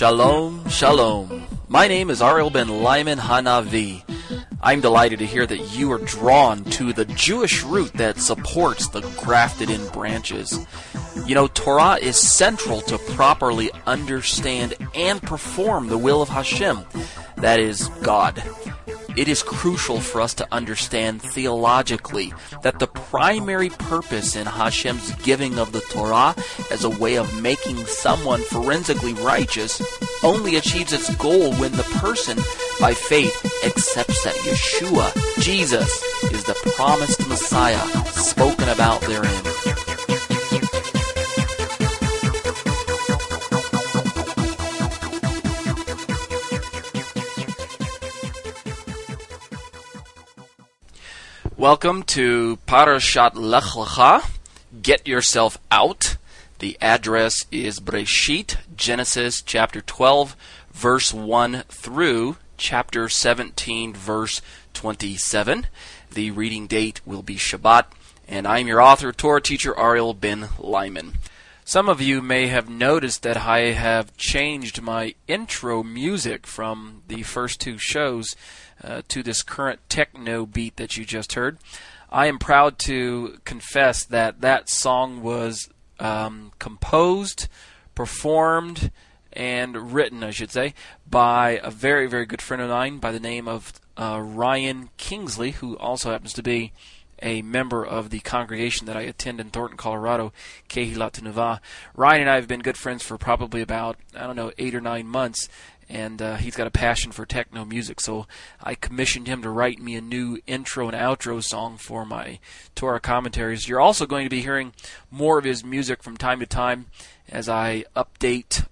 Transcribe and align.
Shalom, 0.00 0.66
shalom. 0.70 1.44
My 1.68 1.86
name 1.86 2.08
is 2.08 2.22
Ariel 2.22 2.48
ben 2.48 2.68
Lyman 2.82 3.18
Hanavi. 3.18 4.02
I'm 4.62 4.80
delighted 4.80 5.18
to 5.18 5.26
hear 5.26 5.46
that 5.46 5.76
you 5.76 5.92
are 5.92 5.98
drawn 5.98 6.64
to 6.64 6.94
the 6.94 7.04
Jewish 7.04 7.62
root 7.64 7.92
that 7.92 8.16
supports 8.16 8.88
the 8.88 9.02
grafted 9.22 9.68
in 9.68 9.86
branches. 9.88 10.66
You 11.26 11.34
know, 11.34 11.48
Torah 11.48 11.98
is 12.00 12.16
central 12.16 12.80
to 12.80 12.96
properly 13.14 13.70
understand 13.86 14.72
and 14.94 15.20
perform 15.20 15.88
the 15.88 15.98
will 15.98 16.22
of 16.22 16.30
Hashem, 16.30 16.78
that 17.36 17.60
is, 17.60 17.88
God 18.00 18.42
it 19.16 19.28
is 19.28 19.42
crucial 19.42 20.00
for 20.00 20.20
us 20.20 20.34
to 20.34 20.46
understand 20.52 21.22
theologically 21.22 22.32
that 22.62 22.78
the 22.78 22.86
primary 22.86 23.70
purpose 23.70 24.36
in 24.36 24.46
Hashem's 24.46 25.14
giving 25.16 25.58
of 25.58 25.72
the 25.72 25.80
Torah 25.80 26.34
as 26.70 26.84
a 26.84 26.90
way 26.90 27.16
of 27.16 27.42
making 27.42 27.76
someone 27.86 28.40
forensically 28.40 29.14
righteous 29.14 29.82
only 30.22 30.56
achieves 30.56 30.92
its 30.92 31.14
goal 31.16 31.52
when 31.54 31.72
the 31.72 31.82
person, 32.00 32.38
by 32.80 32.94
faith, 32.94 33.44
accepts 33.64 34.24
that 34.24 34.34
Yeshua, 34.36 35.12
Jesus, 35.40 36.02
is 36.32 36.44
the 36.44 36.54
promised 36.76 37.26
Messiah 37.28 37.86
spoken 38.06 38.68
about 38.68 39.00
therein. 39.02 39.49
Welcome 51.60 52.04
to 52.04 52.58
Parashat 52.66 53.32
Lech 53.34 53.74
Lecha. 53.74 54.26
Get 54.80 55.06
yourself 55.06 55.58
out. 55.70 56.16
The 56.58 56.78
address 56.80 57.44
is 57.52 57.80
Breshit, 57.80 58.56
Genesis 58.74 59.42
chapter 59.42 59.82
12, 59.82 60.36
verse 60.72 61.12
1 61.12 61.64
through 61.68 62.38
chapter 62.56 63.10
17, 63.10 63.92
verse 63.92 64.40
27. 64.72 65.66
The 66.10 66.30
reading 66.30 66.66
date 66.66 67.02
will 67.04 67.22
be 67.22 67.36
Shabbat, 67.36 67.84
and 68.26 68.48
I'm 68.48 68.66
your 68.66 68.80
author, 68.80 69.12
Torah 69.12 69.42
teacher 69.42 69.78
Ariel 69.78 70.14
Ben 70.14 70.48
Lyman. 70.58 71.18
Some 71.66 71.90
of 71.90 72.00
you 72.00 72.22
may 72.22 72.46
have 72.46 72.70
noticed 72.70 73.22
that 73.22 73.36
I 73.36 73.72
have 73.72 74.16
changed 74.16 74.80
my 74.80 75.14
intro 75.28 75.82
music 75.82 76.46
from 76.46 77.02
the 77.06 77.22
first 77.22 77.60
two 77.60 77.76
shows 77.76 78.34
uh, 78.82 79.02
to 79.08 79.22
this 79.22 79.42
current 79.42 79.80
techno 79.88 80.46
beat 80.46 80.76
that 80.76 80.96
you 80.96 81.04
just 81.04 81.34
heard. 81.34 81.58
I 82.10 82.26
am 82.26 82.38
proud 82.38 82.78
to 82.80 83.38
confess 83.44 84.04
that 84.04 84.40
that 84.40 84.68
song 84.68 85.22
was 85.22 85.68
um, 85.98 86.52
composed, 86.58 87.46
performed, 87.94 88.90
and 89.32 89.94
written, 89.94 90.24
I 90.24 90.30
should 90.30 90.50
say, 90.50 90.74
by 91.08 91.60
a 91.62 91.70
very, 91.70 92.08
very 92.08 92.26
good 92.26 92.42
friend 92.42 92.62
of 92.62 92.70
mine 92.70 92.98
by 92.98 93.12
the 93.12 93.20
name 93.20 93.46
of 93.46 93.72
uh, 93.96 94.20
Ryan 94.22 94.90
Kingsley, 94.96 95.52
who 95.52 95.76
also 95.76 96.10
happens 96.10 96.32
to 96.32 96.42
be 96.42 96.72
a 97.22 97.42
member 97.42 97.84
of 97.84 98.10
the 98.10 98.20
congregation 98.20 98.86
that 98.86 98.96
I 98.96 99.02
attend 99.02 99.40
in 99.40 99.50
Thornton, 99.50 99.76
Colorado, 99.76 100.32
Kehilat 100.68 101.12
Tenuva. 101.12 101.60
Ryan 101.94 102.22
and 102.22 102.30
I 102.30 102.36
have 102.36 102.48
been 102.48 102.60
good 102.60 102.78
friends 102.78 103.02
for 103.02 103.18
probably 103.18 103.60
about, 103.60 103.96
I 104.16 104.26
don't 104.26 104.36
know, 104.36 104.52
eight 104.58 104.74
or 104.74 104.80
nine 104.80 105.06
months, 105.06 105.48
and 105.90 106.22
uh, 106.22 106.36
he's 106.36 106.54
got 106.54 106.68
a 106.68 106.70
passion 106.70 107.10
for 107.10 107.26
techno 107.26 107.64
music. 107.64 108.00
So 108.00 108.26
I 108.62 108.76
commissioned 108.76 109.26
him 109.26 109.42
to 109.42 109.50
write 109.50 109.80
me 109.80 109.96
a 109.96 110.00
new 110.00 110.38
intro 110.46 110.88
and 110.88 110.96
outro 110.96 111.42
song 111.42 111.76
for 111.76 112.06
my 112.06 112.38
Torah 112.76 113.00
commentaries. 113.00 113.68
You're 113.68 113.80
also 113.80 114.06
going 114.06 114.24
to 114.24 114.30
be 114.30 114.40
hearing 114.40 114.72
more 115.10 115.38
of 115.38 115.44
his 115.44 115.64
music 115.64 116.02
from 116.02 116.16
time 116.16 116.38
to 116.38 116.46
time 116.46 116.86
as 117.28 117.48
I 117.48 117.84
update 117.96 118.64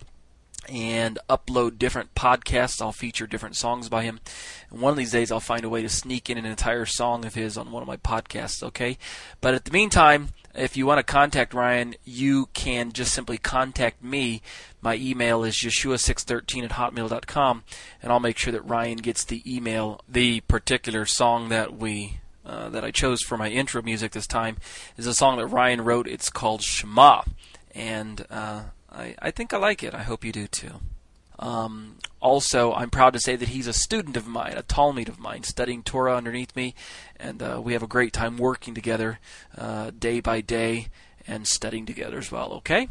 and 0.69 1.19
upload 1.29 1.79
different 1.79 2.15
podcasts. 2.15 2.81
I'll 2.81 2.93
feature 2.93 3.27
different 3.27 3.57
songs 3.57 3.89
by 3.89 4.05
him. 4.05 4.21
And 4.71 4.81
one 4.81 4.93
of 4.93 4.97
these 4.97 5.13
days, 5.13 5.33
I'll 5.33 5.41
find 5.41 5.65
a 5.65 5.69
way 5.69 5.83
to 5.83 5.89
sneak 5.89 6.31
in 6.31 6.39
an 6.39 6.45
entire 6.45 6.87
song 6.87 7.25
of 7.25 7.35
his 7.35 7.59
on 7.59 7.73
one 7.73 7.83
of 7.83 7.89
my 7.89 7.97
podcasts, 7.97 8.63
okay? 8.63 8.97
But 9.41 9.55
at 9.55 9.65
the 9.65 9.73
meantime, 9.73 10.29
if 10.59 10.77
you 10.77 10.87
want 10.87 10.99
to 10.99 11.03
contact 11.03 11.55
Ryan, 11.55 11.95
you 12.05 12.47
can 12.53 12.93
just 12.93 13.13
simply 13.13 13.39
contact 13.39 14.03
me. 14.03 14.43
My 14.81 14.97
email 14.97 15.45
is 15.45 15.55
yeshua613 15.55 16.65
at 16.65 16.71
hotmail.com, 16.73 17.65
and 18.03 18.13
I'll 18.13 18.21
make 18.21 18.39
sure 18.39 18.53
that 18.53 18.63
Ryan 18.63 18.99
gets 18.99 19.25
the 19.25 19.43
email. 19.47 20.01
The 20.09 20.41
particular 20.43 21.07
song 21.07 21.49
that 21.49 21.77
we 21.77 22.21
uh, 22.45 22.69
that 22.71 22.85
I 22.85 22.91
chose 22.91 23.21
for 23.23 23.37
my 23.37 23.49
intro 23.49 23.83
music 23.83 24.13
this 24.13 24.27
time 24.27 24.57
is 24.97 25.07
a 25.07 25.15
song 25.15 25.37
that 25.37 25.47
Ryan 25.47 25.83
wrote. 25.83 26.09
It's 26.09 26.31
called 26.31 26.63
Shema, 26.63 27.23
and 27.75 28.25
uh, 28.31 28.65
I, 28.91 29.15
I 29.21 29.31
think 29.31 29.53
I 29.53 29.59
like 29.59 29.83
it. 29.83 29.95
I 29.95 30.03
hope 30.03 30.25
you 30.25 30.33
do 30.33 30.47
too. 30.47 30.81
Um, 31.39 31.97
also, 32.21 32.73
I'm 32.73 32.91
proud 32.91 33.13
to 33.13 33.21
say 33.21 33.37
that 33.37 33.51
he's 33.51 33.67
a 33.69 33.73
student 33.73 34.17
of 34.17 34.27
mine, 34.27 34.55
a 34.57 34.63
talmid 34.63 35.09
of 35.09 35.21
mine, 35.21 35.45
studying 35.45 35.83
Torah 35.83 36.17
underneath 36.17 36.55
me, 36.57 36.75
and 37.17 37.43
uh, 37.43 37.61
we 37.63 37.75
have 37.75 37.83
a 37.83 37.89
great 37.89 38.13
time 38.13 38.37
working 38.37 38.75
together 38.75 39.21
uh, 39.57 39.93
day 39.97 40.21
by 40.21 40.41
day 40.41 40.89
and 41.27 41.47
studying 41.47 41.87
together 41.87 42.19
as 42.19 42.33
well. 42.33 42.53
Okay. 42.55 42.89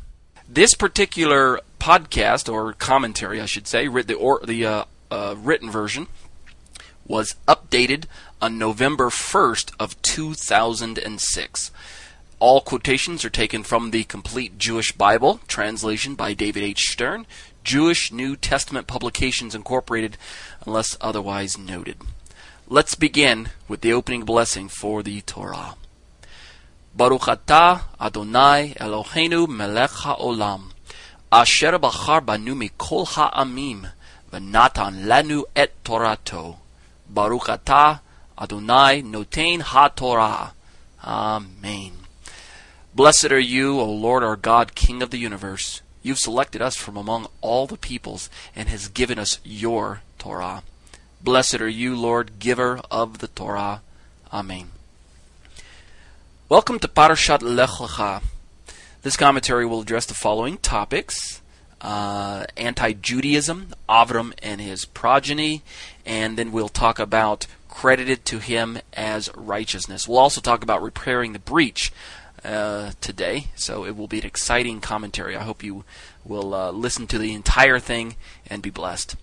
This 0.47 0.73
particular 0.75 1.59
podcast 1.79 2.51
or 2.51 2.71
commentary, 2.73 3.41
I 3.41 3.45
should 3.45 3.67
say, 3.67 3.87
the 3.87 4.13
or, 4.13 4.39
the 4.45 4.65
uh, 4.65 4.85
uh, 5.11 5.35
written 5.37 5.69
version 5.69 6.07
was 7.05 7.35
updated 7.47 8.05
on 8.41 8.57
November 8.57 9.09
1st 9.09 9.73
of 9.79 10.01
2006. 10.01 11.71
All 12.39 12.61
quotations 12.61 13.25
are 13.25 13.29
taken 13.29 13.63
from 13.63 13.91
the 13.91 14.03
Complete 14.03 14.57
Jewish 14.57 14.91
Bible, 14.91 15.39
translation 15.47 16.15
by 16.15 16.33
David 16.33 16.63
H. 16.63 16.81
Stern, 16.91 17.25
Jewish 17.67 18.13
New 18.13 18.37
Testament 18.37 18.87
Publications 18.87 19.53
Incorporated, 19.53 20.15
unless 20.65 20.95
otherwise 21.01 21.57
noted. 21.57 21.97
Let's 22.69 22.95
begin 22.95 23.49
with 23.67 23.81
the 23.81 23.91
opening 23.91 24.23
blessing 24.23 24.69
for 24.69 25.03
the 25.03 25.19
Torah. 25.19 25.75
Baruch 26.95 27.23
atah 27.23 27.81
Adonai 27.99 28.73
Eloheinu 28.79 29.49
melech 29.49 29.89
haolam, 29.89 30.71
asher 31.29 31.77
bachar 31.77 32.25
banu 32.25 32.55
mikol 32.55 33.05
ha'amim, 33.05 33.89
v'natan 34.31 35.03
lanu 35.03 35.43
et 35.53 35.73
Torato. 35.83 36.59
Baruch 37.09 37.47
atah 37.47 37.99
Adonai 38.39 39.01
noten 39.01 39.59
ha-Torah. 39.59 40.53
Amen. 41.03 41.91
Blessed 42.95 43.33
are 43.33 43.37
you, 43.37 43.77
O 43.77 43.91
Lord 43.91 44.23
our 44.23 44.37
God, 44.37 44.73
King 44.73 45.01
of 45.01 45.09
the 45.09 45.17
universe. 45.17 45.81
You've 46.07 46.17
selected 46.17 46.61
us 46.61 46.77
from 46.77 46.95
among 46.95 47.27
all 47.41 47.67
the 47.67 47.75
peoples 47.75 48.29
and 48.55 48.69
has 48.69 48.87
given 48.87 49.19
us 49.19 49.39
your 49.43 50.03
Torah. 50.17 50.63
Blessed 51.21 51.59
are 51.59 51.67
you, 51.67 51.97
Lord, 51.97 52.39
giver 52.39 52.79
of 52.89 53.17
the 53.17 53.27
Torah. 53.27 53.81
Amen. 54.31 54.71
Welcome 56.47 56.79
to 56.79 56.87
Parashat 56.87 57.41
Lech 57.41 57.71
Lecha. 57.71 58.23
This 59.01 59.17
commentary 59.17 59.65
will 59.65 59.81
address 59.81 60.05
the 60.05 60.13
following 60.13 60.59
topics 60.59 61.41
uh, 61.81 62.45
anti 62.55 62.93
Judaism, 62.93 63.73
Avram 63.89 64.31
and 64.41 64.61
his 64.61 64.85
progeny, 64.85 65.61
and 66.05 66.37
then 66.37 66.53
we'll 66.53 66.69
talk 66.69 66.99
about 66.99 67.47
credited 67.67 68.23
to 68.27 68.39
him 68.39 68.79
as 68.93 69.29
righteousness. 69.35 70.07
We'll 70.07 70.19
also 70.19 70.39
talk 70.39 70.63
about 70.63 70.81
repairing 70.81 71.33
the 71.33 71.39
breach 71.39 71.91
uh, 72.47 72.91
today, 73.01 73.47
so 73.55 73.85
it 73.85 73.95
will 73.95 74.07
be 74.07 74.19
an 74.19 74.25
exciting 74.25 74.79
commentary. 74.79 75.35
I 75.35 75.43
hope 75.43 75.63
you 75.63 75.83
will 76.23 76.53
uh, 76.53 76.71
listen 76.71 77.05
to 77.07 77.17
the 77.17 77.33
entire 77.33 77.79
thing 77.79 78.15
and 78.49 78.61
be 78.61 78.69
blessed. 78.69 79.15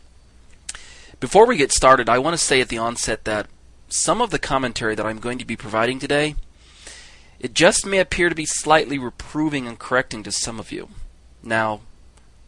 Before 1.20 1.46
we 1.46 1.56
get 1.56 1.72
started, 1.72 2.08
I 2.08 2.18
want 2.18 2.38
to 2.38 2.44
say 2.44 2.60
at 2.60 2.68
the 2.68 2.78
onset 2.78 3.24
that 3.24 3.46
some 3.88 4.20
of 4.20 4.30
the 4.30 4.38
commentary 4.38 4.94
that 4.94 5.06
I'm 5.06 5.20
going 5.20 5.38
to 5.38 5.46
be 5.46 5.56
providing 5.56 5.98
today, 5.98 6.34
it 7.40 7.54
just 7.54 7.86
may 7.86 7.98
appear 7.98 8.28
to 8.28 8.34
be 8.34 8.46
slightly 8.46 8.98
reproving 8.98 9.66
and 9.66 9.78
correcting 9.78 10.22
to 10.24 10.32
some 10.32 10.60
of 10.60 10.70
you. 10.70 10.90
Now, 11.42 11.80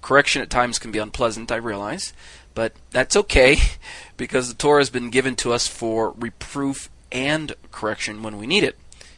correction 0.02 0.42
at 0.42 0.50
times 0.50 0.78
can 0.78 0.92
be 0.92 0.98
unpleasant, 0.98 1.50
I 1.50 1.56
realize, 1.56 2.12
but 2.54 2.74
that's 2.90 3.16
okay 3.16 3.56
because 4.16 4.48
the 4.48 4.54
Torah 4.54 4.80
has 4.80 4.90
been 4.90 5.10
given 5.10 5.36
to 5.36 5.52
us 5.52 5.66
for 5.66 6.10
reproof 6.12 6.90
and 7.10 7.54
correction 7.72 8.22
when 8.22 8.36
we 8.36 8.46
need 8.46 8.64
it. 8.64 8.76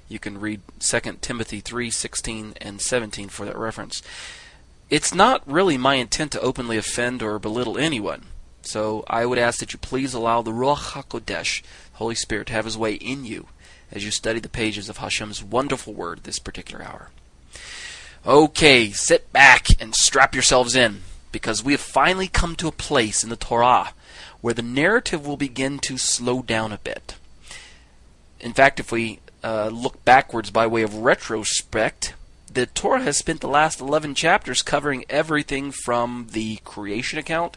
You 0.09 0.19
can 0.19 0.41
read 0.41 0.63
2 0.81 1.21
Timothy 1.21 1.61
3:16 1.61 2.55
and 2.61 2.81
17 2.81 3.29
for 3.29 3.45
that 3.45 3.57
reference. 3.57 4.03
It's 4.91 5.15
not 5.15 5.43
really 5.47 5.77
my 5.77 5.97
intent 5.97 6.33
to 6.33 6.41
openly 6.41 6.79
offend 6.79 7.23
or 7.23 7.39
belittle 7.39 7.77
anyone. 7.77 8.27
So 8.63 9.05
I 9.07 9.27
would 9.27 9.39
ask 9.39 9.61
that 9.61 9.73
you 9.73 9.79
please 9.79 10.15
allow 10.15 10.43
the 10.43 10.51
Ruach 10.51 10.93
HaKodesh, 10.93 11.63
Holy 11.95 12.15
Spirit, 12.15 12.49
to 12.49 12.53
have 12.55 12.65
his 12.65 12.79
way 12.79 12.95
in 12.95 13.25
you 13.25 13.49
as 13.93 14.05
you 14.05 14.11
study 14.11 14.41
the 14.41 14.49
pages 14.49 14.89
of 14.89 14.99
Hashem's 14.99 15.43
wonderful 15.43 15.95
word 15.95 16.25
this 16.25 16.39
particular 16.39 16.85
hour. 16.85 17.11
Okay, 18.27 18.91
sit 18.91 19.33
back 19.33 19.69
and 19.81 19.95
strap 19.95 20.35
yourselves 20.35 20.75
in, 20.75 21.03
because 21.33 21.65
we 21.65 21.73
have 21.73 21.81
finally 21.81 22.29
come 22.29 22.57
to 22.57 22.69
a 22.69 22.73
place 22.73 23.23
in 23.23 23.31
the 23.31 23.37
Torah 23.37 23.95
where 24.41 24.55
the 24.55 24.63
narrative 24.63 25.27
will 25.27 25.37
begin 25.37 25.79
to 25.81 25.99
slow 25.99 26.43
down 26.43 26.73
a 26.73 26.79
bit. 26.79 27.17
In 28.41 28.53
fact, 28.53 28.81
if 28.81 28.93
we 28.93 29.21
uh, 29.43 29.69
look 29.69 30.05
backwards 30.05 30.51
by 30.51 30.67
way 30.67 30.83
of 30.83 30.97
retrospect, 30.97 32.15
the 32.53 32.67
Torah 32.67 33.03
has 33.03 33.19
spent 33.19 33.41
the 33.41 33.49
last 33.49 33.81
11 33.81 34.15
chapters 34.15 34.63
covering 34.63 35.05
everything 35.09 35.71
from 35.71 36.29
the 36.33 36.57
creation 36.65 37.19
account 37.19 37.57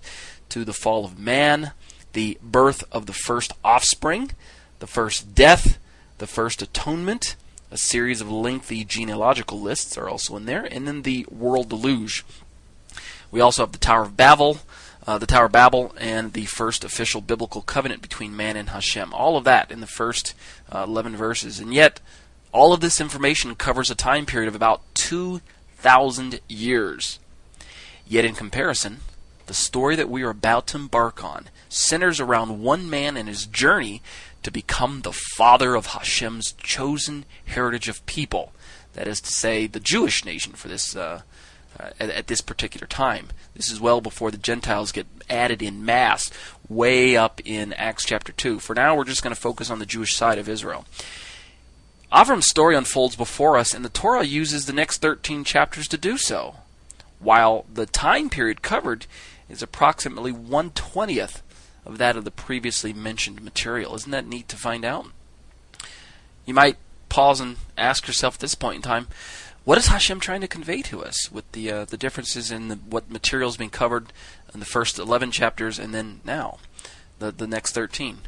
to 0.49 0.65
the 0.65 0.73
fall 0.73 1.05
of 1.05 1.17
man, 1.17 1.71
the 2.13 2.37
birth 2.41 2.83
of 2.91 3.05
the 3.05 3.13
first 3.13 3.53
offspring, 3.63 4.31
the 4.79 4.87
first 4.87 5.33
death, 5.33 5.79
the 6.17 6.27
first 6.27 6.61
atonement, 6.61 7.35
a 7.71 7.77
series 7.77 8.19
of 8.19 8.29
lengthy 8.29 8.83
genealogical 8.83 9.59
lists 9.59 9.97
are 9.97 10.09
also 10.09 10.35
in 10.35 10.45
there, 10.45 10.65
and 10.65 10.87
then 10.87 11.03
the 11.03 11.25
world 11.31 11.69
deluge. 11.69 12.25
We 13.31 13.39
also 13.39 13.63
have 13.63 13.71
the 13.71 13.77
Tower 13.77 14.03
of 14.03 14.17
Babel, 14.17 14.59
uh, 15.07 15.17
the 15.17 15.25
Tower 15.25 15.45
of 15.45 15.51
Babel, 15.51 15.93
and 15.97 16.33
the 16.33 16.45
first 16.45 16.83
official 16.83 17.21
biblical 17.21 17.61
covenant 17.61 18.01
between 18.01 18.35
man 18.35 18.55
and 18.55 18.69
Hashem. 18.69 19.13
All 19.13 19.37
of 19.37 19.43
that 19.45 19.71
in 19.71 19.79
the 19.79 19.87
first 19.87 20.33
uh, 20.71 20.83
11 20.87 21.15
verses. 21.15 21.59
And 21.59 21.73
yet, 21.73 21.99
all 22.51 22.73
of 22.73 22.81
this 22.81 23.01
information 23.01 23.55
covers 23.55 23.89
a 23.89 23.95
time 23.95 24.25
period 24.25 24.47
of 24.47 24.55
about 24.55 24.81
2,000 24.95 26.39
years. 26.47 27.19
Yet, 28.07 28.25
in 28.25 28.35
comparison, 28.35 28.99
the 29.47 29.53
story 29.53 29.95
that 29.95 30.09
we 30.09 30.23
are 30.23 30.29
about 30.29 30.67
to 30.67 30.77
embark 30.77 31.23
on 31.23 31.49
centers 31.69 32.19
around 32.19 32.61
one 32.61 32.89
man 32.89 33.17
and 33.17 33.27
his 33.27 33.45
journey 33.45 34.01
to 34.43 34.51
become 34.51 35.01
the 35.01 35.11
father 35.11 35.75
of 35.75 35.87
Hashem's 35.87 36.53
chosen 36.53 37.25
heritage 37.45 37.87
of 37.87 38.05
people. 38.05 38.53
That 38.93 39.07
is 39.07 39.21
to 39.21 39.31
say, 39.31 39.67
the 39.67 39.79
Jewish 39.79 40.25
nation 40.25 40.53
for 40.53 40.67
this 40.67 40.95
uh, 40.95 41.21
uh, 41.79 41.89
at, 41.99 42.09
at, 42.09 42.27
this 42.27 42.41
particular 42.41 42.87
time. 42.87 43.27
This 43.55 43.71
is 43.71 43.79
well 43.79 44.01
before 44.01 44.31
the 44.31 44.37
Gentiles 44.37 44.91
get 44.91 45.07
added 45.29 45.61
in 45.61 45.85
mass, 45.85 46.29
way 46.67 47.15
up 47.15 47.41
in 47.45 47.73
Acts 47.73 48.05
chapter 48.05 48.31
two. 48.31 48.59
For 48.59 48.75
now, 48.75 48.95
we're 48.95 49.03
just 49.03 49.23
going 49.23 49.35
to 49.35 49.41
focus 49.41 49.69
on 49.69 49.79
the 49.79 49.85
Jewish 49.85 50.15
side 50.15 50.37
of 50.37 50.49
Israel. 50.49 50.85
Avram's 52.11 52.49
story 52.49 52.75
unfolds 52.75 53.15
before 53.15 53.57
us, 53.57 53.73
and 53.73 53.85
the 53.85 53.89
Torah 53.89 54.25
uses 54.25 54.65
the 54.65 54.73
next 54.73 54.97
13 54.97 55.45
chapters 55.45 55.87
to 55.87 55.97
do 55.97 56.17
so, 56.17 56.55
while 57.19 57.65
the 57.73 57.85
time 57.85 58.29
period 58.29 58.61
covered 58.61 59.05
is 59.49 59.61
approximately 59.61 60.33
120th 60.33 61.41
of 61.85 61.97
that 61.97 62.17
of 62.17 62.25
the 62.25 62.31
previously 62.31 62.93
mentioned 62.93 63.41
material. 63.41 63.95
Isn't 63.95 64.11
that 64.11 64.27
neat 64.27 64.49
to 64.49 64.57
find 64.57 64.83
out? 64.83 65.07
You 66.45 66.53
might 66.53 66.77
pause 67.09 67.39
and 67.39 67.57
ask 67.77 68.07
yourself 68.07 68.35
at 68.35 68.39
this 68.41 68.55
point 68.55 68.77
in 68.77 68.81
time, 68.81 69.07
what 69.63 69.77
is 69.77 69.87
Hashem 69.87 70.19
trying 70.19 70.41
to 70.41 70.47
convey 70.47 70.81
to 70.83 71.03
us 71.03 71.31
with 71.31 71.51
the 71.51 71.71
uh, 71.71 71.85
the 71.85 71.97
differences 71.97 72.51
in 72.51 72.67
the, 72.69 72.75
what 72.75 73.11
material 73.11 73.49
is 73.49 73.57
being 73.57 73.69
covered 73.69 74.11
in 74.53 74.59
the 74.59 74.65
first 74.65 74.97
11 74.97 75.31
chapters 75.31 75.77
and 75.77 75.93
then 75.93 76.21
now, 76.25 76.57
the 77.19 77.31
the 77.31 77.47
next 77.47 77.73
13? 77.73 78.19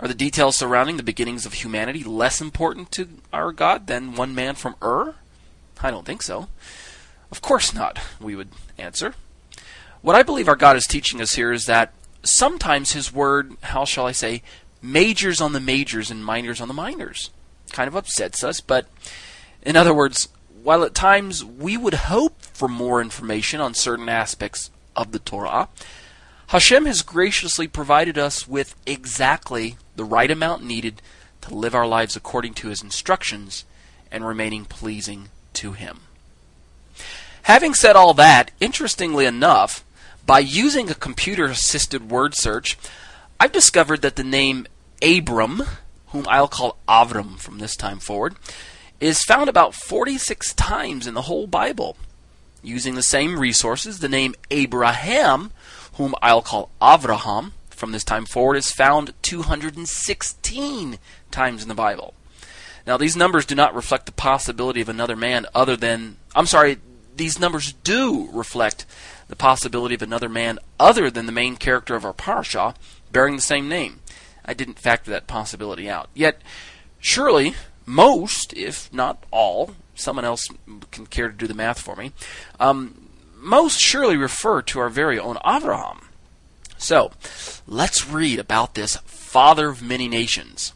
Are 0.00 0.08
the 0.08 0.14
details 0.14 0.56
surrounding 0.56 0.96
the 0.96 1.02
beginnings 1.02 1.46
of 1.46 1.54
humanity 1.54 2.02
less 2.02 2.40
important 2.40 2.90
to 2.92 3.08
our 3.32 3.52
God 3.52 3.86
than 3.86 4.16
one 4.16 4.34
man 4.34 4.54
from 4.54 4.74
Ur? 4.82 5.14
I 5.82 5.90
don't 5.90 6.06
think 6.06 6.22
so. 6.22 6.48
Of 7.30 7.40
course 7.40 7.72
not, 7.72 8.00
we 8.20 8.34
would 8.34 8.48
answer. 8.76 9.14
What 10.02 10.16
I 10.16 10.22
believe 10.22 10.48
our 10.48 10.56
God 10.56 10.76
is 10.76 10.86
teaching 10.86 11.20
us 11.20 11.34
here 11.34 11.52
is 11.52 11.66
that 11.66 11.92
sometimes 12.22 12.92
his 12.92 13.12
word, 13.12 13.56
how 13.62 13.84
shall 13.84 14.06
I 14.06 14.12
say, 14.12 14.42
majors 14.82 15.40
on 15.40 15.52
the 15.52 15.60
majors 15.60 16.10
and 16.10 16.24
minors 16.24 16.60
on 16.60 16.68
the 16.68 16.74
minors. 16.74 17.30
Kind 17.72 17.88
of 17.88 17.94
upsets 17.94 18.44
us, 18.44 18.60
but 18.60 18.86
in 19.62 19.76
other 19.76 19.94
words, 19.94 20.28
while 20.64 20.82
at 20.82 20.94
times 20.94 21.44
we 21.44 21.76
would 21.76 21.92
hope 21.92 22.40
for 22.40 22.68
more 22.68 23.02
information 23.02 23.60
on 23.60 23.74
certain 23.74 24.08
aspects 24.08 24.70
of 24.96 25.12
the 25.12 25.18
Torah, 25.18 25.68
Hashem 26.46 26.86
has 26.86 27.02
graciously 27.02 27.68
provided 27.68 28.16
us 28.16 28.48
with 28.48 28.74
exactly 28.86 29.76
the 29.94 30.04
right 30.04 30.30
amount 30.30 30.64
needed 30.64 31.02
to 31.42 31.54
live 31.54 31.74
our 31.74 31.86
lives 31.86 32.16
according 32.16 32.54
to 32.54 32.68
his 32.68 32.82
instructions 32.82 33.66
and 34.10 34.26
remaining 34.26 34.64
pleasing 34.64 35.28
to 35.52 35.72
him. 35.72 36.00
Having 37.42 37.74
said 37.74 37.94
all 37.94 38.14
that, 38.14 38.50
interestingly 38.58 39.26
enough, 39.26 39.84
by 40.24 40.38
using 40.38 40.88
a 40.88 40.94
computer 40.94 41.44
assisted 41.44 42.10
word 42.10 42.34
search, 42.34 42.78
I've 43.38 43.52
discovered 43.52 44.00
that 44.00 44.16
the 44.16 44.24
name 44.24 44.66
Abram, 45.02 45.62
whom 46.08 46.24
I'll 46.26 46.48
call 46.48 46.78
Avram 46.88 47.38
from 47.38 47.58
this 47.58 47.76
time 47.76 47.98
forward, 47.98 48.36
is 49.00 49.22
found 49.22 49.48
about 49.48 49.74
46 49.74 50.54
times 50.54 51.06
in 51.06 51.14
the 51.14 51.22
whole 51.22 51.46
Bible. 51.46 51.96
Using 52.62 52.94
the 52.94 53.02
same 53.02 53.38
resources, 53.38 53.98
the 53.98 54.08
name 54.08 54.34
Abraham, 54.50 55.50
whom 55.94 56.14
I'll 56.22 56.42
call 56.42 56.70
Avraham 56.80 57.52
from 57.70 57.92
this 57.92 58.04
time 58.04 58.24
forward, 58.24 58.56
is 58.56 58.70
found 58.70 59.12
216 59.22 60.98
times 61.30 61.62
in 61.62 61.68
the 61.68 61.74
Bible. 61.74 62.14
Now, 62.86 62.96
these 62.96 63.16
numbers 63.16 63.46
do 63.46 63.54
not 63.54 63.74
reflect 63.74 64.06
the 64.06 64.12
possibility 64.12 64.80
of 64.80 64.88
another 64.88 65.16
man 65.16 65.46
other 65.54 65.76
than. 65.76 66.16
I'm 66.34 66.46
sorry, 66.46 66.78
these 67.16 67.38
numbers 67.38 67.72
do 67.72 68.28
reflect 68.32 68.86
the 69.28 69.36
possibility 69.36 69.94
of 69.94 70.02
another 70.02 70.28
man 70.28 70.58
other 70.78 71.10
than 71.10 71.26
the 71.26 71.32
main 71.32 71.56
character 71.56 71.94
of 71.94 72.04
our 72.04 72.12
parasha 72.12 72.74
bearing 73.10 73.36
the 73.36 73.42
same 73.42 73.68
name. 73.68 74.00
I 74.44 74.52
didn't 74.52 74.78
factor 74.78 75.10
that 75.10 75.26
possibility 75.26 75.88
out. 75.88 76.10
Yet, 76.12 76.42
surely, 76.98 77.54
most, 77.86 78.52
if 78.54 78.92
not 78.92 79.22
all, 79.30 79.74
someone 79.94 80.24
else 80.24 80.46
can 80.90 81.06
care 81.06 81.28
to 81.28 81.36
do 81.36 81.46
the 81.46 81.54
math 81.54 81.80
for 81.80 81.96
me, 81.96 82.12
um, 82.58 83.08
most 83.36 83.78
surely 83.78 84.16
refer 84.16 84.62
to 84.62 84.80
our 84.80 84.88
very 84.88 85.18
own 85.18 85.36
Avraham. 85.36 86.04
So, 86.78 87.12
let's 87.66 88.08
read 88.08 88.38
about 88.38 88.74
this 88.74 88.96
father 89.04 89.68
of 89.68 89.82
many 89.82 90.08
nations. 90.08 90.72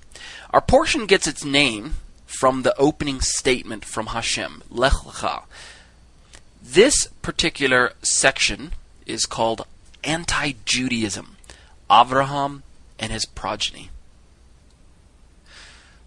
Our 0.51 0.61
portion 0.61 1.07
gets 1.07 1.27
its 1.27 1.45
name 1.45 1.95
from 2.27 2.63
the 2.63 2.77
opening 2.79 3.21
statement 3.21 3.85
from 3.85 4.09
Hashem, 4.09 4.63
Lech 4.71 4.93
Lecha, 4.93 5.43
this 6.71 7.07
particular 7.23 7.93
section 8.03 8.73
is 9.07 9.25
called 9.25 9.65
Anti 10.05 10.53
Judaism 10.67 11.37
Avraham 11.89 12.63
and 12.99 13.11
his 13.11 13.25
progeny. 13.25 13.89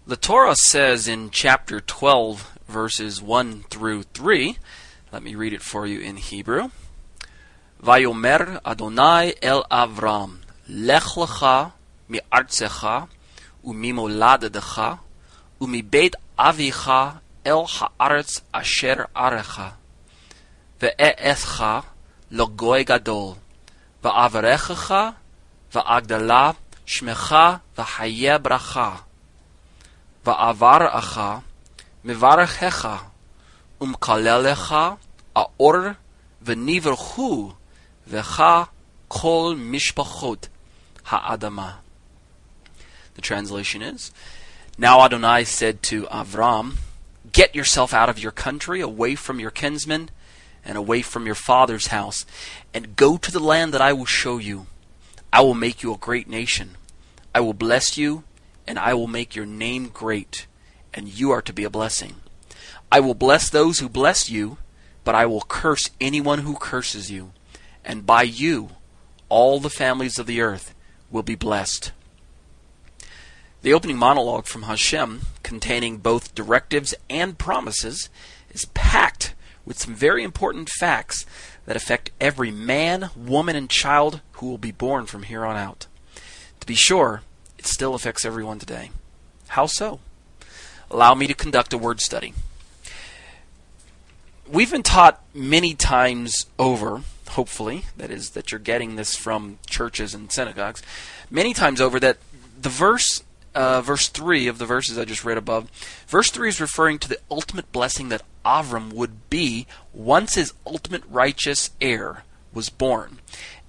The 0.04 0.16
Torah 0.16 0.56
says 0.56 1.06
in 1.06 1.30
chapter 1.30 1.78
12, 1.78 2.58
verses 2.66 3.22
1 3.22 3.66
through 3.70 4.02
3, 4.02 4.58
let 5.12 5.22
me 5.22 5.36
read 5.36 5.52
it 5.52 5.62
for 5.62 5.86
you 5.86 6.00
in 6.00 6.16
Hebrew. 6.16 6.70
Vayomer 7.80 8.60
Adonai 8.66 9.34
el 9.40 9.62
Avram, 9.70 10.38
Lech 10.68 11.04
lecha 11.04 11.70
mi'artzecha 12.08 13.06
umimoladedecha 13.64 14.98
umibeit 15.60 16.14
avicha 16.36 17.20
el 17.44 17.64
ha'aretz 17.64 18.42
asher 18.52 19.06
arecha 19.14 19.74
ve'e'etcha 20.80 21.84
logoy 22.32 22.84
gadol 22.84 23.38
ve'avarechecha 24.02 25.14
ve'agdala 25.72 26.56
shmecha 26.84 27.60
ve'haye 27.76 28.42
bracha 28.42 29.02
Va'avaracha 30.24 31.42
mivarechecha 32.04 33.00
umkalelecha 33.80 34.98
aor 35.34 35.96
v'niverchu 36.44 37.54
vecha 38.08 38.68
kol 39.08 39.54
mishpachot 39.54 40.48
ha'adama. 41.04 41.74
The 43.14 43.20
translation 43.20 43.82
is, 43.82 44.12
Now 44.78 45.00
Adonai 45.02 45.44
said 45.44 45.82
to 45.84 46.04
Avram, 46.04 46.76
Get 47.30 47.54
yourself 47.54 47.92
out 47.92 48.08
of 48.08 48.18
your 48.18 48.32
country, 48.32 48.80
away 48.80 49.14
from 49.14 49.38
your 49.38 49.50
kinsmen, 49.50 50.10
and 50.64 50.78
away 50.78 51.02
from 51.02 51.26
your 51.26 51.34
father's 51.34 51.88
house, 51.88 52.24
and 52.72 52.96
go 52.96 53.16
to 53.16 53.30
the 53.30 53.40
land 53.40 53.74
that 53.74 53.80
I 53.80 53.92
will 53.92 54.06
show 54.06 54.38
you. 54.38 54.66
I 55.32 55.40
will 55.40 55.54
make 55.54 55.82
you 55.82 55.92
a 55.92 55.98
great 55.98 56.28
nation. 56.28 56.76
I 57.34 57.40
will 57.40 57.54
bless 57.54 57.96
you 57.96 58.24
and 58.72 58.78
I 58.78 58.94
will 58.94 59.06
make 59.06 59.36
your 59.36 59.44
name 59.44 59.88
great, 59.88 60.46
and 60.94 61.06
you 61.06 61.30
are 61.30 61.42
to 61.42 61.52
be 61.52 61.62
a 61.62 61.68
blessing. 61.68 62.14
I 62.90 63.00
will 63.00 63.12
bless 63.12 63.50
those 63.50 63.80
who 63.80 63.88
bless 63.90 64.30
you, 64.30 64.56
but 65.04 65.14
I 65.14 65.26
will 65.26 65.42
curse 65.42 65.90
anyone 66.00 66.38
who 66.38 66.56
curses 66.56 67.10
you, 67.10 67.32
and 67.84 68.06
by 68.06 68.22
you 68.22 68.70
all 69.28 69.60
the 69.60 69.68
families 69.68 70.18
of 70.18 70.26
the 70.26 70.40
earth 70.40 70.74
will 71.10 71.22
be 71.22 71.34
blessed. 71.34 71.92
The 73.60 73.74
opening 73.74 73.98
monologue 73.98 74.46
from 74.46 74.62
Hashem, 74.62 75.20
containing 75.42 75.98
both 75.98 76.34
directives 76.34 76.94
and 77.10 77.36
promises, 77.36 78.08
is 78.54 78.64
packed 78.72 79.34
with 79.66 79.78
some 79.78 79.94
very 79.94 80.24
important 80.24 80.70
facts 80.70 81.26
that 81.66 81.76
affect 81.76 82.10
every 82.22 82.50
man, 82.50 83.10
woman, 83.14 83.54
and 83.54 83.68
child 83.68 84.22
who 84.32 84.46
will 84.46 84.56
be 84.56 84.72
born 84.72 85.04
from 85.04 85.24
here 85.24 85.44
on 85.44 85.56
out. 85.56 85.88
To 86.60 86.66
be 86.66 86.74
sure, 86.74 87.20
it 87.62 87.68
still 87.68 87.94
affects 87.94 88.24
everyone 88.24 88.58
today. 88.58 88.90
How 89.46 89.66
so? 89.66 90.00
Allow 90.90 91.14
me 91.14 91.28
to 91.28 91.34
conduct 91.34 91.72
a 91.72 91.78
word 91.78 92.00
study. 92.00 92.34
We've 94.50 94.72
been 94.72 94.82
taught 94.82 95.22
many 95.32 95.74
times 95.74 96.46
over, 96.58 97.02
hopefully, 97.28 97.84
that 97.96 98.10
is, 98.10 98.30
that 98.30 98.50
you're 98.50 98.58
getting 98.58 98.96
this 98.96 99.14
from 99.14 99.60
churches 99.70 100.12
and 100.12 100.32
synagogues, 100.32 100.82
many 101.30 101.54
times 101.54 101.80
over 101.80 102.00
that 102.00 102.18
the 102.60 102.68
verse 102.68 103.22
uh, 103.54 103.80
verse 103.80 104.08
3 104.08 104.48
of 104.48 104.58
the 104.58 104.66
verses 104.66 104.98
I 104.98 105.04
just 105.04 105.24
read 105.24 105.38
above, 105.38 105.70
verse 106.08 106.32
3 106.32 106.48
is 106.48 106.60
referring 106.60 106.98
to 106.98 107.08
the 107.08 107.20
ultimate 107.30 107.70
blessing 107.70 108.08
that 108.08 108.24
Avram 108.44 108.92
would 108.92 109.30
be 109.30 109.68
once 109.92 110.34
his 110.34 110.52
ultimate 110.66 111.04
righteous 111.08 111.70
heir 111.80 112.24
was 112.52 112.70
born. 112.70 113.20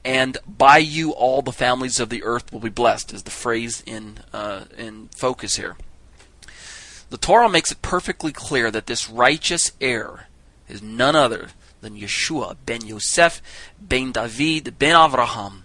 And 0.06 0.38
by 0.46 0.80
you 0.80 1.12
all 1.12 1.42
the 1.42 1.52
families 1.52 2.00
of 2.00 2.10
the 2.10 2.24
earth 2.24 2.52
will 2.52 2.60
be 2.60 2.70
blessed, 2.70 3.14
is 3.14 3.24
the 3.24 3.32
phrase 3.32 3.82
in, 3.86 4.20
uh, 4.34 4.66
in 4.78 5.10
focus 5.16 5.56
here. 5.56 5.78
The 7.10 7.18
Torah 7.18 7.50
makes 7.50 7.72
it 7.72 7.82
perfectly 7.82 8.32
clear 8.32 8.72
that 8.72 8.88
this 8.88 9.10
righteous 9.10 9.72
heir 9.80 10.28
is 10.68 10.82
none 10.82 11.16
other 11.16 11.50
than 11.82 11.96
Yeshua 11.96 12.58
ben 12.66 12.86
Yosef 12.86 13.42
ben 13.80 14.12
David 14.12 14.80
ben 14.80 14.96
Avraham. 14.96 15.62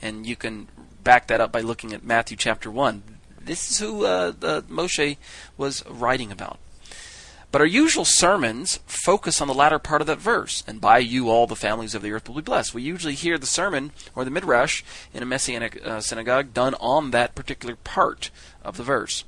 And 0.00 0.26
you 0.26 0.36
can 0.36 0.68
back 1.02 1.28
that 1.28 1.40
up 1.40 1.50
by 1.50 1.60
looking 1.60 1.92
at 1.92 2.04
Matthew 2.04 2.36
chapter 2.36 2.70
1. 2.70 3.02
This 3.40 3.70
is 3.70 3.78
who 3.78 4.04
uh, 4.04 4.32
Moshe 4.32 5.16
was 5.56 5.84
writing 5.88 6.30
about. 6.30 6.58
But 7.52 7.60
our 7.60 7.66
usual 7.66 8.06
sermons 8.06 8.80
focus 8.86 9.42
on 9.42 9.46
the 9.46 9.52
latter 9.52 9.78
part 9.78 10.00
of 10.00 10.06
that 10.06 10.18
verse, 10.18 10.64
and 10.66 10.80
by 10.80 10.98
you 10.98 11.28
all 11.28 11.46
the 11.46 11.54
families 11.54 11.94
of 11.94 12.00
the 12.00 12.10
earth 12.10 12.26
will 12.26 12.36
be 12.36 12.40
blessed. 12.40 12.72
We 12.72 12.80
usually 12.80 13.14
hear 13.14 13.36
the 13.36 13.46
sermon 13.46 13.92
or 14.16 14.24
the 14.24 14.30
midrash 14.30 14.82
in 15.12 15.22
a 15.22 15.26
messianic 15.26 15.78
uh, 15.86 16.00
synagogue 16.00 16.54
done 16.54 16.74
on 16.80 17.10
that 17.10 17.34
particular 17.34 17.76
part 17.76 18.30
of 18.64 18.78
the 18.78 18.82
verse. 18.82 19.24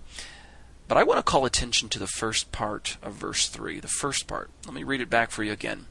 But 0.89 0.97
I 0.97 1.03
want 1.03 1.19
to 1.19 1.23
call 1.23 1.45
attention 1.45 1.91
to 1.91 1.99
the 1.99 2.07
first 2.07 2.51
part 2.51 2.97
of 3.03 3.13
verse 3.13 3.47
3, 3.47 3.79
the 3.81 3.89
first 3.89 4.27
part. 4.27 4.49
Let 4.65 4.75
me 4.75 4.85
read 4.85 5.03
it 5.03 5.11
back 5.11 5.31
for 5.31 5.45
you 5.45 5.53
again. 5.53 5.85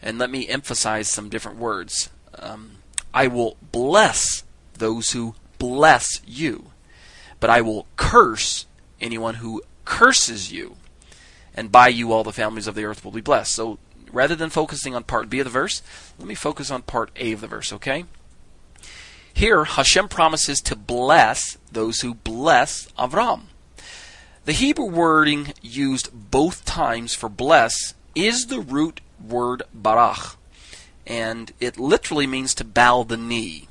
And 0.00 0.18
let 0.18 0.30
me 0.30 0.48
emphasize 0.48 1.08
some 1.08 1.28
different 1.28 1.58
words. 1.58 2.08
Um, 2.38 2.76
I 3.12 3.26
will 3.26 3.58
bless 3.70 4.44
those 4.72 5.10
who 5.10 5.34
bless 5.58 6.22
you, 6.26 6.70
but 7.38 7.50
I 7.50 7.60
will 7.60 7.86
curse 7.96 8.64
anyone 8.98 9.36
who 9.36 9.62
curses 9.84 10.50
you 10.50 10.76
and 11.54 11.72
by 11.72 11.88
you 11.88 12.12
all 12.12 12.24
the 12.24 12.32
families 12.32 12.66
of 12.66 12.74
the 12.74 12.84
earth 12.84 13.04
will 13.04 13.12
be 13.12 13.20
blessed. 13.20 13.54
So 13.54 13.78
rather 14.12 14.34
than 14.34 14.50
focusing 14.50 14.94
on 14.94 15.04
part 15.04 15.28
B 15.28 15.40
of 15.40 15.44
the 15.44 15.50
verse, 15.50 15.82
let 16.18 16.28
me 16.28 16.34
focus 16.34 16.70
on 16.70 16.82
part 16.82 17.10
A 17.16 17.32
of 17.32 17.40
the 17.40 17.46
verse, 17.46 17.72
okay? 17.72 18.04
Here, 19.32 19.64
Hashem 19.64 20.08
promises 20.08 20.60
to 20.62 20.76
bless 20.76 21.58
those 21.70 22.00
who 22.00 22.14
bless 22.14 22.86
Avram. 22.92 23.42
The 24.44 24.52
Hebrew 24.52 24.86
wording 24.86 25.54
used 25.60 26.10
both 26.12 26.64
times 26.64 27.14
for 27.14 27.28
bless 27.28 27.94
is 28.14 28.46
the 28.46 28.60
root 28.60 29.00
word 29.20 29.62
barach, 29.76 30.36
and 31.06 31.52
it 31.60 31.78
literally 31.78 32.26
means 32.26 32.54
to 32.54 32.64
bow 32.64 33.02
the 33.02 33.16
knee. 33.16 33.68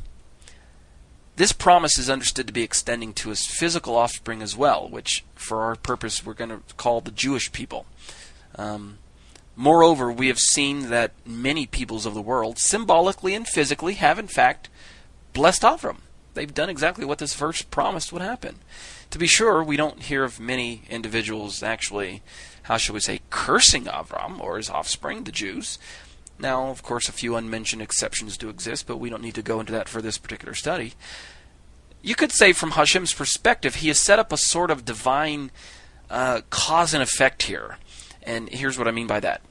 This 1.36 1.52
promise 1.52 1.98
is 1.98 2.10
understood 2.10 2.46
to 2.48 2.54
be 2.54 2.62
extending 2.62 3.14
to 3.14 3.30
his 3.30 3.46
physical 3.46 3.96
offspring 3.96 4.44
as 4.44 4.56
well, 4.56 4.88
which, 4.88 5.24
for 5.34 5.62
our 5.62 5.76
purpose, 5.76 6.24
we're 6.24 6.34
going 6.34 6.52
to 6.52 6.62
call 6.78 7.02
the 7.02 7.12
Jewish 7.12 7.52
people. 7.52 7.88
Um, 8.56 9.00
moreover, 9.56 10.12
we 10.12 10.28
have 10.28 10.38
seen 10.38 10.90
that 10.90 11.12
many 11.26 11.66
peoples 11.66 12.06
of 12.06 12.14
the 12.14 12.22
world, 12.22 12.60
symbolically 12.60 13.34
and 13.34 13.48
physically, 13.48 13.96
have 13.96 14.20
in 14.20 14.28
fact 14.28 14.70
blessed 15.34 15.64
Avram. 15.64 15.98
They've 16.36 16.54
done 16.54 16.70
exactly 16.70 17.06
what 17.06 17.18
this 17.18 17.34
verse 17.34 17.64
promised 17.64 18.14
would 18.14 18.22
happen. 18.22 18.60
To 19.10 19.20
be 19.20 19.28
sure, 19.28 19.64
we 19.64 19.78
don't 19.78 20.04
hear 20.04 20.24
of 20.24 20.40
many 20.40 20.84
individuals 20.90 21.62
actually, 21.64 22.22
how 22.64 22.78
shall 22.78 22.94
we 22.94 23.00
say, 23.00 23.22
cursing 23.30 23.86
Avram 23.86 24.40
or 24.40 24.58
his 24.58 24.70
offspring, 24.70 25.24
the 25.24 25.32
Jews. 25.32 25.78
Now, 26.44 26.68
of 26.68 26.84
course, 26.84 27.08
a 27.08 27.14
few 27.14 27.38
unmentioned 27.38 27.82
exceptions 27.82 28.38
do 28.38 28.50
exist, 28.50 28.86
but 28.86 28.98
we 28.98 29.10
don't 29.10 29.22
need 29.22 29.36
to 29.36 29.42
go 29.42 29.62
into 29.62 29.72
that 29.72 29.88
for 29.88 30.02
this 30.02 30.18
particular 30.18 30.54
study. 30.54 30.94
You 32.02 32.16
could 32.16 32.34
say, 32.34 32.52
from 32.52 32.72
Hashem's 32.72 33.14
perspective, 33.14 33.76
he 33.76 33.88
has 33.88 33.98
set 33.98 34.20
up 34.20 34.34
a 34.34 34.38
sort 34.38 34.70
of 34.70 34.84
divine 34.84 35.52
uh, 36.10 36.42
cause 36.50 36.94
and 36.94 37.02
effect 37.02 37.44
here. 37.44 37.78
And 38.22 38.50
here's 38.50 38.78
what 38.78 38.90
I 38.90 38.92
mean 38.92 39.08
by 39.08 39.22
that. 39.22 39.42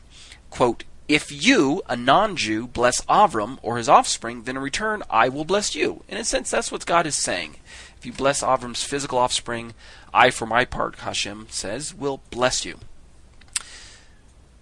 Quote, 0.50 0.84
if 1.08 1.32
you, 1.32 1.80
a 1.88 1.96
non 1.96 2.36
Jew, 2.36 2.66
bless 2.66 3.00
Avram 3.06 3.58
or 3.62 3.78
his 3.78 3.88
offspring, 3.88 4.42
then 4.42 4.56
in 4.56 4.62
return 4.62 5.02
I 5.08 5.30
will 5.30 5.46
bless 5.46 5.74
you. 5.74 6.04
In 6.08 6.18
a 6.18 6.24
sense, 6.24 6.50
that's 6.50 6.70
what 6.70 6.84
God 6.84 7.06
is 7.06 7.16
saying. 7.16 7.56
If 7.96 8.04
you 8.04 8.12
bless 8.12 8.42
Avram's 8.42 8.84
physical 8.84 9.18
offspring, 9.18 9.72
I, 10.12 10.28
for 10.28 10.44
my 10.44 10.66
part, 10.66 10.96
Hashem 10.96 11.46
says, 11.48 11.94
will 11.94 12.20
bless 12.28 12.66
you. 12.66 12.80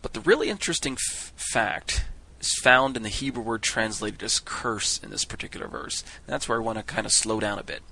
But 0.01 0.13
the 0.13 0.21
really 0.21 0.49
interesting 0.49 0.93
f- 0.95 1.33
fact 1.35 2.05
is 2.41 2.59
found 2.63 2.97
in 2.97 3.03
the 3.03 3.09
Hebrew 3.09 3.43
word 3.43 3.63
translated 3.63 4.23
as 4.23 4.39
curse 4.39 4.99
in 4.99 5.11
this 5.11 5.25
particular 5.25 5.69
verse. 5.69 6.03
And 6.03 6.33
that's 6.33 6.49
where 6.49 6.59
I 6.59 6.65
want 6.65 6.79
to 6.79 6.85
kind 6.85 7.07
of 7.07 7.13
slow 7.13 7.41
down 7.41 7.59
a 7.59 7.63
bit. 7.63 7.83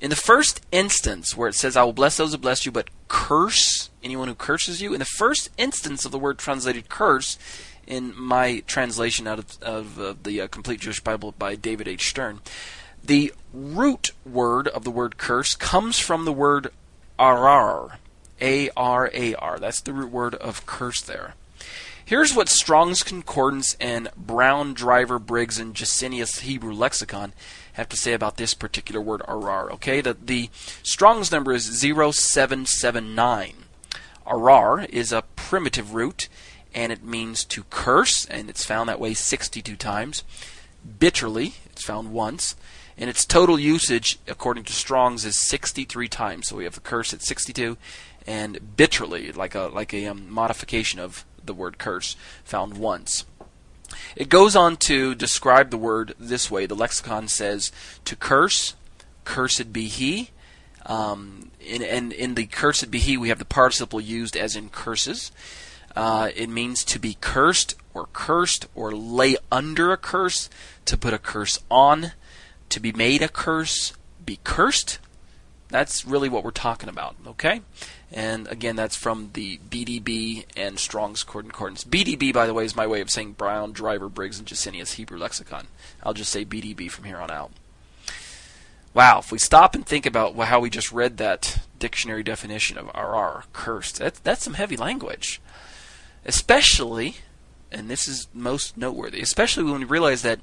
In 0.00 0.10
the 0.10 0.16
first 0.16 0.64
instance 0.72 1.36
where 1.36 1.48
it 1.48 1.54
says, 1.54 1.76
I 1.76 1.84
will 1.84 1.92
bless 1.92 2.16
those 2.16 2.32
who 2.32 2.38
bless 2.38 2.66
you, 2.66 2.72
but 2.72 2.90
curse 3.08 3.90
anyone 4.02 4.28
who 4.28 4.34
curses 4.34 4.82
you, 4.82 4.92
in 4.92 4.98
the 4.98 5.04
first 5.04 5.48
instance 5.56 6.04
of 6.04 6.12
the 6.12 6.18
word 6.18 6.38
translated 6.38 6.88
curse, 6.88 7.38
in 7.86 8.12
my 8.16 8.62
translation 8.66 9.26
out 9.26 9.38
of, 9.38 9.62
of 9.62 10.00
uh, 10.00 10.14
the 10.22 10.40
uh, 10.40 10.48
Complete 10.48 10.80
Jewish 10.80 11.00
Bible 11.00 11.34
by 11.38 11.54
David 11.54 11.88
H. 11.88 12.08
Stern, 12.08 12.40
the 13.04 13.32
root 13.52 14.12
word 14.24 14.68
of 14.68 14.84
the 14.84 14.90
word 14.90 15.18
curse 15.18 15.54
comes 15.54 15.98
from 15.98 16.24
the 16.24 16.32
word 16.32 16.72
arar. 17.18 17.96
A 18.40 18.70
R 18.76 19.08
A 19.14 19.34
R. 19.36 19.58
That's 19.60 19.80
the 19.80 19.92
root 19.92 20.10
word 20.10 20.34
of 20.34 20.66
curse 20.66 21.00
there. 21.00 21.34
Here's 22.12 22.36
what 22.36 22.50
Strong's 22.50 23.02
Concordance 23.02 23.74
and 23.80 24.10
Brown, 24.14 24.74
Driver, 24.74 25.18
Briggs, 25.18 25.58
and 25.58 25.74
Gesenius 25.74 26.40
Hebrew 26.40 26.74
Lexicon 26.74 27.32
have 27.72 27.88
to 27.88 27.96
say 27.96 28.12
about 28.12 28.36
this 28.36 28.52
particular 28.52 29.00
word 29.00 29.22
arar. 29.22 29.70
Okay, 29.70 30.02
the, 30.02 30.14
the 30.22 30.50
Strong's 30.82 31.32
number 31.32 31.54
is 31.54 31.80
0779. 31.80 33.54
Arar 34.26 34.86
is 34.90 35.10
a 35.10 35.24
primitive 35.36 35.94
root, 35.94 36.28
and 36.74 36.92
it 36.92 37.02
means 37.02 37.46
to 37.46 37.64
curse, 37.70 38.26
and 38.26 38.50
it's 38.50 38.66
found 38.66 38.90
that 38.90 39.00
way 39.00 39.14
62 39.14 39.74
times. 39.76 40.22
Bitterly, 40.98 41.54
it's 41.64 41.86
found 41.86 42.12
once. 42.12 42.56
And 42.98 43.08
its 43.08 43.24
total 43.24 43.58
usage, 43.58 44.18
according 44.28 44.64
to 44.64 44.74
Strong's, 44.74 45.24
is 45.24 45.40
63 45.40 46.08
times. 46.08 46.48
So 46.48 46.56
we 46.56 46.64
have 46.64 46.74
the 46.74 46.80
curse 46.80 47.14
at 47.14 47.22
62, 47.22 47.78
and 48.26 48.76
bitterly, 48.76 49.32
like 49.32 49.54
a 49.54 49.62
like 49.62 49.94
a 49.94 50.06
um, 50.06 50.30
modification 50.30 51.00
of 51.00 51.24
the 51.44 51.54
word 51.54 51.78
curse, 51.78 52.16
found 52.44 52.78
once. 52.78 53.24
It 54.16 54.28
goes 54.28 54.56
on 54.56 54.76
to 54.78 55.14
describe 55.14 55.70
the 55.70 55.78
word 55.78 56.14
this 56.18 56.50
way. 56.50 56.66
The 56.66 56.74
lexicon 56.74 57.28
says 57.28 57.72
to 58.04 58.16
curse, 58.16 58.74
cursed 59.24 59.72
be 59.72 59.88
he. 59.88 60.30
Um, 60.84 61.50
in, 61.60 61.82
and 61.82 62.12
in 62.12 62.34
the 62.34 62.46
cursed 62.46 62.90
be 62.90 62.98
he, 62.98 63.16
we 63.16 63.28
have 63.28 63.38
the 63.38 63.44
participle 63.44 64.00
used 64.00 64.36
as 64.36 64.56
in 64.56 64.68
curses. 64.68 65.30
Uh, 65.94 66.30
it 66.34 66.48
means 66.48 66.84
to 66.84 66.98
be 66.98 67.16
cursed 67.20 67.74
or 67.94 68.08
cursed 68.12 68.66
or 68.74 68.92
lay 68.92 69.36
under 69.50 69.92
a 69.92 69.96
curse, 69.96 70.48
to 70.86 70.96
put 70.96 71.12
a 71.12 71.18
curse 71.18 71.58
on, 71.70 72.12
to 72.70 72.80
be 72.80 72.92
made 72.92 73.22
a 73.22 73.28
curse, 73.28 73.92
be 74.24 74.38
cursed. 74.42 74.98
That's 75.68 76.04
really 76.04 76.28
what 76.28 76.44
we're 76.44 76.50
talking 76.50 76.88
about, 76.88 77.16
okay? 77.26 77.60
And 78.12 78.46
again, 78.48 78.76
that's 78.76 78.94
from 78.94 79.30
the 79.32 79.58
BDB 79.70 80.44
and 80.54 80.78
Strong's 80.78 81.24
Concordance. 81.24 81.82
BDB, 81.82 82.32
by 82.32 82.46
the 82.46 82.52
way, 82.52 82.64
is 82.64 82.76
my 82.76 82.86
way 82.86 83.00
of 83.00 83.10
saying 83.10 83.32
Brown, 83.32 83.72
Driver, 83.72 84.10
Briggs, 84.10 84.38
and 84.38 84.46
Gesenius 84.46 84.94
Hebrew 84.94 85.18
Lexicon. 85.18 85.66
I'll 86.02 86.12
just 86.12 86.30
say 86.30 86.44
BDB 86.44 86.90
from 86.90 87.04
here 87.04 87.16
on 87.16 87.30
out. 87.30 87.52
Wow, 88.92 89.20
if 89.20 89.32
we 89.32 89.38
stop 89.38 89.74
and 89.74 89.86
think 89.86 90.04
about 90.04 90.36
how 90.36 90.60
we 90.60 90.68
just 90.68 90.92
read 90.92 91.16
that 91.16 91.60
dictionary 91.78 92.22
definition 92.22 92.76
of 92.76 92.88
arar, 92.88 93.44
cursed, 93.54 93.96
that's 94.22 94.44
some 94.44 94.54
heavy 94.54 94.76
language. 94.76 95.40
Especially, 96.26 97.16
and 97.70 97.88
this 97.88 98.06
is 98.06 98.28
most 98.34 98.76
noteworthy, 98.76 99.22
especially 99.22 99.64
when 99.64 99.78
we 99.78 99.84
realize 99.86 100.20
that 100.20 100.40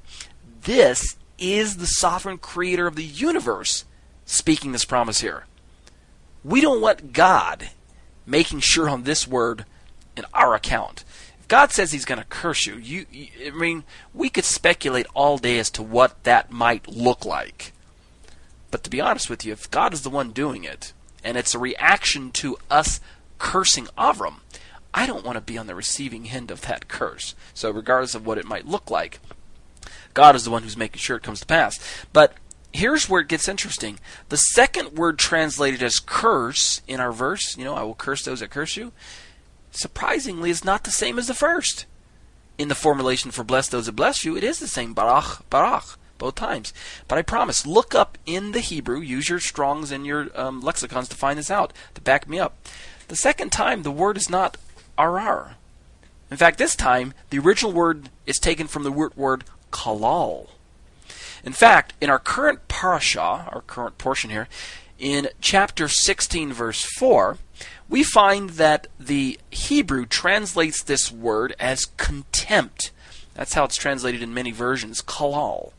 this 0.64 1.16
is 1.38 1.78
the 1.78 1.86
sovereign 1.86 2.40
creator 2.40 2.88
of 2.88 2.96
the 2.96 3.04
universe 3.04 3.86
speaking 4.26 4.72
this 4.72 4.86
promise 4.86 5.22
here. 5.22 5.46
We 6.44 6.62
don't 6.62 6.82
want 6.82 7.14
God 7.14 7.70
making 8.26 8.60
sure 8.62 8.90
on 8.90 9.04
this 9.04 9.28
word 9.28 9.66
in 10.16 10.26
our 10.34 10.56
account. 10.56 11.04
If 11.40 11.48
God 11.48 11.72
says 11.72 11.92
He's 11.92 12.06
going 12.06 12.20
to 12.20 12.28
curse 12.28 12.66
you, 12.66 12.76
you, 12.76 13.06
I 13.46 13.50
mean, 13.50 13.84
we 14.14 14.30
could 14.30 14.46
speculate 14.46 15.08
all 15.14 15.38
day 15.38 15.60
as 15.60 15.70
to 15.72 15.84
what 15.84 16.24
that 16.24 16.52
might 16.52 16.88
look 16.88 17.26
like. 17.26 17.74
But 18.72 18.84
to 18.84 18.90
be 18.90 19.02
honest 19.02 19.30
with 19.30 19.46
you, 19.46 19.52
if 19.52 19.72
God 19.72 19.94
is 19.94 20.04
the 20.04 20.10
one 20.10 20.32
doing 20.32 20.64
it, 20.64 20.94
and 21.24 21.38
it's 21.38 21.56
a 21.56 21.60
reaction 21.60 22.32
to 22.32 22.58
us 22.70 23.02
cursing 23.40 23.88
Avram, 23.98 24.36
I 24.94 25.06
don't 25.06 25.26
want 25.26 25.36
to 25.36 25.42
be 25.42 25.58
on 25.58 25.68
the 25.68 25.76
receiving 25.76 26.30
end 26.30 26.52
of 26.52 26.62
that 26.62 26.88
curse. 26.88 27.36
So, 27.54 27.72
regardless 27.72 28.16
of 28.16 28.26
what 28.26 28.38
it 28.38 28.46
might 28.46 28.68
look 28.68 28.90
like, 28.90 29.20
God 30.14 30.36
is 30.36 30.44
the 30.44 30.52
one 30.52 30.64
who's 30.64 30.78
making 30.78 31.00
sure 31.00 31.18
it 31.18 31.24
comes 31.24 31.40
to 31.42 31.46
pass. 31.46 31.80
But 32.12 32.34
here's 32.74 33.10
where 33.10 33.22
it 33.22 33.28
gets 33.28 33.48
interesting. 33.48 34.00
The 34.30 34.38
second 34.38 34.94
word 34.98 35.18
translated 35.18 35.82
as 35.82 36.00
curse 36.00 36.82
in 36.88 37.00
our 37.00 37.12
verse, 37.12 37.58
you 37.58 37.64
know, 37.64 37.76
I 37.76 37.84
will 37.84 37.96
curse 37.96 38.24
those 38.24 38.40
that 38.40 38.50
curse 38.50 38.78
you, 38.78 38.92
surprisingly 39.72 40.50
is 40.50 40.66
not 40.66 40.84
the 40.84 40.92
same 40.92 41.20
as 41.20 41.28
the 41.28 41.34
first. 41.34 41.86
In 42.58 42.68
the 42.68 42.76
formulation 42.76 43.32
for 43.32 43.44
bless 43.44 43.70
those 43.70 43.86
that 43.86 43.94
bless 43.94 44.26
you, 44.26 44.36
it 44.36 44.44
is 44.44 44.60
the 44.60 44.68
same, 44.68 44.94
barach, 44.94 45.42
barach, 45.50 45.96
both 46.18 46.36
times. 46.36 46.74
But 47.08 47.18
I 47.18 47.22
promise, 47.22 47.66
look 47.66 47.96
up 47.96 48.18
in 48.26 48.52
the 48.52 48.60
Hebrew, 48.60 49.00
use 49.00 49.30
your 49.30 49.40
Strongs 49.40 49.92
and 49.92 50.06
your 50.06 50.28
um, 50.40 50.62
lexicons 50.62 51.08
to 51.10 51.16
find 51.16 51.40
this 51.40 51.50
out, 51.50 51.72
to 51.96 52.02
back 52.02 52.28
me 52.28 52.40
up. 52.40 52.58
The 53.08 53.16
second 53.16 53.52
time, 53.52 53.84
the 53.84 53.92
word 53.92 54.18
is 54.18 54.30
not 54.30 54.58
arar. 54.98 55.54
In 56.30 56.38
fact, 56.38 56.58
this 56.58 56.76
time, 56.76 57.14
the 57.30 57.40
original 57.40 57.72
word 57.72 58.10
is 58.28 58.38
taken 58.38 58.68
from 58.68 58.84
the 58.84 58.92
root 58.92 59.18
word 59.18 59.46
kalal. 59.72 60.50
In 61.44 61.54
fact, 61.54 61.94
in 62.02 62.10
our 62.10 62.20
current 62.20 62.68
parasha, 62.68 63.48
our 63.52 63.64
current 63.66 63.98
portion 63.98 64.30
here, 64.30 64.48
in 64.98 65.30
chapter 65.40 65.88
16, 65.88 66.52
verse 66.52 66.84
4, 66.98 67.38
we 67.88 68.04
find 68.04 68.52
that 68.52 68.88
the 69.00 69.40
Hebrew 69.50 70.06
translates 70.06 70.84
this 70.84 71.12
word 71.12 71.56
as 71.60 71.86
contempt. 71.86 72.92
That's 73.34 73.54
how 73.54 73.64
it's 73.64 73.78
translated 73.78 74.22
in 74.22 74.34
many 74.34 74.52
versions, 74.52 75.02
kalal. 75.02 75.72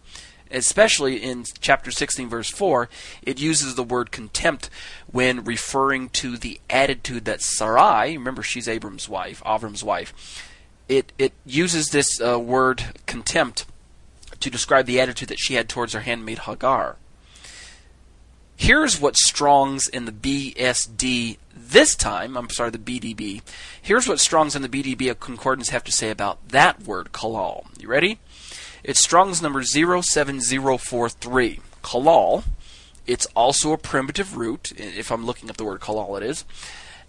Especially 0.51 1.23
in 1.23 1.45
chapter 1.61 1.93
16, 1.93 2.29
verse 2.29 2.51
4, 2.51 2.89
it 3.23 3.39
uses 3.39 3.75
the 3.75 3.85
word 3.85 4.11
contempt 4.11 4.69
when 5.07 5.45
referring 5.45 6.09
to 6.09 6.37
the 6.37 6.61
attitude 6.69 7.25
that 7.27 7.43
Sarai, 7.43 8.17
remember 8.17 8.43
she's 8.43 8.67
Abram's 8.67 9.09
wife, 9.09 9.43
Avram's 9.45 9.85
wife, 9.85 10.49
it, 10.89 11.13
it 11.19 11.33
uses 11.47 11.91
this 11.91 12.21
uh, 12.21 12.37
word 12.41 13.01
contempt 13.07 13.65
to 14.41 14.51
describe 14.51 14.87
the 14.87 15.01
attitude 15.01 15.29
that 15.29 15.39
she 15.39 15.55
had 15.55 15.69
towards 15.69 15.93
her 15.93 16.01
handmaid 16.01 16.41
Hagar. 16.41 16.97
Here's 18.57 19.01
what 19.01 19.17
Strong's 19.17 19.89
in 19.89 20.05
the 20.05 20.13
BSD 20.13 21.39
this 21.55 21.95
time, 21.95 22.37
I'm 22.37 22.51
sorry, 22.51 22.71
the 22.71 22.79
BDB. 22.79 23.41
Here's 23.81 24.07
what 24.07 24.21
Strong's 24.21 24.55
in 24.55 24.61
the 24.61 24.69
BDB 24.69 25.19
concordance 25.19 25.71
have 25.71 25.85
to 25.85 25.93
say 25.93 26.11
about 26.11 26.51
that 26.51 26.83
word, 26.83 27.13
kalal. 27.13 27.65
You 27.81 27.89
ready? 27.89 28.19
It's 28.85 29.01
Strong's 29.01 29.41
number 29.41 29.63
07043. 29.63 31.61
Kalal. 31.83 32.45
It's 33.07 33.25
also 33.35 33.73
a 33.73 33.79
primitive 33.79 34.37
root, 34.37 34.73
if 34.77 35.11
I'm 35.11 35.25
looking 35.25 35.49
up 35.49 35.57
the 35.57 35.65
word 35.65 35.81
kalal, 35.81 36.19
it 36.21 36.23
is. 36.23 36.45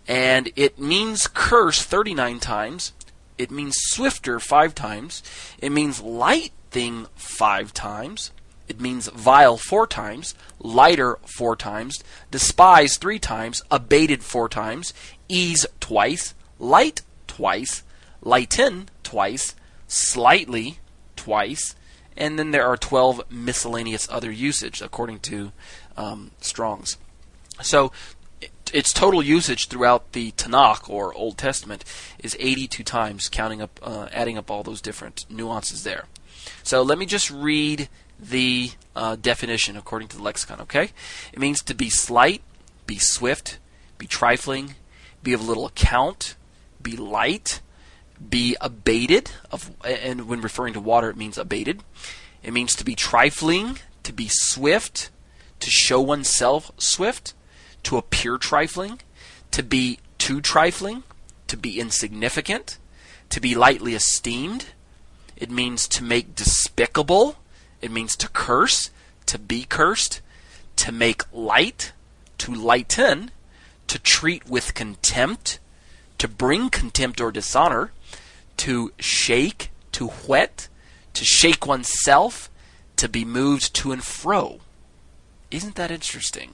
And 0.07 0.53
it 0.55 0.79
means 0.79 1.27
curse 1.27 1.83
39 1.83 2.39
times. 2.39 2.93
It 3.38 3.51
means 3.51 3.75
swifter 3.77 4.39
5 4.39 4.73
times. 4.73 5.21
It 5.59 5.73
means 5.73 6.01
light 6.01 6.53
thing 6.72 7.08
5 7.16 7.74
times. 7.74 8.32
It 8.68 8.80
means 8.80 9.10
vile 9.10 9.58
four 9.58 9.86
times, 9.86 10.34
lighter 10.58 11.20
four 11.25 11.58
times, 11.58 12.01
despise 12.32 12.98
three 12.98 13.20
times, 13.20 13.62
abated 13.70 14.24
four 14.24 14.48
times, 14.48 14.94
ease 15.28 15.66
twice, 15.82 16.34
light 16.58 17.01
twice, 17.28 17.84
lighten 18.22 18.88
twice, 19.04 19.56
slightly 19.90 20.80
twice, 21.18 21.75
and 22.16 22.40
then 22.40 22.51
there 22.51 22.66
are 22.66 22.78
12 22.78 23.30
miscellaneous 23.30 24.08
other 24.10 24.32
usage 24.32 24.82
according 24.82 25.20
to 25.20 25.51
um, 25.98 26.32
Strong's. 26.40 26.98
So 27.62 27.92
its 28.74 28.94
total 28.94 29.22
usage 29.22 29.68
throughout 29.68 30.13
the 30.13 30.32
Tanakh 30.32 30.90
or 30.90 31.13
Old 31.13 31.38
Testament 31.38 31.84
is 32.20 32.38
82 32.40 32.84
times, 32.84 33.28
counting 33.28 33.62
up, 33.62 33.80
uh, 33.84 34.08
adding 34.13 34.38
up 34.38 34.50
all 34.50 34.63
those 34.63 34.82
different 34.82 35.25
nuances 35.30 35.84
there. 35.84 36.06
So 36.63 36.82
let 36.82 36.98
me 36.98 37.06
just 37.06 37.30
read 37.32 37.89
the 38.20 38.72
uh, 38.96 39.15
definition 39.15 39.75
according 39.75 40.10
to 40.10 40.18
the 40.18 40.24
lexicon, 40.24 40.62
okay? 40.62 40.89
It 41.34 41.39
means 41.39 41.62
to 41.63 41.74
be 41.74 41.89
slight, 41.89 42.41
be 42.86 42.98
swift, 43.00 43.58
be 43.98 44.08
trifling, 44.08 44.75
be 45.24 45.33
of 45.33 45.48
little 45.48 45.66
account, 45.66 46.35
be 46.81 46.96
light, 46.96 47.62
be 48.29 48.55
abated 48.62 49.31
of 49.51 49.72
and 49.83 50.27
when 50.27 50.42
referring 50.42 50.74
to 50.74 50.79
water 50.79 51.09
it 51.09 51.18
means 51.18 51.38
abated. 51.38 51.83
It 52.44 52.53
means 52.53 52.75
to 52.75 52.85
be 52.85 52.96
trifling, 52.96 53.79
to 54.03 54.14
be 54.14 54.27
swift, 54.29 55.09
to 55.59 55.70
show 55.70 56.01
oneself 56.01 56.72
swift, 56.77 57.33
to 57.83 57.98
appear 57.98 58.38
trifling, 58.38 59.00
to 59.51 59.64
be 59.64 60.00
too 60.18 60.42
trifling, 60.42 61.03
to 61.48 61.57
be 61.57 61.79
insignificant, 61.79 62.77
to 63.29 63.40
be 63.40 63.55
lightly 63.55 63.94
esteemed. 63.94 64.68
It 65.42 65.50
means 65.50 65.88
to 65.88 66.04
make 66.04 66.36
despicable, 66.36 67.38
it 67.82 67.90
means 67.90 68.16
to 68.18 68.30
curse, 68.30 68.92
to 69.25 69.40
be 69.40 69.64
cursed, 69.64 70.22
to 70.75 70.92
make 70.92 71.24
light, 71.34 71.94
to 72.38 72.54
lighten, 72.54 73.32
to 73.88 73.98
treat 73.98 74.48
with 74.48 74.75
contempt, 74.75 75.58
to 76.20 76.27
bring 76.27 76.70
contempt 76.70 77.20
or 77.20 77.32
dishonor, 77.32 77.92
to 78.58 78.94
shake, 79.00 79.72
to 79.94 80.10
whet, 80.10 80.68
to 81.16 81.25
shake 81.25 81.66
oneself, 81.66 82.48
to 82.98 83.10
be 83.10 83.25
moved 83.25 83.74
to 83.74 83.92
and 83.92 84.04
fro. 84.04 84.60
Isn't 85.50 85.74
that 85.74 85.90
interesting? 85.90 86.54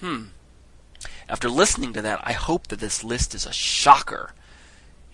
Hmm. 0.00 0.24
After 1.30 1.48
listening 1.48 1.94
to 1.94 2.02
that, 2.02 2.20
I 2.22 2.32
hope 2.32 2.66
that 2.66 2.80
this 2.80 3.02
list 3.02 3.34
is 3.34 3.46
a 3.46 3.52
shocker 3.54 4.34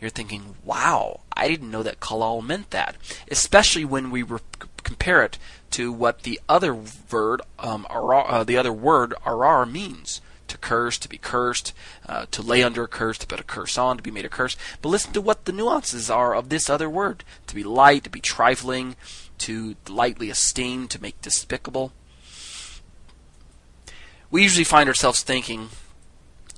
you're 0.01 0.11
thinking, 0.11 0.57
wow, 0.65 1.21
I 1.35 1.49
didn't 1.49 1.71
know 1.71 1.83
that 1.83 2.01
kalal 2.01 2.45
meant 2.45 2.71
that. 2.71 2.97
Especially 3.31 3.85
when 3.85 4.11
we 4.11 4.23
re- 4.23 4.41
compare 4.83 5.23
it 5.23 5.39
to 5.73 5.93
what 5.93 6.23
the 6.23 6.41
other 6.49 6.75
word, 7.11 7.41
um, 7.59 7.87
arar, 7.91 8.25
uh, 8.29 8.45
the 8.45 8.57
other 8.57 8.73
word 8.73 9.15
arar 9.25 9.71
means. 9.71 10.21
To 10.49 10.59
curse, 10.59 10.99
to 10.99 11.09
be 11.09 11.17
cursed, 11.17 11.73
uh, 12.07 12.27
to 12.31 12.43
lay 12.43 12.63
under 12.63 12.85
a 12.85 12.89
curse, 12.89 13.17
to 13.19 13.27
put 13.27 13.41
a 13.41 13.45
curse 13.45 13.79
on, 13.79 13.97
to 13.97 14.03
be 14.03 14.11
made 14.11 14.27
a 14.27 14.29
curse. 14.29 14.57
But 14.83 14.91
listen 14.91 15.13
to 15.15 15.23
what 15.23 15.47
the 15.47 15.53
nuances 15.53 16.11
are 16.11 16.35
of 16.35 16.49
this 16.49 16.69
other 16.69 16.89
word. 16.89 17.25
To 17.47 17.55
be 17.55 17.65
light, 17.65 18.05
to 18.05 18.11
be 18.11 18.21
trifling, 18.21 18.95
to 19.39 19.75
lightly 19.89 20.29
esteem, 20.29 20.87
to 20.89 21.01
make 21.01 21.21
despicable. 21.23 21.93
We 24.31 24.43
usually 24.43 24.65
find 24.65 24.89
ourselves 24.89 25.23
thinking, 25.23 25.71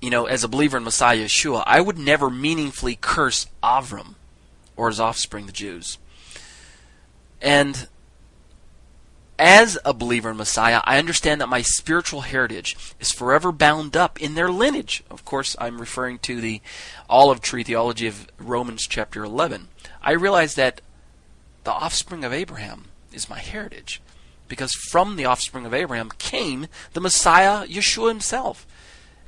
you 0.01 0.11
know, 0.11 0.27
as 0.27 0.45
a 0.45 0.49
believer 0.49 0.77
in 0.77 0.85
Messiah 0.85 1.25
Yeshua, 1.25 1.63
I 1.67 1.81
would 1.81 1.99
never 1.99 2.31
meaningfully 2.31 2.99
curse 3.01 3.47
Avram 3.63 4.15
or 4.77 4.89
his 4.89 5.01
offspring, 5.01 5.47
the 5.47 5.53
Jews. 5.53 5.99
And 7.41 7.89
as 9.39 9.79
a 9.85 9.93
believer 9.93 10.31
in 10.31 10.37
Messiah, 10.37 10.81
I 10.85 10.99
understand 10.99 11.41
that 11.41 11.49
my 11.49 11.63
spiritual 11.63 12.23
heritage 12.23 12.77
is 12.99 13.11
forever 13.11 13.53
bound 13.53 13.97
up 13.97 14.21
in 14.21 14.35
their 14.35 14.51
lineage. 14.51 15.03
Of 15.11 15.25
course, 15.25 15.57
I'm 15.59 15.79
referring 15.79 16.19
to 16.21 16.41
the 16.41 16.61
olive 17.09 17.41
tree 17.41 17.63
theology 17.63 18.07
of 18.07 18.29
Romans 18.39 18.87
chapter 18.87 19.25
11. 19.25 19.69
I 20.03 20.13
realize 20.13 20.55
that 20.55 20.81
the 21.65 21.73
offspring 21.73 22.25
of 22.25 22.33
Abraham 22.33 22.87
is 23.13 23.29
my 23.29 23.39
heritage 23.39 24.01
because 24.49 24.73
from 24.91 25.17
the 25.17 25.25
offspring 25.25 25.67
of 25.67 25.75
Abraham 25.75 26.11
came 26.19 26.69
the 26.93 27.01
Messiah, 27.01 27.67
Yeshua 27.67 28.09
himself. 28.09 28.67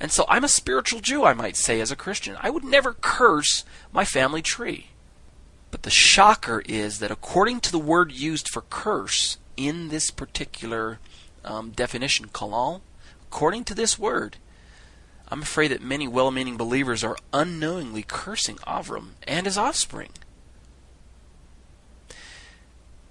And 0.00 0.12
so 0.12 0.24
I'm 0.28 0.44
a 0.44 0.48
spiritual 0.48 1.00
Jew, 1.00 1.24
I 1.24 1.34
might 1.34 1.56
say, 1.56 1.80
as 1.80 1.90
a 1.90 1.96
Christian. 1.96 2.36
I 2.40 2.50
would 2.50 2.64
never 2.64 2.94
curse 2.94 3.64
my 3.92 4.04
family 4.04 4.42
tree. 4.42 4.88
But 5.70 5.82
the 5.82 5.90
shocker 5.90 6.62
is 6.66 6.98
that 7.00 7.10
according 7.10 7.60
to 7.60 7.72
the 7.72 7.78
word 7.78 8.12
used 8.12 8.48
for 8.48 8.62
curse 8.62 9.38
in 9.56 9.88
this 9.88 10.10
particular 10.10 10.98
um, 11.44 11.70
definition, 11.70 12.28
kalal, 12.28 12.80
according 13.26 13.64
to 13.64 13.74
this 13.74 13.98
word, 13.98 14.36
I'm 15.30 15.42
afraid 15.42 15.68
that 15.68 15.82
many 15.82 16.08
well 16.08 16.30
meaning 16.30 16.56
believers 16.56 17.04
are 17.04 17.18
unknowingly 17.32 18.02
cursing 18.02 18.56
Avram 18.58 19.10
and 19.26 19.46
his 19.46 19.58
offspring. 19.58 20.10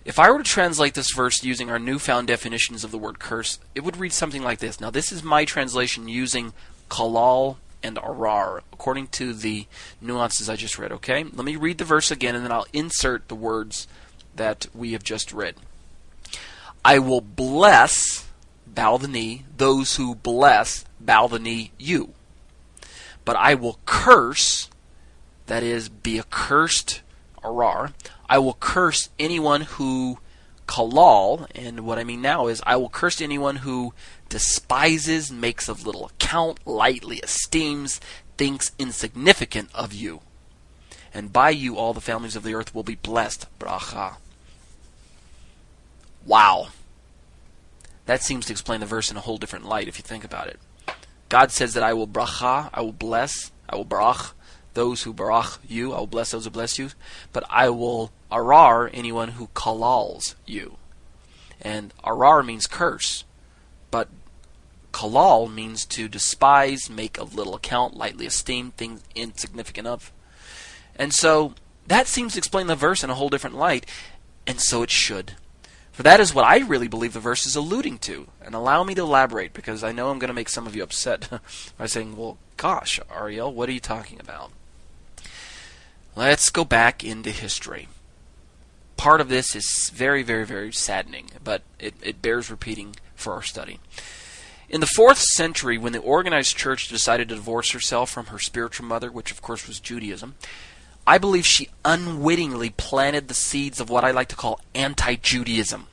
If 0.04 0.18
I 0.18 0.32
were 0.32 0.38
to 0.38 0.44
translate 0.44 0.94
this 0.94 1.12
verse 1.12 1.44
using 1.44 1.70
our 1.70 1.78
newfound 1.78 2.28
definitions 2.28 2.86
of 2.86 2.92
the 2.92 2.98
word 2.98 3.20
curse, 3.20 3.60
it 3.76 3.84
would 3.84 3.98
read 3.98 4.14
something 4.14 4.42
like 4.42 4.60
this. 4.60 4.80
Now, 4.80 4.90
this 4.90 5.12
is 5.12 5.22
my 5.22 5.44
translation 5.44 6.08
using 6.08 6.54
kalal 6.90 7.58
and 7.84 7.98
arar, 7.98 8.62
according 8.74 9.08
to 9.08 9.34
the 9.34 9.68
nuances 10.02 10.50
I 10.50 10.56
just 10.56 10.78
read. 10.78 10.92
Okay? 10.92 11.24
Let 11.24 11.46
me 11.46 11.56
read 11.56 11.78
the 11.78 11.86
verse 11.86 12.12
again 12.12 12.36
and 12.36 12.44
then 12.44 12.52
I'll 12.52 12.68
insert 12.74 13.28
the 13.28 13.36
words 13.36 13.88
that 14.36 14.68
we 14.74 14.94
have 14.94 15.04
just 15.04 15.34
read. 15.34 15.56
I 16.84 17.00
will 17.00 17.22
bless, 17.22 18.28
bow 18.66 18.98
the 18.98 19.08
knee, 19.08 19.46
those 19.58 19.96
who 19.96 20.16
bless, 20.16 20.86
bow 21.00 21.28
the 21.28 21.40
knee, 21.40 21.72
you. 21.78 22.14
But 23.26 23.36
I 23.36 23.56
will 23.56 23.80
curse, 23.86 24.70
that 25.48 25.64
is, 25.64 25.90
be 25.90 26.18
accursed, 26.18 27.02
arar. 27.44 27.94
I 28.30 28.38
will 28.40 28.58
curse 28.60 29.10
anyone 29.20 29.62
who 29.62 30.20
kalal, 30.68 31.48
and 31.56 31.82
what 31.82 31.98
I 31.98 32.04
mean 32.04 32.22
now 32.22 32.48
is 32.48 32.62
I 32.66 32.76
will 32.76 32.90
curse 32.90 33.22
anyone 33.22 33.58
who 33.58 33.94
despises, 34.30 35.32
makes 35.32 35.68
of 35.68 35.86
little 35.86 36.06
account, 36.06 36.60
lightly 36.66 37.18
esteems, 37.18 38.00
thinks 38.38 38.72
insignificant 38.78 39.70
of 39.74 39.94
you. 39.94 40.22
And 41.14 41.34
by 41.34 41.50
you 41.50 41.78
all 41.78 41.94
the 41.94 42.02
families 42.02 42.36
of 42.36 42.44
the 42.44 42.54
earth 42.54 42.76
will 42.76 42.84
be 42.84 42.96
blessed. 42.96 43.48
Bracha. 43.60 44.18
Wow. 46.26 46.68
That 48.06 48.22
seems 48.22 48.46
to 48.46 48.54
explain 48.54 48.80
the 48.80 48.86
verse 48.86 49.10
in 49.10 49.18
a 49.18 49.22
whole 49.22 49.38
different 49.38 49.66
light 49.66 49.88
if 49.88 49.98
you 49.98 50.04
think 50.04 50.24
about 50.24 50.48
it. 50.48 50.60
God 51.30 51.52
says 51.52 51.74
that 51.74 51.84
I 51.84 51.94
will 51.94 52.08
bracha, 52.08 52.70
I 52.74 52.82
will 52.82 52.94
bless, 52.94 53.52
I 53.68 53.76
will 53.76 53.86
brach 53.86 54.32
those 54.74 55.04
who 55.04 55.14
barach 55.14 55.58
you, 55.68 55.94
I 55.94 56.00
will 56.00 56.08
bless 56.08 56.32
those 56.32 56.46
who 56.46 56.52
bless 56.52 56.78
you, 56.78 56.92
but 57.34 57.44
I 57.50 57.70
will 57.70 58.12
arar 58.32 58.90
anyone 58.94 59.30
who 59.30 59.48
kalals 59.48 60.36
you. 60.46 60.78
And 61.60 61.94
arar 62.04 62.46
means 62.46 62.68
curse, 62.68 63.26
but 63.92 64.08
kalal 64.98 65.54
means 65.54 65.86
to 65.86 66.08
despise, 66.08 66.90
make 66.90 67.20
of 67.20 67.36
little 67.36 67.54
account, 67.54 67.96
lightly 67.96 68.26
esteem, 68.26 68.72
things 68.72 69.04
insignificant 69.14 69.88
of. 69.88 70.12
And 70.96 71.14
so 71.14 71.54
that 71.86 72.08
seems 72.08 72.34
to 72.34 72.40
explain 72.40 72.66
the 72.66 72.76
verse 72.76 73.04
in 73.04 73.12
a 73.12 73.14
whole 73.14 73.30
different 73.30 73.56
light, 73.56 73.86
and 74.48 74.60
so 74.60 74.82
it 74.82 74.90
should. 74.90 75.34
For 75.92 76.02
that 76.02 76.20
is 76.20 76.34
what 76.34 76.46
I 76.46 76.60
really 76.60 76.88
believe 76.88 77.14
the 77.14 77.20
verse 77.20 77.46
is 77.46 77.56
alluding 77.56 78.00
to. 78.00 78.28
And 78.44 78.56
allow 78.56 78.84
me 78.84 78.96
to 78.96 79.02
elaborate, 79.04 79.54
because 79.54 79.84
I 79.84 79.92
know 79.92 80.10
I'm 80.10 80.20
going 80.20 80.30
to 80.30 80.34
make 80.34 80.50
some 80.50 80.66
of 80.66 80.76
you 80.76 80.82
upset 80.82 81.30
by 81.78 81.86
saying, 81.86 82.18
well, 82.18 82.40
gosh, 82.56 83.00
Ariel, 83.12 83.54
what 83.54 83.70
are 83.70 83.74
you 83.74 83.80
talking 83.80 84.20
about? 84.20 84.52
Let's 86.16 86.50
go 86.50 86.66
back 86.66 87.04
into 87.04 87.30
history. 87.30 87.88
Part 88.96 89.22
of 89.22 89.30
this 89.30 89.56
is 89.56 89.92
very, 89.94 90.24
very, 90.24 90.46
very 90.46 90.72
saddening, 90.72 91.30
but 91.44 91.62
it, 91.78 91.94
it 92.02 92.24
bears 92.24 92.50
repeating 92.50 92.96
for 93.16 93.34
our 93.34 93.44
study. 93.44 93.80
In 94.70 94.82
the 94.82 94.88
fourth 94.88 95.20
century, 95.20 95.78
when 95.78 95.94
the 95.94 96.00
organized 96.00 96.58
church 96.58 96.90
decided 96.90 97.30
to 97.30 97.36
divorce 97.36 97.72
herself 97.72 98.10
from 98.10 98.28
her 98.28 98.40
spiritual 98.40 98.86
mother, 98.86 99.10
which 99.10 99.32
of 99.32 99.42
course 99.42 99.66
was 99.66 99.80
Judaism, 99.80 100.36
I 101.06 101.18
believe 101.18 101.46
she 101.46 101.70
unwittingly 101.86 102.72
planted 102.72 103.28
the 103.28 103.34
seeds 103.34 103.80
of 103.80 103.90
what 103.90 104.04
I 104.04 104.12
like 104.12 104.28
to 104.30 104.36
call 104.36 104.60
anti 104.76 105.16
Judaism. 105.16 105.88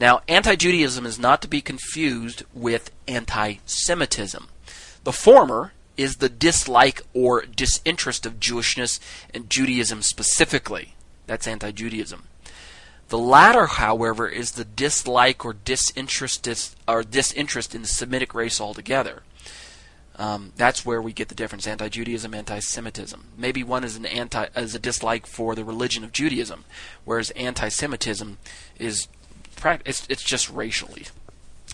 Now, 0.00 0.22
anti 0.26 0.56
Judaism 0.56 1.04
is 1.04 1.18
not 1.18 1.42
to 1.42 1.48
be 1.48 1.60
confused 1.60 2.44
with 2.54 2.90
anti 3.06 3.56
Semitism. 3.66 4.48
The 5.04 5.12
former 5.12 5.72
is 5.98 6.16
the 6.16 6.30
dislike 6.30 7.02
or 7.12 7.42
disinterest 7.42 8.24
of 8.24 8.40
Jewishness 8.40 9.00
and 9.34 9.50
Judaism 9.50 10.00
specifically. 10.00 10.94
That's 11.26 11.46
anti 11.46 11.72
Judaism. 11.72 12.24
The 13.08 13.18
latter, 13.18 13.66
however, 13.66 14.28
is 14.28 14.52
the 14.52 14.64
dislike 14.64 15.44
or 15.44 15.52
disinterest 15.52 16.76
or 16.88 17.02
disinterest 17.04 17.74
in 17.74 17.82
the 17.82 17.88
Semitic 17.88 18.34
race 18.34 18.60
altogether. 18.60 19.22
Um, 20.18 20.52
that's 20.56 20.84
where 20.84 21.00
we 21.00 21.12
get 21.12 21.28
the 21.28 21.34
difference: 21.34 21.66
anti-Judaism, 21.66 22.34
anti-Semitism. 22.34 23.24
Maybe 23.36 23.62
one 23.62 23.84
is 23.84 23.96
an 23.96 24.06
anti 24.06 24.46
as 24.54 24.74
a 24.74 24.78
dislike 24.78 25.26
for 25.26 25.54
the 25.54 25.64
religion 25.64 26.04
of 26.04 26.12
Judaism, 26.12 26.64
whereas 27.04 27.30
anti-Semitism 27.32 28.38
is 28.78 29.08
it's 29.84 30.06
it's 30.08 30.24
just 30.24 30.50
racially 30.50 31.06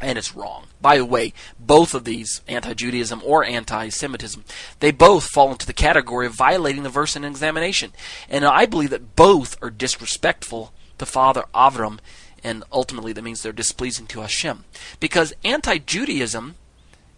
and 0.01 0.18
it's 0.18 0.35
wrong. 0.35 0.66
By 0.81 0.99
the 0.99 1.05
way, 1.05 1.33
both 1.61 1.95
of 1.95 2.05
these, 2.05 2.42
anti-Judaism 2.49 3.23
or 3.25 3.45
anti-Semitism, 3.45 4.45
they 4.81 4.90
both 4.90 5.25
fall 5.25 5.53
into 5.53 5.66
the 5.66 5.73
category 5.73 6.27
of 6.27 6.33
violating 6.33 6.83
the 6.83 6.88
verse 6.88 7.14
in 7.14 7.25
examination. 7.25 7.92
And 8.29 8.45
I 8.45 8.66
believe 8.66 8.90
that 8.90 9.14
both 9.16 9.62
are 9.62 9.71
disrespectful 9.71 10.73
to 11.03 11.07
Father 11.07 11.45
Avram, 11.53 11.99
and 12.45 12.62
ultimately 12.73 13.12
that 13.12 13.25
means 13.25 13.43
they're 13.43 13.53
displeasing 13.53 14.07
to 14.07 14.21
Hashem. 14.21 14.65
Because 15.01 15.35
anti-Judaism, 15.45 16.55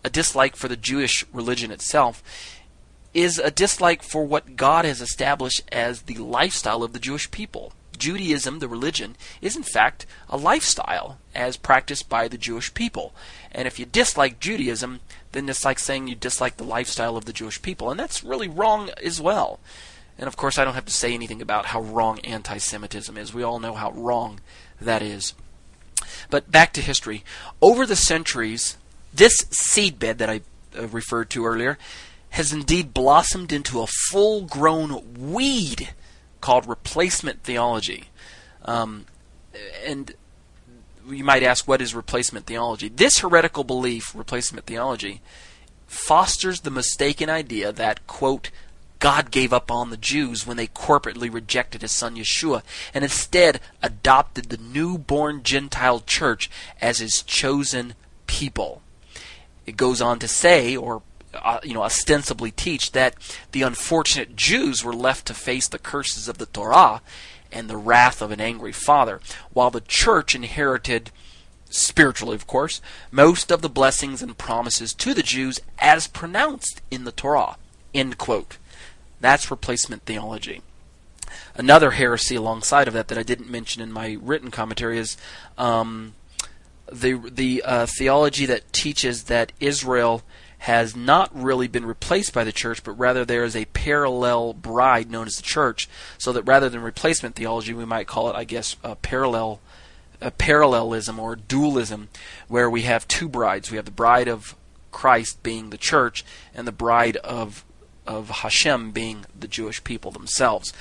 a 0.03 0.11
dislike 0.11 0.57
for 0.57 0.68
the 0.68 0.77
Jewish 0.77 1.25
religion 1.33 1.70
itself, 1.70 2.23
is 3.12 3.38
a 3.38 3.51
dislike 3.51 4.03
for 4.03 4.25
what 4.25 4.57
God 4.57 4.87
has 4.87 5.03
established 5.03 5.62
as 5.70 6.03
the 6.03 6.14
lifestyle 6.14 6.83
of 6.83 6.94
the 6.94 6.99
Jewish 6.99 7.31
people. 7.31 7.75
Judaism, 7.97 8.59
the 8.59 8.68
religion, 8.68 9.16
is 9.40 9.55
in 9.55 9.62
fact 9.62 10.07
a 10.29 10.37
lifestyle 10.37 11.18
as 11.35 11.57
practiced 11.57 12.09
by 12.09 12.27
the 12.27 12.38
Jewish 12.38 12.73
people. 12.73 13.14
And 13.53 13.68
if 13.68 13.79
you 13.79 13.85
dislike 13.85 14.40
Judaism, 14.40 15.01
then 15.33 15.49
it's 15.49 15.64
like 15.64 15.79
saying 15.79 16.09
you 16.09 16.14
dislike 16.14 16.57
the 16.57 16.64
lifestyle 16.64 17.16
of 17.16 17.27
the 17.27 17.33
Jewish 17.33 17.61
people. 17.61 17.90
And 17.90 18.01
that's 18.01 18.25
really 18.25 18.49
wrong 18.49 18.90
as 19.03 19.20
well. 19.20 19.61
And 20.18 20.29
of 20.29 20.37
course, 20.37 20.59
I 20.59 20.64
don't 20.64 20.74
have 20.74 20.85
to 20.87 20.92
say 20.92 21.12
anything 21.12 21.42
about 21.42 21.66
how 21.66 21.81
wrong 21.81 22.20
anti 22.20 22.59
Semitism 22.59 23.16
is. 23.16 23.35
We 23.35 23.42
all 23.42 23.59
know 23.59 23.74
how 23.74 23.90
wrong 23.92 24.40
that 24.81 25.03
is. 25.03 25.35
But 26.31 26.50
back 26.50 26.72
to 26.74 26.81
history. 26.81 27.24
Over 27.61 27.87
the 27.87 27.96
centuries, 27.96 28.77
this 29.12 29.44
seedbed 29.44 30.18
that 30.18 30.31
I 30.31 30.42
uh, 30.79 30.88
referred 30.88 31.31
to 31.31 31.46
earlier 31.46 31.79
has 32.31 32.53
indeed 32.53 32.92
blossomed 32.92 33.53
into 33.53 33.81
a 33.81 33.87
full 33.87 34.42
grown 34.42 35.14
weed 35.33 35.90
called 36.40 36.66
replacement 36.66 37.42
theology. 37.42 38.05
Um, 38.64 39.07
and 39.87 40.12
you 41.09 41.24
might 41.24 41.42
ask, 41.42 41.68
what 41.68 41.81
is 41.81 41.94
replacement 41.94 42.46
theology? 42.46 42.88
This 42.88 43.18
heretical 43.18 43.62
belief, 43.62 44.14
replacement 44.14 44.66
theology, 44.66 45.20
fosters 45.87 46.61
the 46.61 46.70
mistaken 46.70 47.31
idea 47.31 47.72
that, 47.72 48.07
quote, 48.07 48.50
God 49.05 49.31
gave 49.31 49.53
up 49.53 49.71
on 49.71 49.90
the 49.90 49.99
Jews 49.99 50.47
when 50.47 50.57
they 50.57 50.67
corporately 50.67 51.31
rejected 51.31 51.83
his 51.83 51.93
son 51.93 52.17
Yeshua 52.17 52.62
and 52.95 53.05
instead 53.05 53.61
adopted 53.83 54.47
the 54.47 54.57
newborn 54.57 55.43
Gentile 55.43 56.01
church 56.01 56.51
as 56.81 57.01
his 57.01 57.23
chosen 57.23 57.97
people. 58.27 58.81
It 59.67 59.77
goes 59.77 60.01
on 60.01 60.21
to 60.21 60.27
say, 60.27 60.75
or 60.75 61.03
uh, 61.35 61.61
you 61.62 61.75
know, 61.75 61.83
ostensibly 61.83 62.51
teach 62.51 62.93
that 62.93 63.14
the 63.53 63.61
unfortunate 63.61 64.37
Jews 64.37 64.83
were 64.83 64.95
left 64.95 65.27
to 65.27 65.35
face 65.35 65.69
the 65.69 65.79
curses 65.79 66.27
of 66.27 66.38
the 66.38 66.47
Torah 66.47 67.03
and 67.53 67.69
the 67.69 67.77
wrath 67.77 68.23
of 68.23 68.31
an 68.31 68.40
angry 68.40 68.73
father, 68.73 69.21
while 69.53 69.71
the 69.71 69.83
church 69.83 70.35
inherited 70.35 71.11
spiritually, 71.69 72.37
of 72.37 72.47
course, 72.47 72.81
most 73.11 73.51
of 73.51 73.61
the 73.61 73.69
blessings 73.69 74.23
and 74.23 74.38
promises 74.38 74.95
to 74.95 75.12
the 75.12 75.23
Jews 75.23 75.61
as 75.79 76.07
pronounced 76.07 76.81
in 76.90 77.05
the 77.05 77.12
Torah. 77.12 77.59
End 77.93 78.17
quote. 78.17 78.57
That's 79.24 79.50
replacement 79.50 80.02
theology. 80.02 80.60
Another 81.54 81.92
heresy 81.92 82.37
alongside 82.37 82.88
of 82.88 82.94
that 82.94 83.08
that 83.08 83.16
I 83.16 83.22
didn't 83.22 83.48
mention 83.48 83.80
in 83.80 83.90
my 83.90 84.18
written 84.20 84.50
commentary 84.50 84.98
is 84.98 85.16
um, 85.56 86.14
the 86.92 87.14
the 87.14 87.62
uh, 87.64 87.87
theology 87.87 88.44
that 88.44 88.70
teaches 88.72 89.24
that 89.24 89.52
Israel 89.60 90.22
has 90.58 90.94
not 90.94 91.30
really 91.34 91.68
been 91.68 91.87
replaced 91.87 92.34
by 92.34 92.44
the 92.44 92.52
church, 92.52 92.84
but 92.84 92.92
rather 92.92 93.24
there 93.24 93.44
is 93.44 93.56
a 93.56 93.64
parallel 93.66 94.52
bride 94.52 95.10
known 95.10 95.26
as 95.26 95.37
the 95.37 95.42
church. 95.42 95.88
So 96.18 96.30
that 96.32 96.42
rather 96.42 96.68
than 96.68 96.82
replacement 96.82 97.34
theology, 97.34 97.72
we 97.72 97.87
might 97.87 98.06
call 98.06 98.28
it, 98.28 98.37
I 98.37 98.44
guess, 98.44 98.76
a 98.84 98.94
parallel, 98.94 99.60
a 100.20 100.30
parallelism 100.30 101.18
or 101.18 101.34
dualism, 101.34 102.08
where 102.48 102.68
we 102.68 102.82
have 102.82 103.08
two 103.08 103.28
brides. 103.28 103.70
We 103.70 103.76
have 103.76 103.87
the 103.87 103.90
bride 103.90 104.28
of 104.28 104.54
Christ 104.90 105.42
being 105.42 105.70
the 105.70 105.78
church, 105.78 106.24
and 106.54 106.66
the 106.66 106.72
bride 106.72 107.16
of 107.16 107.64
of 108.07 108.29
Hashem 108.31 108.93
being 108.93 109.27
the 109.38 109.49
Jewish 109.49 109.83
people 109.85 110.11
themselves. 110.11 110.73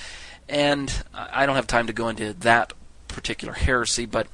And 0.50 1.04
I 1.14 1.46
don't 1.46 1.56
have 1.56 1.68
time 1.68 1.88
to 1.88 1.94
go 1.94 2.10
into 2.10 2.34
that 2.34 2.74
particular 3.08 3.54
heresy, 3.54 4.06
but 4.06 4.28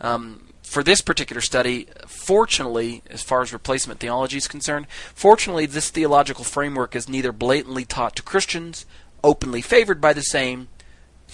um, 0.00 0.48
for 0.62 0.82
this 0.82 1.02
particular 1.02 1.42
study, 1.42 1.86
fortunately, 2.06 3.02
as 3.10 3.22
far 3.22 3.42
as 3.42 3.52
replacement 3.52 4.00
theology 4.00 4.38
is 4.38 4.48
concerned, 4.48 4.86
fortunately, 5.14 5.66
this 5.66 5.90
theological 5.90 6.44
framework 6.44 6.96
is 6.96 7.08
neither 7.08 7.32
blatantly 7.32 7.84
taught 7.84 8.16
to 8.16 8.22
Christians, 8.22 8.86
openly 9.22 9.60
favored 9.60 10.00
by 10.00 10.12
the 10.14 10.22
same, 10.22 10.68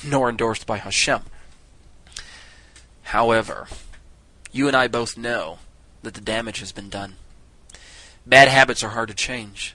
nor 0.04 0.28
endorsed 0.28 0.66
by 0.66 0.78
Hashem. 0.78 1.20
However, 3.02 3.68
you 4.50 4.66
and 4.66 4.76
I 4.76 4.88
both 4.88 5.16
know 5.16 5.58
that 6.02 6.14
the 6.14 6.20
damage 6.20 6.60
has 6.60 6.72
been 6.72 6.88
done. 6.88 7.14
Bad 8.26 8.48
habits 8.48 8.82
are 8.82 8.90
hard 8.90 9.08
to 9.08 9.14
change. 9.14 9.74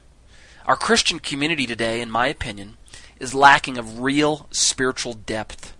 Our 0.66 0.78
Christian 0.78 1.20
community 1.20 1.66
today, 1.66 2.00
in 2.00 2.10
my 2.10 2.28
opinion, 2.28 2.78
is 3.20 3.34
lacking 3.34 3.78
of 3.78 4.00
real 4.00 4.48
spiritual 4.52 5.14
depth. 5.14 5.74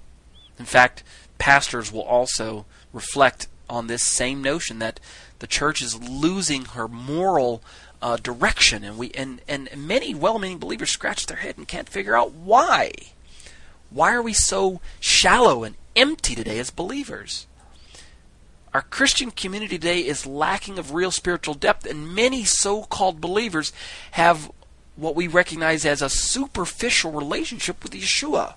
In 0.60 0.66
fact, 0.66 1.04
pastors 1.38 1.92
will 1.92 2.02
also 2.02 2.66
reflect 2.92 3.48
on 3.70 3.88
this 3.88 4.04
same 4.04 4.42
notion 4.42 4.80
that 4.80 5.00
the 5.40 5.48
church 5.48 5.82
is 5.82 6.02
losing 6.02 6.66
her 6.66 6.90
moral 6.90 7.64
uh, 8.02 8.18
direction, 8.18 8.84
and 8.84 8.98
we 8.98 9.12
and 9.12 9.42
and 9.48 9.70
many 9.76 10.14
well-meaning 10.14 10.58
believers 10.58 10.92
scratch 10.92 11.26
their 11.26 11.38
head 11.38 11.58
and 11.58 11.68
can't 11.68 11.88
figure 11.88 12.18
out 12.18 12.34
why. 12.34 12.92
Why 13.90 14.14
are 14.14 14.22
we 14.22 14.34
so 14.34 14.82
shallow 15.00 15.64
and 15.64 15.76
empty 15.96 16.36
today 16.36 16.60
as 16.60 16.72
believers? 16.72 17.48
Our 18.74 18.82
Christian 18.82 19.32
community 19.32 19.78
today 19.78 20.00
is 20.00 20.26
lacking 20.26 20.78
of 20.78 20.94
real 20.94 21.12
spiritual 21.12 21.54
depth, 21.54 21.86
and 21.86 22.14
many 22.14 22.44
so-called 22.44 23.22
believers 23.22 23.72
have 24.12 24.52
what 24.96 25.16
we 25.16 25.28
recognize 25.28 25.86
as 25.86 26.02
a 26.02 26.10
superficial 26.10 27.12
relationship 27.12 27.82
with 27.84 27.94
Yeshua. 27.94 28.56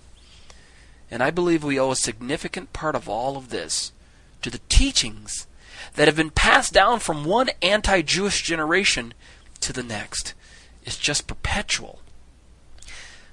And 1.10 1.22
I 1.22 1.30
believe 1.30 1.64
we 1.64 1.78
owe 1.78 1.92
a 1.92 1.96
significant 1.96 2.72
part 2.72 2.94
of 2.94 3.08
all 3.08 3.36
of 3.36 3.50
this 3.50 3.92
to 4.42 4.50
the 4.50 4.60
teachings 4.68 5.46
that 5.94 6.08
have 6.08 6.16
been 6.16 6.30
passed 6.30 6.72
down 6.72 6.98
from 6.98 7.24
one 7.24 7.50
anti 7.62 8.02
Jewish 8.02 8.42
generation 8.42 9.14
to 9.60 9.72
the 9.72 9.82
next. 9.82 10.34
It's 10.84 10.98
just 10.98 11.26
perpetual. 11.26 12.00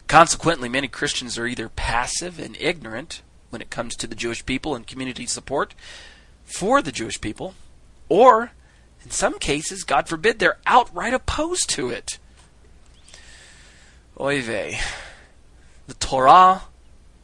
Consequently, 0.08 0.70
many 0.70 0.88
Christians 0.88 1.38
are 1.38 1.48
either 1.48 1.70
passive 1.70 2.40
and 2.40 2.58
ignorant 2.60 3.22
when 3.50 3.62
it 3.62 3.70
comes 3.70 3.96
to 3.96 4.08
the 4.08 4.16
Jewish 4.16 4.46
people 4.46 4.76
and 4.76 4.88
community 4.88 5.26
support 5.26 5.74
for 6.44 6.82
the 6.82 6.92
Jewish 6.92 7.22
people, 7.22 7.56
or 8.10 8.52
in 9.04 9.12
some 9.12 9.40
cases, 9.40 9.84
God 9.84 10.08
forbid, 10.08 10.40
they're 10.40 10.58
outright 10.66 11.14
opposed 11.14 11.70
to 11.72 11.90
it. 11.90 12.18
Oy 14.20 14.44
vey. 14.44 14.80
The 15.88 15.96
Torah, 15.96 16.64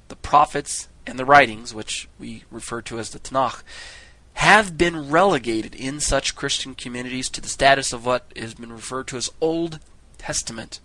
the 0.08 0.16
prophets, 0.16 0.88
and 1.06 1.20
the 1.20 1.26
writings, 1.26 1.74
which 1.74 2.10
we 2.18 2.46
refer 2.50 2.82
to 2.84 2.98
as 2.98 3.12
the 3.12 3.20
Tanakh, 3.20 3.62
have 4.34 4.78
been 4.78 5.10
relegated 5.10 5.76
in 5.76 6.00
such 6.00 6.36
Christian 6.36 6.74
communities 6.74 7.30
to 7.30 7.42
the 7.42 7.48
status 7.48 7.94
of 7.94 8.06
what 8.06 8.32
has 8.36 8.56
been 8.56 8.74
referred 8.74 9.08
to 9.08 9.18
as 9.18 9.30
Old 9.40 9.80
Testament, 10.18 10.80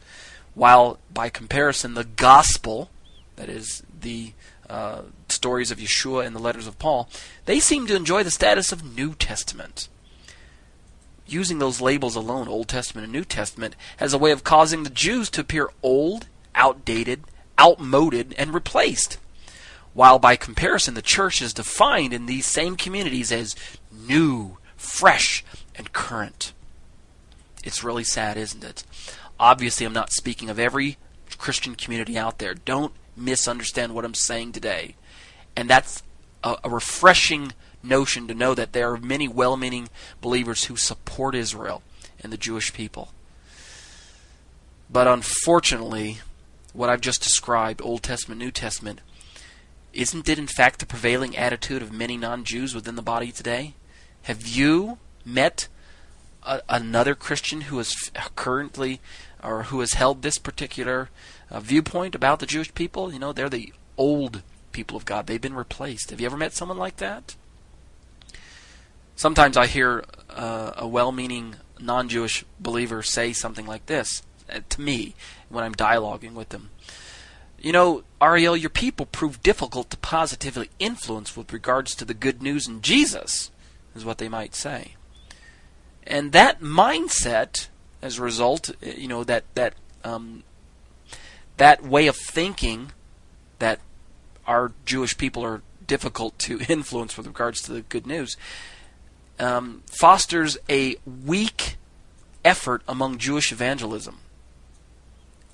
while 0.54 0.98
by 1.12 1.30
comparison 1.30 1.94
the 1.94 2.04
Gospel, 2.04 2.90
that 3.36 3.48
is 3.48 3.82
the 3.98 4.32
uh, 4.68 5.02
stories 5.28 5.70
of 5.70 5.78
Yeshua 5.78 6.26
and 6.26 6.36
the 6.36 6.40
letters 6.40 6.66
of 6.66 6.78
Paul, 6.78 7.08
they 7.46 7.60
seem 7.60 7.86
to 7.86 7.96
enjoy 7.96 8.22
the 8.22 8.30
status 8.30 8.72
of 8.72 8.94
New 8.96 9.14
Testament. 9.14 9.88
Using 11.26 11.58
those 11.58 11.80
labels 11.80 12.16
alone, 12.16 12.48
Old 12.48 12.68
Testament 12.68 13.04
and 13.04 13.12
New 13.12 13.24
Testament, 13.24 13.76
has 13.96 14.12
a 14.12 14.18
way 14.18 14.30
of 14.30 14.44
causing 14.44 14.82
the 14.82 14.90
Jews 14.90 15.30
to 15.30 15.40
appear 15.40 15.70
old, 15.82 16.26
outdated, 16.54 17.24
outmoded, 17.58 18.34
and 18.36 18.52
replaced. 18.52 19.18
While 19.94 20.18
by 20.18 20.36
comparison, 20.36 20.94
the 20.94 21.02
church 21.02 21.40
is 21.40 21.54
defined 21.54 22.12
in 22.12 22.26
these 22.26 22.46
same 22.46 22.76
communities 22.76 23.30
as 23.32 23.56
new, 23.92 24.58
fresh, 24.76 25.44
and 25.76 25.92
current. 25.92 26.52
It's 27.62 27.84
really 27.84 28.04
sad, 28.04 28.36
isn't 28.36 28.64
it? 28.64 28.84
Obviously, 29.40 29.86
I'm 29.86 29.92
not 29.92 30.12
speaking 30.12 30.50
of 30.50 30.58
every 30.58 30.98
Christian 31.38 31.74
community 31.74 32.18
out 32.18 32.38
there. 32.38 32.54
Don't 32.54 32.92
misunderstand 33.16 33.94
what 33.94 34.04
I'm 34.04 34.14
saying 34.14 34.52
today. 34.52 34.96
And 35.56 35.70
that's 35.70 36.02
a, 36.42 36.56
a 36.64 36.70
refreshing 36.70 37.52
notion 37.84 38.26
to 38.28 38.34
know 38.34 38.54
that 38.54 38.72
there 38.72 38.92
are 38.92 38.98
many 38.98 39.28
well 39.28 39.56
meaning 39.56 39.88
believers 40.20 40.64
who 40.64 40.76
support 40.76 41.34
Israel 41.34 41.82
and 42.20 42.32
the 42.32 42.36
Jewish 42.36 42.72
people. 42.72 43.12
But 44.90 45.06
unfortunately, 45.06 46.18
what 46.72 46.90
I've 46.90 47.00
just 47.00 47.22
described, 47.22 47.80
Old 47.82 48.02
Testament, 48.02 48.40
New 48.40 48.50
Testament, 48.50 49.00
isn't 49.92 50.28
it 50.28 50.38
in 50.38 50.46
fact 50.46 50.80
the 50.80 50.86
prevailing 50.86 51.36
attitude 51.36 51.82
of 51.82 51.92
many 51.92 52.16
non 52.16 52.44
Jews 52.44 52.74
within 52.74 52.96
the 52.96 53.02
body 53.02 53.30
today? 53.30 53.74
Have 54.22 54.46
you 54.46 54.98
met 55.24 55.68
a, 56.42 56.60
another 56.68 57.14
Christian 57.14 57.62
who 57.62 57.78
is 57.78 58.10
currently 58.34 59.00
or 59.42 59.64
who 59.64 59.80
has 59.80 59.94
held 59.94 60.22
this 60.22 60.38
particular 60.38 61.10
uh, 61.50 61.60
viewpoint 61.60 62.14
about 62.14 62.40
the 62.40 62.46
Jewish 62.46 62.74
people? 62.74 63.12
You 63.12 63.18
know, 63.18 63.32
they're 63.32 63.48
the 63.48 63.72
old 63.96 64.42
people 64.72 64.96
of 64.96 65.04
God. 65.04 65.26
They've 65.26 65.40
been 65.40 65.54
replaced. 65.54 66.10
Have 66.10 66.20
you 66.20 66.26
ever 66.26 66.36
met 66.36 66.52
someone 66.52 66.78
like 66.78 66.96
that? 66.96 67.36
Sometimes 69.16 69.56
I 69.56 69.66
hear 69.66 70.04
uh, 70.30 70.72
a 70.76 70.86
well 70.86 71.12
meaning 71.12 71.56
non 71.80 72.08
Jewish 72.08 72.44
believer 72.58 73.02
say 73.02 73.32
something 73.32 73.66
like 73.66 73.86
this 73.86 74.22
uh, 74.52 74.60
to 74.70 74.80
me 74.80 75.14
when 75.48 75.64
I'm 75.64 75.74
dialoguing 75.74 76.34
with 76.34 76.50
them. 76.50 76.70
You 77.60 77.72
know, 77.72 78.04
Ariel, 78.20 78.56
your 78.56 78.70
people 78.70 79.06
prove 79.06 79.42
difficult 79.42 79.88
to 79.90 79.96
positively 79.96 80.68
influence 80.78 81.36
with 81.36 81.52
regards 81.52 81.94
to 81.94 82.04
the 82.04 82.12
good 82.12 82.42
news 82.42 82.68
in 82.68 82.82
Jesus, 82.82 83.50
is 83.94 84.04
what 84.04 84.18
they 84.18 84.28
might 84.28 84.54
say. 84.54 84.96
And 86.06 86.32
that 86.32 86.60
mindset, 86.60 87.68
as 88.02 88.18
a 88.18 88.22
result, 88.22 88.70
uh, 88.70 88.90
you 88.90 89.08
know, 89.08 89.24
that, 89.24 89.44
that, 89.54 89.74
um, 90.02 90.42
that 91.56 91.82
way 91.82 92.06
of 92.06 92.16
thinking 92.16 92.92
that 93.60 93.80
our 94.46 94.72
Jewish 94.84 95.16
people 95.16 95.42
are 95.42 95.62
difficult 95.86 96.38
to 96.40 96.60
influence 96.68 97.16
with 97.16 97.26
regards 97.26 97.62
to 97.62 97.72
the 97.72 97.80
good 97.82 98.06
news, 98.06 98.36
um, 99.38 99.82
fosters 99.86 100.56
a 100.68 100.96
weak 101.24 101.76
effort 102.44 102.82
among 102.86 103.18
Jewish 103.18 103.52
evangelism. 103.52 104.18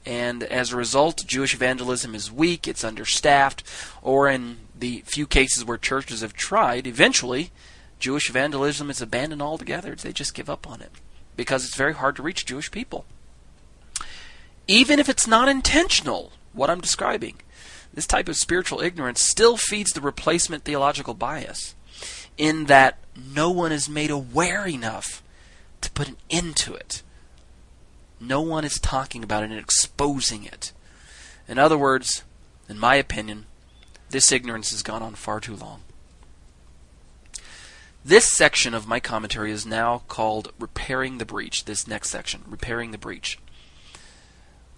And 0.06 0.42
as 0.42 0.72
a 0.72 0.76
result, 0.76 1.24
Jewish 1.26 1.54
evangelism 1.54 2.14
is 2.14 2.32
weak, 2.32 2.66
it's 2.66 2.84
understaffed, 2.84 3.62
or 4.02 4.28
in 4.28 4.56
the 4.78 5.02
few 5.06 5.26
cases 5.26 5.64
where 5.64 5.76
churches 5.76 6.22
have 6.22 6.32
tried, 6.32 6.86
eventually 6.86 7.50
Jewish 7.98 8.30
evangelism 8.30 8.88
is 8.90 9.02
abandoned 9.02 9.42
altogether. 9.42 9.94
They 9.94 10.12
just 10.12 10.34
give 10.34 10.48
up 10.48 10.66
on 10.66 10.80
it 10.80 10.90
because 11.36 11.64
it's 11.64 11.76
very 11.76 11.94
hard 11.94 12.16
to 12.16 12.22
reach 12.22 12.46
Jewish 12.46 12.70
people. 12.70 13.04
Even 14.66 14.98
if 14.98 15.08
it's 15.08 15.26
not 15.26 15.48
intentional, 15.48 16.32
what 16.52 16.70
I'm 16.70 16.80
describing, 16.80 17.36
this 17.92 18.06
type 18.06 18.28
of 18.28 18.36
spiritual 18.36 18.80
ignorance 18.80 19.22
still 19.22 19.56
feeds 19.56 19.92
the 19.92 20.00
replacement 20.00 20.64
theological 20.64 21.14
bias 21.14 21.74
in 22.40 22.64
that 22.64 22.96
no 23.14 23.50
one 23.50 23.70
is 23.70 23.86
made 23.86 24.10
aware 24.10 24.66
enough 24.66 25.22
to 25.82 25.90
put 25.90 26.08
an 26.08 26.16
end 26.30 26.56
to 26.56 26.72
it. 26.72 27.02
No 28.18 28.40
one 28.40 28.64
is 28.64 28.80
talking 28.80 29.22
about 29.22 29.42
it 29.42 29.50
and 29.50 29.60
exposing 29.60 30.44
it. 30.44 30.72
In 31.46 31.58
other 31.58 31.76
words, 31.76 32.24
in 32.66 32.78
my 32.78 32.94
opinion, 32.94 33.44
this 34.08 34.32
ignorance 34.32 34.70
has 34.70 34.82
gone 34.82 35.02
on 35.02 35.16
far 35.16 35.38
too 35.38 35.54
long. 35.54 35.82
This 38.02 38.32
section 38.32 38.72
of 38.72 38.88
my 38.88 39.00
commentary 39.00 39.52
is 39.52 39.66
now 39.66 40.02
called 40.08 40.50
Repairing 40.58 41.18
the 41.18 41.26
Breach. 41.26 41.66
This 41.66 41.86
next 41.86 42.08
section, 42.08 42.40
Repairing 42.48 42.90
the 42.90 42.98
Breach. 42.98 43.38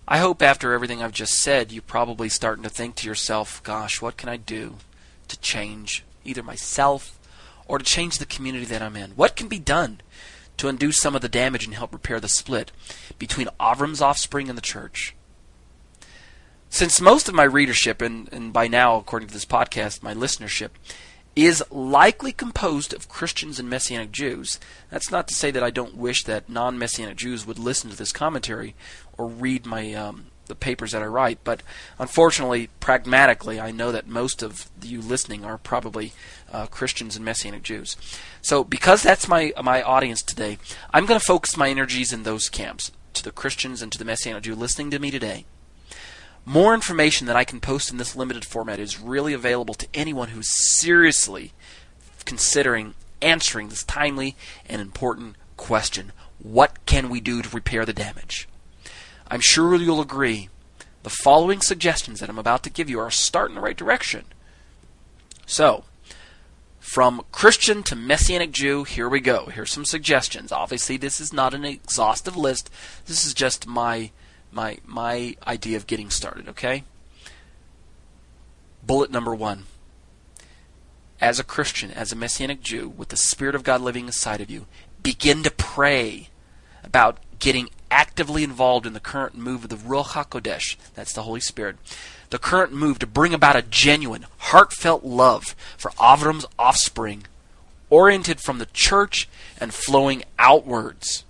I 0.09 0.19
hope 0.19 0.43
after 0.43 0.73
everything 0.73 1.01
I've 1.01 1.13
just 1.13 1.35
said, 1.35 1.71
you're 1.71 1.81
probably 1.81 2.29
starting 2.29 2.65
to 2.65 2.71
think 2.71 2.97
to 2.97 3.07
yourself, 3.07 3.63
gosh, 3.63 4.03
what 4.03 4.17
can 4.17 4.29
I 4.29 4.37
do 4.37 4.79
to 5.29 5.39
change 5.39 6.05
either 6.25 6.43
myself 6.43 7.21
or 7.73 7.79
to 7.79 7.85
change 7.87 8.19
the 8.19 8.27
community 8.27 8.67
that 8.67 8.83
I'm 8.83 8.97
in? 8.97 9.13
What 9.13 9.35
can 9.35 9.49
be 9.49 9.59
done 9.59 10.03
to 10.59 10.69
undo 10.69 10.93
some 10.93 11.17
of 11.17 11.23
the 11.23 11.29
damage 11.29 11.65
and 11.65 11.73
help 11.73 11.95
repair 11.95 12.21
the 12.21 12.29
split 12.29 12.71
between 13.19 13.49
Avram's 13.59 14.03
offspring 14.03 14.51
and 14.51 14.59
the 14.59 14.63
church? 14.63 15.15
Since 16.69 17.01
most 17.01 17.31
of 17.31 17.35
my 17.35 17.45
readership, 17.45 18.03
and, 18.03 18.31
and 18.31 18.53
by 18.53 18.69
now, 18.69 18.97
according 18.97 19.29
to 19.29 19.35
this 19.35 19.47
podcast, 19.47 20.03
my 20.03 20.13
listenership, 20.13 20.69
is 21.35 21.65
likely 21.71 22.31
composed 22.31 22.93
of 22.93 23.09
Christians 23.09 23.59
and 23.59 23.71
Messianic 23.71 24.13
Jews. 24.13 24.61
That's 24.91 25.11
not 25.11 25.27
to 25.29 25.35
say 25.35 25.51
that 25.51 25.63
I 25.63 25.71
don't 25.71 25.97
wish 25.97 26.25
that 26.25 26.51
non 26.51 26.79
Messianic 26.79 27.17
Jews 27.17 27.47
would 27.47 27.59
listen 27.59 27.89
to 27.89 27.97
this 27.97 28.13
commentary 28.13 28.75
or 29.17 29.27
read 29.27 29.65
my 29.65 29.95
um, 29.95 30.27
the 30.47 30.55
papers 30.55 30.93
that 30.93 31.03
I 31.03 31.07
write, 31.07 31.39
but 31.45 31.63
unfortunately, 31.99 32.69
pragmatically, 32.81 33.59
I 33.59 33.71
know 33.71 33.93
that 33.93 34.07
most 34.07 34.43
of 34.43 34.71
you 34.83 35.01
listening 35.01 35.47
are 35.47 35.57
probably 35.57 36.13
uh, 36.53 36.67
Christians 36.67 37.17
and 37.17 37.25
Messianic 37.25 37.63
Jews. 37.63 37.97
So, 38.41 38.63
because 38.63 39.03
that's 39.03 39.27
my 39.27 39.53
my 39.63 39.83
audience 39.83 40.23
today, 40.23 40.59
I'm 40.93 41.07
going 41.07 41.19
to 41.19 41.27
focus 41.27 41.57
my 41.57 41.69
energies 41.69 42.13
in 42.13 42.23
those 42.23 42.49
camps, 42.49 42.93
to 43.15 43.23
the 43.23 43.33
Christians 43.33 43.83
and 43.83 43.91
to 43.93 43.99
the 43.99 44.05
Messianic 44.05 44.45
Jew 44.45 44.55
listening 44.55 44.91
to 44.91 44.99
me 44.99 45.11
today. 45.11 45.47
More 46.45 46.75
information 46.75 47.27
that 47.29 47.37
I 47.37 47.45
can 47.45 47.61
post 47.61 47.91
in 47.91 47.99
this 47.99 48.17
limited 48.17 48.45
format 48.45 48.81
is 48.81 49.01
really 49.01 49.33
available 49.33 49.75
to 49.75 49.87
anyone 49.95 50.29
who's 50.29 50.81
seriously 50.81 51.53
considering 52.25 52.95
answering 53.21 53.69
this 53.69 53.85
timely 53.85 54.37
and 54.69 54.81
important 54.81 55.37
question 55.57 56.13
What 56.39 56.85
can 56.87 57.09
we 57.09 57.21
do 57.21 57.43
to 57.43 57.49
repair 57.49 57.85
the 57.85 57.93
damage? 57.93 58.49
I'm 59.29 59.41
sure 59.41 59.75
you'll 59.77 60.01
agree 60.01 60.49
the 61.05 61.11
following 61.11 61.61
suggestions 61.61 62.21
that 62.21 62.29
I'm 62.29 62.39
about 62.39 62.63
to 62.65 62.71
give 62.71 62.91
you 62.91 63.01
are 63.01 63.09
a 63.09 63.13
start 63.13 63.51
in 63.51 63.55
the 63.55 63.61
right 63.61 63.77
direction. 63.77 64.25
So, 65.47 65.85
from 66.83 67.25
Christian 67.31 67.85
to 67.85 67.95
Messianic 67.95 68.51
Jew, 68.51 68.83
here 68.83 69.09
we 69.09 69.21
go. 69.21 69.47
Here's 69.47 69.71
some 69.71 69.85
suggestions. 69.85 70.51
Obviously, 70.51 70.97
this 70.97 71.21
is 71.21 71.33
not 71.33 71.55
an 71.55 71.65
exhaustive 71.65 72.37
list. 72.37 72.71
This 73.07 73.25
is 73.25 73.33
just 73.33 73.69
my 73.69 74.11
my 74.51 74.79
my 74.85 75.37
idea 75.47 75.77
of 75.77 75.87
getting 75.87 76.11
started, 76.11 76.49
okay? 76.49 76.83
Bullet 78.83 79.13
number 79.13 79.33
1. 79.33 79.63
As 81.21 81.39
a 81.39 81.45
Christian, 81.45 81.93
as 81.93 82.11
a 82.11 82.17
messianic 82.17 82.61
Jew 82.63 82.89
with 82.89 83.11
the 83.11 83.17
spirit 83.17 83.55
of 83.55 83.63
God 83.63 83.81
living 83.81 84.07
inside 84.07 84.41
of 84.41 84.51
you, 84.51 84.67
begin 85.05 85.45
to 85.45 85.53
pray 85.53 86.31
about 86.83 87.19
getting 87.43 87.69
actively 87.91 88.45
involved 88.45 88.87
in 88.87 88.93
the 88.93 89.01
current 89.01 89.37
move 89.37 89.65
of 89.65 89.69
the 89.69 89.77
Ruach 89.77 90.11
HaKodesh, 90.11 90.77
that's 90.95 91.13
the 91.13 91.25
Holy 91.25 91.41
Spirit, 91.41 91.77
the 92.31 92.39
current 92.39 92.73
move 92.73 93.01
to 93.01 93.07
bring 93.07 93.35
about 93.35 93.57
a 93.57 93.63
genuine, 93.63 94.27
heartfelt 94.39 95.05
love 95.05 95.57
for 95.77 95.91
Avram's 95.99 96.47
offspring, 96.57 97.25
oriented 97.91 98.41
from 98.41 98.59
the 98.59 98.67
church 98.67 99.29
and 99.59 99.75
flowing 99.75 100.23
outwards. 100.39 101.25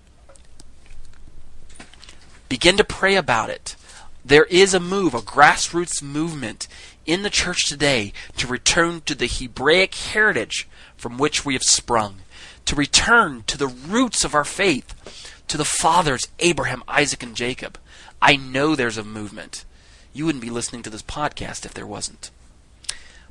Begin 2.50 2.76
to 2.76 2.84
pray 2.84 3.16
about 3.16 3.48
it. 3.48 3.74
There 4.22 4.44
is 4.44 4.74
a 4.74 4.80
move, 4.80 5.14
a 5.14 5.20
grassroots 5.20 6.02
movement 6.02 6.68
in 7.06 7.22
the 7.22 7.30
church 7.30 7.66
today 7.66 8.12
to 8.36 8.46
return 8.46 9.00
to 9.06 9.14
the 9.14 9.26
Hebraic 9.26 9.94
heritage 9.94 10.68
from 10.94 11.16
which 11.16 11.46
we 11.46 11.54
have 11.54 11.62
sprung, 11.62 12.18
to 12.66 12.74
return 12.74 13.44
to 13.46 13.58
the 13.58 13.68
roots 13.68 14.24
of 14.24 14.34
our 14.34 14.44
faith, 14.44 15.32
to 15.48 15.56
the 15.56 15.64
fathers 15.64 16.28
Abraham, 16.38 16.82
Isaac, 16.88 17.22
and 17.22 17.34
Jacob. 17.34 17.78
I 18.20 18.36
know 18.36 18.74
there's 18.74 18.98
a 18.98 19.04
movement. 19.04 19.64
You 20.12 20.26
wouldn't 20.26 20.42
be 20.42 20.50
listening 20.50 20.82
to 20.82 20.90
this 20.90 21.02
podcast 21.02 21.64
if 21.64 21.74
there 21.74 21.86
wasn't. 21.86 22.30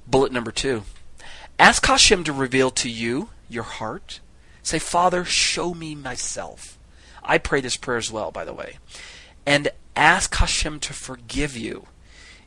Bullet 0.07 0.31
number 0.31 0.51
two 0.51 0.83
Ask 1.59 1.85
Hashem 1.85 2.23
to 2.23 2.33
reveal 2.33 2.71
to 2.71 2.89
you 2.89 3.29
your 3.47 3.63
heart. 3.63 4.19
Say, 4.63 4.79
Father, 4.79 5.23
show 5.25 5.73
me 5.73 5.95
myself. 5.95 6.77
I 7.23 7.37
pray 7.37 7.61
this 7.61 7.77
prayer 7.77 7.97
as 7.97 8.11
well, 8.11 8.31
by 8.31 8.45
the 8.45 8.53
way. 8.53 8.77
And 9.45 9.69
ask 9.95 10.33
Hashem 10.35 10.79
to 10.81 10.93
forgive 10.93 11.55
you 11.55 11.87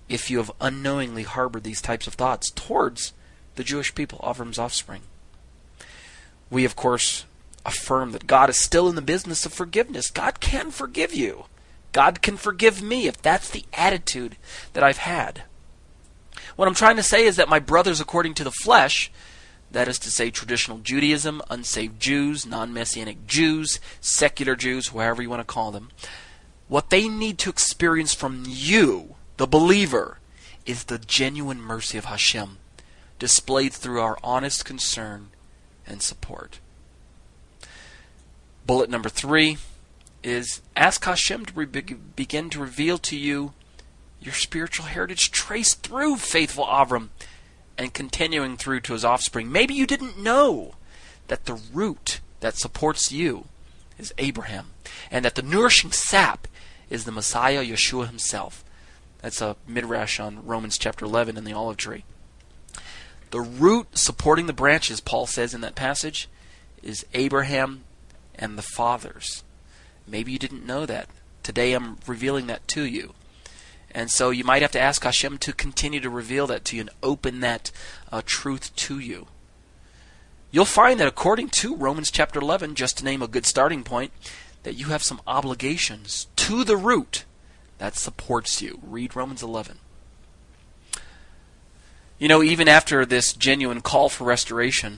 if 0.09 0.31
you 0.31 0.38
have 0.38 0.53
unknowingly 0.61 1.23
harbored 1.23 1.62
these 1.62 1.81
types 1.81 2.07
of 2.07 2.14
thoughts 2.14 2.51
towards 2.51 3.12
the 3.55 3.64
Jewish 3.64 3.94
people, 3.94 4.18
Avram's 4.23 4.59
offspring. 4.59 5.03
We, 6.55 6.64
of 6.64 6.77
course, 6.77 7.25
affirm 7.67 8.12
that 8.12 8.29
God 8.29 8.49
is 8.49 8.61
still 8.61 8.88
in 8.88 8.95
the 8.95 9.03
business 9.03 9.45
of 9.45 9.53
forgiveness. 9.53 10.09
God 10.09 10.38
can 10.38 10.71
forgive 10.71 11.12
you. 11.12 11.47
God 11.90 12.23
can 12.23 12.37
forgive 12.37 12.81
me 12.81 13.09
if 13.09 13.21
that's 13.21 13.51
the 13.51 13.64
attitude 13.73 14.37
that 14.73 14.85
I've 14.85 14.99
had. 14.99 15.43
What 16.55 16.69
I'm 16.69 16.77
trying 16.77 16.95
to 16.95 17.03
say 17.03 17.25
is 17.25 17.35
that 17.35 17.49
my 17.49 17.59
brothers, 17.59 18.01
according 18.01 18.35
to 18.35 18.45
the 18.45 18.53
flesh, 18.53 19.11
that 19.73 19.88
is 19.88 19.99
to 19.99 20.12
say, 20.12 20.31
traditional 20.31 20.79
Judaism, 20.79 21.43
unsaved 21.51 21.99
Jews, 21.99 22.47
non 22.47 22.73
Messianic 22.73 23.27
Jews, 23.27 23.81
secular 24.01 24.55
Jews, 24.55 24.87
whoever 24.87 25.23
you 25.23 25.31
want 25.31 25.40
to 25.40 25.53
call 25.53 25.73
them, 25.73 25.90
what 26.69 26.90
they 26.90 27.09
need 27.09 27.38
to 27.38 27.51
experience 27.51 28.14
from 28.14 28.45
you, 28.47 29.17
the 29.38 29.49
believer, 29.49 30.19
is 30.67 30.85
the 30.85 30.99
genuine 30.99 31.61
mercy 31.61 31.99
of 31.99 32.05
Hashem, 32.05 32.59
displayed 33.19 33.73
through 33.73 34.01
our 34.01 34.19
honest 34.23 34.64
concern 34.64 35.31
and 35.87 36.03
support. 36.03 36.61
Bullet 38.66 38.88
number 38.88 39.09
three 39.09 39.59
is 40.23 40.62
ask 40.75 41.05
Hashem 41.05 41.47
to 41.47 41.53
re- 41.55 41.66
begin 41.66 42.51
to 42.51 42.61
reveal 42.61 42.99
to 42.99 43.16
you 43.16 43.53
your 44.20 44.35
spiritual 44.35 44.87
heritage 44.87 45.31
traced 45.31 45.83
through 45.83 46.16
faithful 46.16 46.64
Avram 46.64 47.09
and 47.77 47.92
continuing 47.92 48.57
through 48.57 48.81
to 48.81 48.94
his 48.94 49.05
offspring. 49.05 49.53
Maybe 49.53 49.75
you 49.75 49.87
didn't 49.87 50.18
know 50.18 50.75
that 51.29 51.44
the 51.44 51.61
root 51.73 52.20
that 52.40 52.57
supports 52.57 53.12
you 53.12 53.47
is 53.99 54.14
Abraham, 54.18 54.70
and 55.11 55.25
that 55.25 55.35
the 55.35 55.42
nourishing 55.42 55.92
sap 55.92 56.49
is 56.90 57.05
the 57.05 57.12
Messiah 57.12 57.64
Yeshua 57.64 58.07
himself. 58.07 58.64
That's 59.20 59.40
a 59.40 59.57
midrash 59.66 60.20
on 60.20 60.44
Romans 60.44 60.79
chapter 60.79 61.05
11 61.05 61.37
in 61.37 61.44
the 61.44 61.53
olive 61.53 61.77
tree. 61.77 62.05
The 63.35 63.40
root 63.40 63.99
supporting 63.99 64.47
the 64.47 64.53
branches, 64.53 65.01
Paul 65.01 65.27
says 65.27 65.55
in 65.55 65.61
that 65.62 65.75
passage, 65.75 66.29
is 66.85 67.05
Abraham 67.14 67.83
and 68.37 68.57
the 68.57 68.62
fathers. 68.62 69.42
Maybe 70.07 70.31
you 70.31 70.38
didn't 70.38 70.64
know 70.64 70.87
that. 70.87 71.09
Today 71.42 71.73
I'm 71.73 71.99
revealing 72.07 72.47
that 72.47 72.68
to 72.68 72.85
you. 72.85 73.12
And 73.90 74.09
so 74.09 74.31
you 74.31 74.44
might 74.44 74.62
have 74.62 74.70
to 74.70 74.81
ask 74.81 75.03
Hashem 75.03 75.38
to 75.38 75.53
continue 75.53 75.99
to 75.99 76.09
reveal 76.09 76.47
that 76.47 76.64
to 76.66 76.77
you 76.77 76.83
and 76.83 76.90
open 77.03 77.40
that 77.40 77.73
uh, 78.12 78.23
truth 78.25 78.73
to 78.77 79.01
you. 79.01 79.27
You'll 80.53 80.64
find 80.64 81.01
that 81.01 81.09
according 81.09 81.49
to 81.49 81.75
Romans 81.75 82.12
chapter 82.12 82.38
11, 82.38 82.77
just 82.77 82.99
to 82.99 83.05
name 83.05 83.20
a 83.20 83.27
good 83.27 83.47
starting 83.47 83.83
point, 83.83 84.12
that 84.62 84.75
you 84.75 84.87
have 84.87 85.03
some 85.03 85.20
obligations 85.27 86.29
to 86.37 86.62
the 86.62 86.77
root 86.77 87.25
that 87.79 87.97
supports 87.97 88.62
you. 88.62 88.79
Read 88.81 89.16
Romans 89.16 89.42
11. 89.42 89.81
You 92.24 92.28
know, 92.28 92.42
even 92.42 92.68
after 92.68 93.04
this 93.04 93.34
genuine 93.34 93.82
call 93.82 94.08
for 94.08 94.24
restoration, 94.24 94.96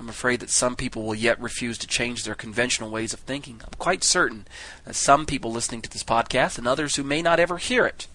I'm 0.00 0.08
afraid 0.08 0.40
that 0.40 0.50
some 0.50 0.74
people 0.74 1.04
will 1.04 1.14
yet 1.14 1.40
refuse 1.40 1.78
to 1.78 1.86
change 1.86 2.24
their 2.24 2.34
conventional 2.34 2.90
ways 2.90 3.12
of 3.12 3.20
thinking. 3.20 3.60
I'm 3.62 3.78
quite 3.78 4.02
certain 4.02 4.44
that 4.84 4.96
some 4.96 5.24
people 5.24 5.52
listening 5.52 5.82
to 5.82 5.88
this 5.88 6.02
podcast 6.02 6.58
and 6.58 6.66
others 6.66 6.96
who 6.96 7.04
may 7.04 7.22
not 7.22 7.38
ever 7.38 7.58
hear 7.58 7.86
it 7.86 8.08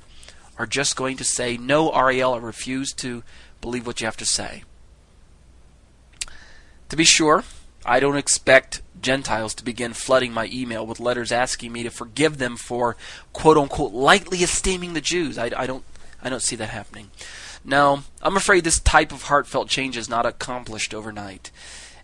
are 0.59 0.65
just 0.65 0.97
going 0.97 1.15
to 1.15 1.23
say, 1.23 1.55
No, 1.55 1.89
Ariel, 1.91 2.33
I 2.33 2.39
refuse 2.39 2.91
to 2.95 3.23
believe 3.61 3.87
what 3.87 4.01
you 4.01 4.07
have 4.07 4.17
to 4.17 4.25
say. 4.25 4.65
To 6.89 6.97
be 6.97 7.05
sure, 7.05 7.45
I 7.85 8.01
don't 8.01 8.17
expect 8.17 8.81
Gentiles 9.01 9.53
to 9.53 9.63
begin 9.63 9.93
flooding 9.93 10.33
my 10.33 10.49
email 10.51 10.85
with 10.85 10.99
letters 10.99 11.31
asking 11.31 11.71
me 11.71 11.83
to 11.83 11.89
forgive 11.89 12.39
them 12.39 12.57
for 12.57 12.97
quote 13.31 13.57
unquote 13.57 13.93
lightly 13.93 14.39
esteeming 14.39 14.95
the 14.95 14.99
Jews. 14.99 15.37
I, 15.37 15.49
I 15.55 15.65
don't 15.65 15.85
I 16.21 16.29
don't 16.29 16.41
see 16.41 16.57
that 16.57 16.67
happening. 16.67 17.09
No, 17.63 18.03
I'm 18.21 18.37
afraid 18.37 18.63
this 18.63 18.79
type 18.79 19.11
of 19.11 19.23
heartfelt 19.23 19.69
change 19.69 19.95
is 19.95 20.09
not 20.09 20.25
accomplished 20.25 20.93
overnight. 20.93 21.51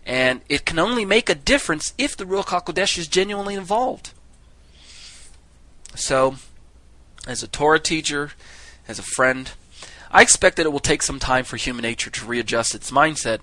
And 0.06 0.40
it 0.48 0.64
can 0.64 0.78
only 0.78 1.04
make 1.04 1.28
a 1.28 1.34
difference 1.34 1.92
if 1.98 2.16
the 2.16 2.24
Ruach 2.24 2.46
HaKodesh 2.46 2.96
is 2.96 3.08
genuinely 3.08 3.54
involved. 3.54 4.12
So, 5.94 6.36
as 7.26 7.42
a 7.42 7.48
Torah 7.48 7.80
teacher, 7.80 8.32
as 8.86 8.98
a 8.98 9.02
friend, 9.02 9.50
I 10.10 10.22
expect 10.22 10.56
that 10.56 10.66
it 10.66 10.72
will 10.72 10.80
take 10.80 11.02
some 11.02 11.18
time 11.18 11.44
for 11.44 11.56
human 11.56 11.82
nature 11.82 12.10
to 12.10 12.26
readjust 12.26 12.74
its 12.74 12.90
mindset 12.90 13.40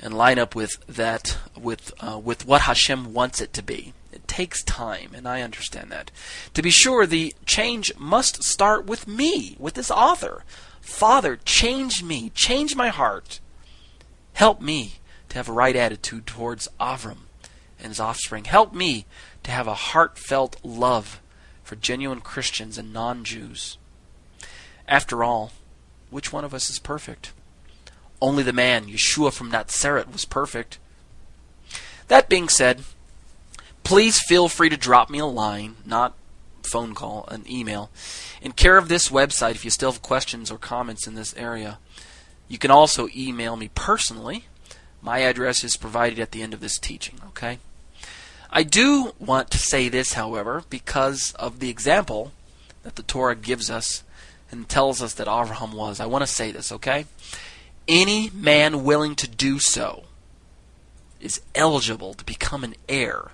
and 0.00 0.14
line 0.14 0.38
up 0.38 0.54
with 0.54 0.76
that, 0.86 1.38
with 1.56 1.92
uh, 2.00 2.18
with 2.18 2.46
what 2.46 2.62
Hashem 2.62 3.12
wants 3.12 3.40
it 3.40 3.52
to 3.54 3.62
be. 3.62 3.92
It 4.12 4.28
takes 4.28 4.62
time, 4.62 5.10
and 5.14 5.26
I 5.26 5.42
understand 5.42 5.90
that. 5.90 6.10
To 6.54 6.62
be 6.62 6.70
sure, 6.70 7.06
the 7.06 7.34
change 7.46 7.92
must 7.98 8.44
start 8.44 8.86
with 8.86 9.08
me, 9.08 9.56
with 9.58 9.74
this 9.74 9.90
author. 9.90 10.44
Father, 10.88 11.36
change 11.44 12.02
me, 12.02 12.30
change 12.34 12.74
my 12.74 12.88
heart. 12.88 13.38
Help 14.32 14.60
me 14.60 14.94
to 15.28 15.36
have 15.36 15.48
a 15.48 15.52
right 15.52 15.76
attitude 15.76 16.26
towards 16.26 16.66
Avram 16.80 17.18
and 17.78 17.88
his 17.88 18.00
offspring. 18.00 18.44
Help 18.44 18.72
me 18.72 19.06
to 19.44 19.52
have 19.52 19.68
a 19.68 19.74
heartfelt 19.74 20.56
love 20.64 21.20
for 21.62 21.76
genuine 21.76 22.20
Christians 22.20 22.78
and 22.78 22.92
non 22.92 23.22
Jews. 23.22 23.78
After 24.88 25.22
all, 25.22 25.52
which 26.10 26.32
one 26.32 26.44
of 26.44 26.54
us 26.54 26.68
is 26.68 26.80
perfect? 26.80 27.32
Only 28.20 28.42
the 28.42 28.52
man, 28.52 28.86
Yeshua 28.86 29.32
from 29.32 29.52
Nazareth, 29.52 30.12
was 30.12 30.24
perfect. 30.24 30.78
That 32.08 32.28
being 32.28 32.48
said, 32.48 32.82
please 33.84 34.20
feel 34.26 34.48
free 34.48 34.70
to 34.70 34.76
drop 34.76 35.10
me 35.10 35.20
a 35.20 35.26
line, 35.26 35.76
not 35.84 36.14
phone 36.68 36.94
call, 36.94 37.24
an 37.28 37.44
email, 37.48 37.90
in 38.40 38.52
care 38.52 38.76
of 38.76 38.88
this 38.88 39.08
website 39.08 39.52
if 39.52 39.64
you 39.64 39.70
still 39.70 39.92
have 39.92 40.02
questions 40.02 40.50
or 40.50 40.58
comments 40.58 41.06
in 41.06 41.14
this 41.14 41.34
area. 41.36 41.78
You 42.48 42.58
can 42.58 42.70
also 42.70 43.08
email 43.14 43.56
me 43.56 43.70
personally. 43.74 44.46
My 45.02 45.18
address 45.20 45.64
is 45.64 45.76
provided 45.76 46.18
at 46.18 46.32
the 46.32 46.42
end 46.42 46.54
of 46.54 46.60
this 46.60 46.78
teaching, 46.78 47.20
okay? 47.28 47.58
I 48.50 48.62
do 48.62 49.12
want 49.18 49.50
to 49.50 49.58
say 49.58 49.88
this, 49.88 50.14
however, 50.14 50.64
because 50.70 51.34
of 51.38 51.60
the 51.60 51.68
example 51.68 52.32
that 52.82 52.96
the 52.96 53.02
Torah 53.02 53.36
gives 53.36 53.70
us 53.70 54.02
and 54.50 54.68
tells 54.68 55.02
us 55.02 55.14
that 55.14 55.28
Abraham 55.28 55.72
was. 55.72 56.00
I 56.00 56.06
want 56.06 56.22
to 56.22 56.32
say 56.32 56.50
this, 56.50 56.72
okay? 56.72 57.04
Any 57.86 58.30
man 58.32 58.84
willing 58.84 59.14
to 59.16 59.28
do 59.28 59.58
so 59.58 60.04
is 61.20 61.40
eligible 61.54 62.14
to 62.14 62.24
become 62.24 62.64
an 62.64 62.74
heir 62.88 63.32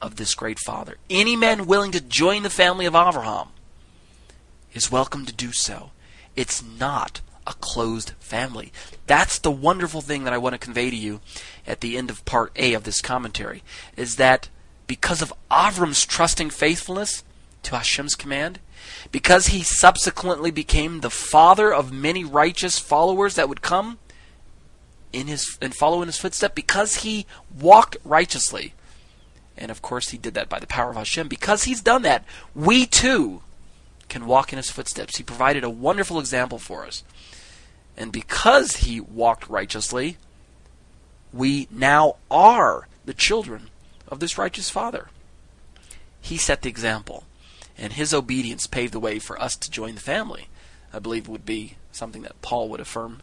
of 0.00 0.16
this 0.16 0.34
great 0.34 0.58
father. 0.64 0.96
Any 1.10 1.36
man 1.36 1.66
willing 1.66 1.92
to 1.92 2.00
join 2.00 2.42
the 2.42 2.50
family 2.50 2.86
of 2.86 2.94
Abraham 2.94 3.48
is 4.72 4.92
welcome 4.92 5.26
to 5.26 5.32
do 5.32 5.52
so. 5.52 5.90
It's 6.36 6.62
not 6.62 7.20
a 7.46 7.54
closed 7.54 8.12
family. 8.20 8.72
That's 9.06 9.38
the 9.38 9.50
wonderful 9.50 10.02
thing 10.02 10.24
that 10.24 10.32
I 10.32 10.38
want 10.38 10.52
to 10.54 10.58
convey 10.58 10.90
to 10.90 10.96
you 10.96 11.20
at 11.66 11.80
the 11.80 11.96
end 11.96 12.10
of 12.10 12.24
part 12.24 12.52
A 12.56 12.74
of 12.74 12.84
this 12.84 13.00
commentary 13.00 13.62
is 13.96 14.16
that 14.16 14.48
because 14.86 15.22
of 15.22 15.32
Avram's 15.50 16.04
trusting 16.04 16.50
faithfulness 16.50 17.24
to 17.62 17.76
Hashem's 17.76 18.14
command, 18.14 18.60
because 19.10 19.48
he 19.48 19.62
subsequently 19.62 20.50
became 20.50 21.00
the 21.00 21.10
father 21.10 21.72
of 21.72 21.92
many 21.92 22.24
righteous 22.24 22.78
followers 22.78 23.34
that 23.34 23.48
would 23.48 23.62
come 23.62 23.98
in 25.12 25.26
his 25.26 25.58
and 25.60 25.74
follow 25.74 26.02
in 26.02 26.08
his 26.08 26.18
footsteps, 26.18 26.54
because 26.54 26.96
he 26.96 27.26
walked 27.58 27.96
righteously, 28.04 28.74
and 29.58 29.70
of 29.70 29.82
course, 29.82 30.10
he 30.10 30.18
did 30.18 30.34
that 30.34 30.48
by 30.48 30.58
the 30.58 30.66
power 30.66 30.90
of 30.90 30.96
Hashem. 30.96 31.28
Because 31.28 31.64
he's 31.64 31.80
done 31.80 32.02
that, 32.02 32.24
we 32.54 32.86
too 32.86 33.42
can 34.08 34.26
walk 34.26 34.52
in 34.52 34.56
his 34.56 34.70
footsteps. 34.70 35.16
He 35.16 35.22
provided 35.22 35.64
a 35.64 35.70
wonderful 35.70 36.18
example 36.18 36.58
for 36.58 36.86
us. 36.86 37.04
And 37.96 38.12
because 38.12 38.76
he 38.76 39.00
walked 39.00 39.48
righteously, 39.48 40.16
we 41.32 41.68
now 41.70 42.16
are 42.30 42.86
the 43.04 43.14
children 43.14 43.68
of 44.06 44.20
this 44.20 44.38
righteous 44.38 44.70
Father. 44.70 45.08
He 46.20 46.36
set 46.36 46.62
the 46.62 46.68
example, 46.68 47.24
and 47.76 47.92
his 47.92 48.14
obedience 48.14 48.66
paved 48.66 48.92
the 48.92 49.00
way 49.00 49.18
for 49.18 49.40
us 49.40 49.56
to 49.56 49.70
join 49.70 49.94
the 49.94 50.00
family. 50.00 50.48
I 50.92 51.00
believe 51.00 51.28
would 51.28 51.44
be 51.44 51.74
something 51.92 52.22
that 52.22 52.40
Paul 52.40 52.68
would 52.68 52.80
affirm. 52.80 53.22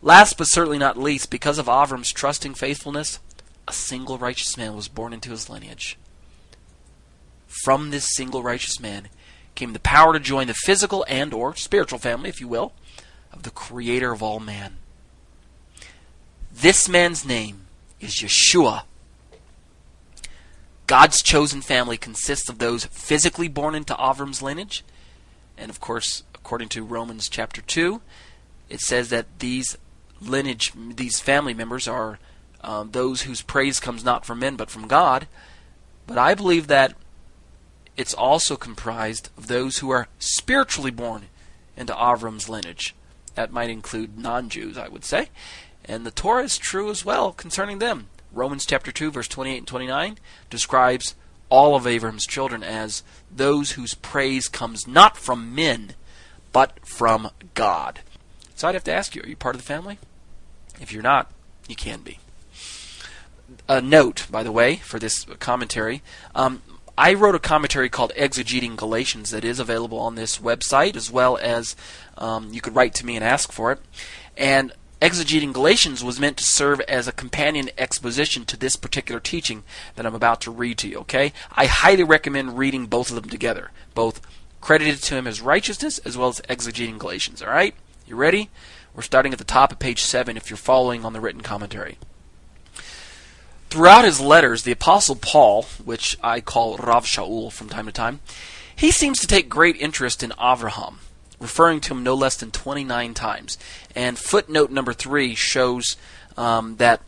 Last 0.00 0.36
but 0.36 0.44
certainly 0.44 0.78
not 0.78 0.98
least, 0.98 1.30
because 1.30 1.58
of 1.58 1.66
Avram's 1.66 2.12
trusting 2.12 2.54
faithfulness, 2.54 3.20
a 3.68 3.72
single 3.72 4.18
righteous 4.18 4.56
man 4.56 4.74
was 4.74 4.88
born 4.88 5.12
into 5.12 5.30
his 5.30 5.48
lineage. 5.48 5.98
From 7.46 7.90
this 7.90 8.14
single 8.14 8.42
righteous 8.42 8.80
man 8.80 9.08
came 9.54 9.72
the 9.72 9.80
power 9.80 10.12
to 10.12 10.20
join 10.20 10.46
the 10.46 10.54
physical 10.54 11.04
and 11.08 11.32
or 11.34 11.54
spiritual 11.54 11.98
family, 11.98 12.28
if 12.28 12.40
you 12.40 12.48
will, 12.48 12.72
of 13.32 13.42
the 13.42 13.50
creator 13.50 14.12
of 14.12 14.22
all 14.22 14.40
man. 14.40 14.78
This 16.52 16.88
man's 16.88 17.24
name 17.24 17.66
is 18.00 18.16
Yeshua. 18.16 18.82
God's 20.86 21.22
chosen 21.22 21.62
family 21.62 21.96
consists 21.96 22.48
of 22.48 22.58
those 22.58 22.86
physically 22.86 23.48
born 23.48 23.74
into 23.74 23.94
Avram's 23.94 24.42
lineage, 24.42 24.84
and 25.56 25.70
of 25.70 25.80
course, 25.80 26.24
according 26.34 26.68
to 26.70 26.84
Romans 26.84 27.28
chapter 27.28 27.62
2, 27.62 28.02
it 28.68 28.80
says 28.80 29.08
that 29.10 29.38
these 29.38 29.78
lineage 30.20 30.72
these 30.76 31.20
family 31.20 31.54
members 31.54 31.88
are 31.88 32.18
um, 32.62 32.90
those 32.92 33.22
whose 33.22 33.42
praise 33.42 33.80
comes 33.80 34.04
not 34.04 34.24
from 34.24 34.38
men 34.38 34.56
but 34.56 34.70
from 34.70 34.88
God. 34.88 35.26
But 36.06 36.18
I 36.18 36.34
believe 36.34 36.66
that 36.66 36.94
it's 37.96 38.14
also 38.14 38.56
comprised 38.56 39.28
of 39.36 39.46
those 39.46 39.78
who 39.78 39.90
are 39.90 40.08
spiritually 40.18 40.90
born 40.90 41.24
into 41.76 41.92
Avram's 41.92 42.48
lineage. 42.48 42.94
That 43.34 43.52
might 43.52 43.70
include 43.70 44.18
non 44.18 44.48
Jews, 44.48 44.76
I 44.76 44.88
would 44.88 45.04
say. 45.04 45.28
And 45.84 46.06
the 46.06 46.10
Torah 46.10 46.44
is 46.44 46.58
true 46.58 46.90
as 46.90 47.04
well 47.04 47.32
concerning 47.32 47.78
them. 47.78 48.08
Romans 48.32 48.64
chapter 48.64 48.92
2, 48.92 49.10
verse 49.10 49.28
28 49.28 49.58
and 49.58 49.66
29 49.66 50.18
describes 50.48 51.14
all 51.48 51.74
of 51.74 51.86
Abraham's 51.86 52.26
children 52.26 52.62
as 52.62 53.02
those 53.30 53.72
whose 53.72 53.94
praise 53.94 54.48
comes 54.48 54.86
not 54.86 55.18
from 55.18 55.54
men, 55.54 55.94
but 56.52 56.78
from 56.86 57.30
God. 57.54 58.00
So 58.54 58.68
I'd 58.68 58.74
have 58.74 58.84
to 58.84 58.94
ask 58.94 59.14
you, 59.14 59.22
are 59.22 59.28
you 59.28 59.36
part 59.36 59.54
of 59.54 59.60
the 59.60 59.66
family? 59.66 59.98
If 60.80 60.92
you're 60.92 61.02
not, 61.02 61.30
you 61.68 61.76
can 61.76 62.00
be. 62.00 62.18
A 63.68 63.80
note, 63.80 64.26
by 64.30 64.42
the 64.42 64.52
way, 64.52 64.76
for 64.76 64.98
this 64.98 65.24
commentary. 65.38 66.02
Um, 66.34 66.62
I 66.98 67.14
wrote 67.14 67.34
a 67.34 67.38
commentary 67.38 67.88
called 67.88 68.12
Exegeting 68.16 68.76
Galatians 68.76 69.30
that 69.30 69.44
is 69.44 69.58
available 69.58 69.98
on 69.98 70.14
this 70.14 70.38
website, 70.38 70.94
as 70.94 71.10
well 71.10 71.38
as 71.38 71.74
um, 72.18 72.52
you 72.52 72.60
could 72.60 72.74
write 72.74 72.94
to 72.94 73.06
me 73.06 73.16
and 73.16 73.24
ask 73.24 73.50
for 73.50 73.72
it. 73.72 73.80
And 74.36 74.72
Exegeting 75.00 75.52
Galatians 75.52 76.04
was 76.04 76.20
meant 76.20 76.36
to 76.36 76.44
serve 76.44 76.80
as 76.82 77.08
a 77.08 77.12
companion 77.12 77.70
exposition 77.78 78.44
to 78.44 78.56
this 78.56 78.76
particular 78.76 79.20
teaching 79.20 79.64
that 79.96 80.06
I'm 80.06 80.14
about 80.14 80.40
to 80.42 80.50
read 80.50 80.78
to 80.78 80.88
you, 80.88 80.98
okay? 80.98 81.32
I 81.50 81.66
highly 81.66 82.04
recommend 82.04 82.58
reading 82.58 82.86
both 82.86 83.10
of 83.10 83.16
them 83.16 83.28
together, 83.30 83.70
both 83.94 84.20
credited 84.60 85.02
to 85.02 85.16
him 85.16 85.26
as 85.26 85.40
righteousness 85.40 85.98
as 85.98 86.16
well 86.16 86.28
as 86.28 86.40
Exegeting 86.42 86.98
Galatians, 86.98 87.42
all 87.42 87.50
right? 87.50 87.74
You 88.06 88.16
ready? 88.16 88.50
We're 88.94 89.02
starting 89.02 89.32
at 89.32 89.38
the 89.38 89.44
top 89.44 89.72
of 89.72 89.78
page 89.78 90.02
7 90.02 90.36
if 90.36 90.50
you're 90.50 90.56
following 90.56 91.04
on 91.04 91.14
the 91.14 91.20
written 91.20 91.40
commentary. 91.40 91.98
Throughout 93.72 94.04
his 94.04 94.20
letters, 94.20 94.64
the 94.64 94.72
Apostle 94.72 95.16
Paul, 95.16 95.62
which 95.82 96.18
I 96.22 96.42
call 96.42 96.76
Rav 96.76 97.06
Shaul 97.06 97.50
from 97.50 97.70
time 97.70 97.86
to 97.86 97.92
time, 97.92 98.20
he 98.76 98.90
seems 98.90 99.18
to 99.20 99.26
take 99.26 99.48
great 99.48 99.76
interest 99.80 100.22
in 100.22 100.28
Avraham, 100.32 100.96
referring 101.40 101.80
to 101.80 101.94
him 101.94 102.02
no 102.02 102.12
less 102.12 102.36
than 102.36 102.50
29 102.50 103.14
times. 103.14 103.56
And 103.96 104.18
footnote 104.18 104.70
number 104.70 104.92
3 104.92 105.34
shows 105.34 105.96
um, 106.36 106.76
that 106.76 107.00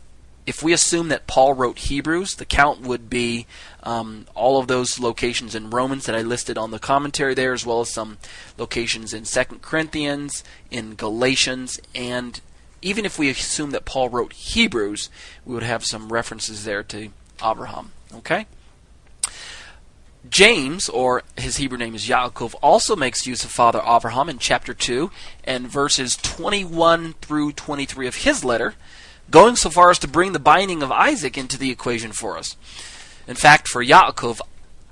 if 0.47 0.63
we 0.63 0.73
assume 0.73 1.09
that 1.09 1.27
Paul 1.27 1.53
wrote 1.53 1.77
Hebrews, 1.77 2.33
the 2.33 2.45
count 2.45 2.81
would 2.81 3.11
be 3.11 3.45
um, 3.83 4.25
all 4.33 4.59
of 4.59 4.65
those 4.65 4.97
locations 4.97 5.53
in 5.53 5.69
Romans 5.69 6.07
that 6.07 6.15
I 6.15 6.23
listed 6.23 6.57
on 6.57 6.71
the 6.71 6.79
commentary 6.79 7.35
there, 7.35 7.53
as 7.53 7.63
well 7.63 7.81
as 7.81 7.93
some 7.93 8.17
locations 8.57 9.13
in 9.13 9.25
Second 9.25 9.61
Corinthians, 9.61 10.43
in 10.71 10.95
Galatians, 10.95 11.79
and 11.93 12.41
even 12.85 13.03
if 13.03 13.17
we 13.17 13.31
assume 13.31 13.71
that 13.71 13.83
Paul 13.83 14.09
wrote 14.09 14.31
Hebrews, 14.31 15.09
we 15.43 15.55
would 15.55 15.63
have 15.63 15.83
some 15.83 16.13
references 16.13 16.65
there 16.65 16.83
to 16.83 17.09
Abraham. 17.43 17.91
Okay? 18.13 18.45
James, 20.29 20.87
or 20.87 21.23
his 21.35 21.57
Hebrew 21.57 21.79
name 21.79 21.95
is 21.95 22.07
Yaakov, 22.07 22.53
also 22.61 22.95
makes 22.95 23.25
use 23.25 23.43
of 23.43 23.49
Father 23.49 23.81
Abraham 23.83 24.29
in 24.29 24.37
chapter 24.37 24.71
2 24.71 25.09
and 25.43 25.67
verses 25.67 26.15
21 26.15 27.13
through 27.21 27.53
23 27.53 28.05
of 28.07 28.17
his 28.17 28.45
letter, 28.45 28.75
going 29.31 29.55
so 29.55 29.71
far 29.71 29.89
as 29.89 29.97
to 29.99 30.07
bring 30.07 30.33
the 30.33 30.39
binding 30.39 30.83
of 30.83 30.91
Isaac 30.91 31.39
into 31.39 31.57
the 31.57 31.71
equation 31.71 32.11
for 32.11 32.37
us. 32.37 32.55
In 33.27 33.35
fact, 33.35 33.67
for 33.67 33.83
Yaakov, 33.83 34.41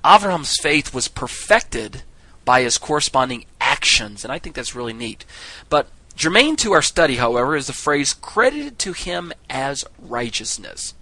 Abraham's 0.03 0.57
faith 0.59 0.95
was 0.95 1.07
perfected 1.07 2.01
by 2.43 2.63
his 2.63 2.79
corresponding 2.79 3.45
actions, 3.61 4.23
and 4.23 4.33
I 4.33 4.39
think 4.39 4.55
that's 4.55 4.75
really 4.75 4.93
neat. 4.93 5.25
But 5.69 5.87
Germane 6.15 6.55
to 6.57 6.73
our 6.73 6.81
study, 6.81 7.15
however, 7.15 7.55
is 7.55 7.67
the 7.67 7.73
phrase 7.73 8.13
credited 8.13 8.77
to 8.79 8.93
him 8.93 9.33
as 9.49 9.83
righteousness, 9.99 10.93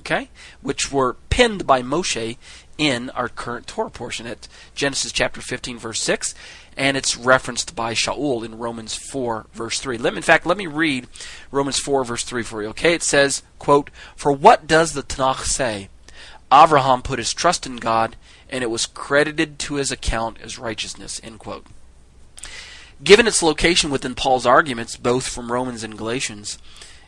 okay, 0.00 0.30
which 0.62 0.90
were 0.90 1.16
penned 1.28 1.66
by 1.66 1.82
Moshe 1.82 2.36
in 2.78 3.10
our 3.10 3.28
current 3.28 3.66
Torah 3.66 3.90
portion 3.90 4.26
at 4.26 4.48
Genesis 4.74 5.12
chapter 5.12 5.40
15, 5.40 5.78
verse 5.78 6.00
6, 6.00 6.34
and 6.76 6.96
it's 6.96 7.16
referenced 7.16 7.76
by 7.76 7.94
Shaul 7.94 8.44
in 8.44 8.58
Romans 8.58 8.94
4, 8.94 9.46
verse 9.52 9.78
3. 9.80 9.98
Let 9.98 10.14
me, 10.14 10.18
in 10.18 10.22
fact, 10.22 10.46
let 10.46 10.56
me 10.56 10.66
read 10.66 11.08
Romans 11.50 11.78
4, 11.78 12.04
verse 12.04 12.24
3 12.24 12.42
for 12.42 12.62
you, 12.62 12.68
okay? 12.68 12.94
It 12.94 13.02
says, 13.02 13.42
quote, 13.58 13.90
For 14.16 14.32
what 14.32 14.66
does 14.66 14.92
the 14.92 15.02
Tanakh 15.02 15.44
say? 15.44 15.88
Abraham 16.52 17.02
put 17.02 17.18
his 17.18 17.32
trust 17.32 17.66
in 17.66 17.76
God, 17.76 18.16
and 18.48 18.64
it 18.64 18.70
was 18.70 18.86
credited 18.86 19.58
to 19.60 19.74
his 19.74 19.92
account 19.92 20.38
as 20.40 20.58
righteousness, 20.58 21.20
end 21.22 21.38
quote. 21.38 21.66
Given 23.02 23.26
its 23.26 23.42
location 23.42 23.90
within 23.90 24.14
Paul's 24.14 24.46
arguments, 24.46 24.96
both 24.96 25.28
from 25.28 25.50
Romans 25.50 25.82
and 25.82 25.98
Galatians, 25.98 26.58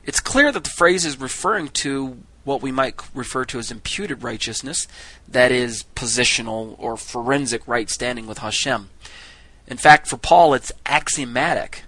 it's 0.05 0.21
clear 0.21 0.53
that 0.53 0.65
the 0.65 0.71
phrase 0.71 1.05
is 1.05 1.21
referring 1.21 1.69
to 1.69 2.19
what 2.45 2.63
we 2.63 2.71
might 2.71 2.95
refer 3.15 3.45
to 3.45 3.59
as 3.59 3.71
imputed 3.71 4.23
righteousness, 4.23 4.87
that 5.27 5.51
is, 5.51 5.85
positional 5.95 6.77
or 6.79 6.97
forensic 6.97 7.67
right 7.67 7.91
standing 7.91 8.27
with 8.27 8.39
Hashem. 8.39 8.89
In 9.67 9.77
fact, 9.77 10.07
for 10.07 10.17
Paul, 10.17 10.55
it's 10.55 10.73
axiomatic 10.87 11.83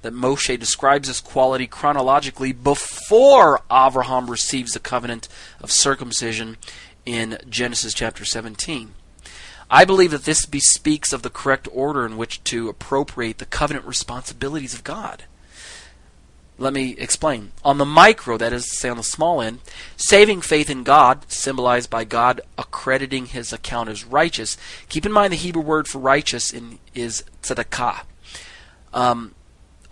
that 0.00 0.14
Moshe 0.14 0.58
describes 0.58 1.08
this 1.08 1.20
quality 1.20 1.66
chronologically 1.66 2.52
before 2.52 3.60
Abraham 3.70 4.30
receives 4.30 4.72
the 4.72 4.80
covenant 4.80 5.28
of 5.60 5.70
circumcision 5.70 6.56
in 7.04 7.38
Genesis 7.48 7.92
chapter 7.92 8.24
17. 8.24 8.94
I 9.70 9.84
believe 9.84 10.12
that 10.12 10.24
this 10.24 10.46
bespeaks 10.46 11.12
of 11.12 11.22
the 11.22 11.30
correct 11.30 11.68
order 11.72 12.06
in 12.06 12.16
which 12.16 12.42
to 12.44 12.68
appropriate 12.68 13.38
the 13.38 13.46
covenant 13.46 13.86
responsibilities 13.86 14.74
of 14.74 14.84
God. 14.84 15.24
Let 16.60 16.72
me 16.72 16.96
explain. 16.98 17.52
On 17.64 17.78
the 17.78 17.84
micro, 17.84 18.36
that 18.36 18.52
is, 18.52 18.64
to 18.64 18.76
say 18.76 18.88
on 18.88 18.96
the 18.96 19.04
small 19.04 19.40
end, 19.40 19.60
saving 19.96 20.40
faith 20.40 20.68
in 20.68 20.82
God, 20.82 21.30
symbolized 21.30 21.88
by 21.88 22.02
God 22.02 22.40
accrediting 22.56 23.26
his 23.26 23.52
account 23.52 23.88
as 23.88 24.04
righteous. 24.04 24.56
Keep 24.88 25.06
in 25.06 25.12
mind 25.12 25.32
the 25.32 25.36
Hebrew 25.36 25.62
word 25.62 25.86
for 25.86 25.98
righteous 25.98 26.52
in, 26.52 26.80
is 26.94 27.22
tzedakah. 27.42 28.00
Um, 28.92 29.34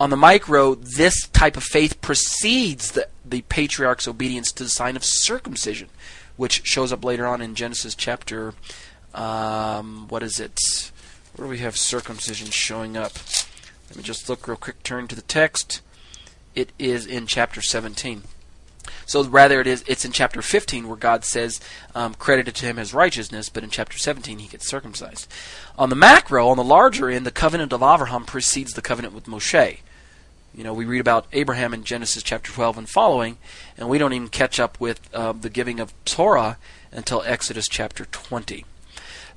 on 0.01 0.11
the 0.11 0.17
micro, 0.17 0.75
this 0.75 1.29
type 1.29 1.57
of 1.57 1.63
faith 1.63 2.01
precedes 2.01 2.93
the, 2.93 3.09
the 3.25 3.43
patriarch's 3.43 4.09
obedience 4.09 4.51
to 4.53 4.65
the 4.65 4.71
sign 4.71 4.97
of 4.97 5.05
circumcision, 5.05 5.89
which 6.37 6.67
shows 6.67 6.93
up 6.93 7.05
later 7.05 7.27
on 7.27 7.41
in 7.41 7.55
Genesis 7.55 7.95
chapter 7.95 8.55
um, 9.17 10.07
what 10.09 10.23
is 10.23 10.39
it? 10.39 10.61
Where 11.35 11.47
do 11.47 11.51
we 11.51 11.59
have 11.59 11.77
circumcision 11.77 12.51
showing 12.51 12.97
up? 12.97 13.13
Let 13.89 13.97
me 13.97 14.03
just 14.03 14.29
look 14.29 14.47
real 14.47 14.57
quick, 14.57 14.83
turn 14.83 15.09
to 15.09 15.17
the 15.17 15.23
text. 15.23 15.81
It 16.55 16.71
is 16.79 17.07
in 17.07 17.27
chapter 17.27 17.63
17. 17.63 18.23
So 19.07 19.25
rather, 19.25 19.61
it 19.61 19.67
is 19.67 19.85
it's 19.87 20.05
in 20.05 20.13
chapter 20.13 20.43
15 20.43 20.87
where 20.87 20.97
God 20.97 21.25
says, 21.25 21.61
um, 21.95 22.15
credited 22.15 22.55
to 22.57 22.67
him 22.67 22.79
as 22.79 22.93
righteousness, 22.93 23.49
but 23.49 23.65
in 23.65 23.71
chapter 23.71 23.97
17 23.97 24.39
he 24.39 24.49
gets 24.49 24.69
circumcised. 24.69 25.31
On 25.79 25.91
the 25.91 25.97
macro, 25.97 26.49
on 26.49 26.57
the 26.57 26.65
larger 26.65 27.09
end, 27.09 27.25
the 27.25 27.31
covenant 27.31 27.73
of 27.73 27.83
Abraham 27.83 28.25
precedes 28.25 28.75
the 28.75 28.83
covenant 28.83 29.15
with 29.15 29.25
Moshe. 29.25 29.79
You 30.55 30.65
know, 30.65 30.75
we 30.75 30.85
read 30.85 31.01
about 31.01 31.27
Abraham 31.33 31.75
in 31.75 31.85
Genesis 31.85 32.23
chapter 32.23 32.51
12 32.51 32.79
and 32.79 32.89
following, 32.89 33.39
and 33.77 33.89
we 33.89 33.99
don't 33.99 34.13
even 34.13 34.29
catch 34.29 34.59
up 34.59 34.81
with 34.81 35.01
uh, 35.15 35.33
the 35.33 35.51
giving 35.51 35.81
of 35.81 35.93
Torah 36.05 36.59
until 36.93 37.23
Exodus 37.27 37.69
chapter 37.69 38.07
20. 38.07 38.65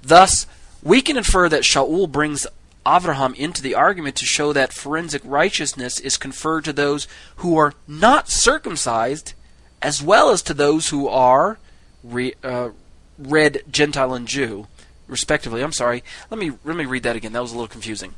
Thus, 0.01 0.45
we 0.81 1.01
can 1.01 1.17
infer 1.17 1.49
that 1.49 1.63
Shaul 1.63 2.09
brings 2.09 2.47
Avraham 2.85 3.35
into 3.35 3.61
the 3.61 3.75
argument 3.75 4.15
to 4.17 4.25
show 4.25 4.53
that 4.53 4.73
forensic 4.73 5.21
righteousness 5.25 5.99
is 5.99 6.17
conferred 6.17 6.65
to 6.65 6.73
those 6.73 7.07
who 7.37 7.57
are 7.57 7.73
not 7.87 8.29
circumcised, 8.29 9.33
as 9.81 10.01
well 10.01 10.31
as 10.31 10.41
to 10.43 10.53
those 10.53 10.89
who 10.89 11.07
are 11.07 11.59
re, 12.03 12.33
uh, 12.43 12.69
red 13.17 13.63
Gentile 13.69 14.13
and 14.13 14.27
Jew, 14.27 14.67
respectively. 15.07 15.61
I'm 15.61 15.73
sorry. 15.73 16.03
Let 16.29 16.39
me 16.39 16.51
let 16.63 16.75
me 16.75 16.85
read 16.85 17.03
that 17.03 17.15
again. 17.15 17.33
That 17.33 17.41
was 17.41 17.51
a 17.51 17.55
little 17.55 17.67
confusing. 17.67 18.15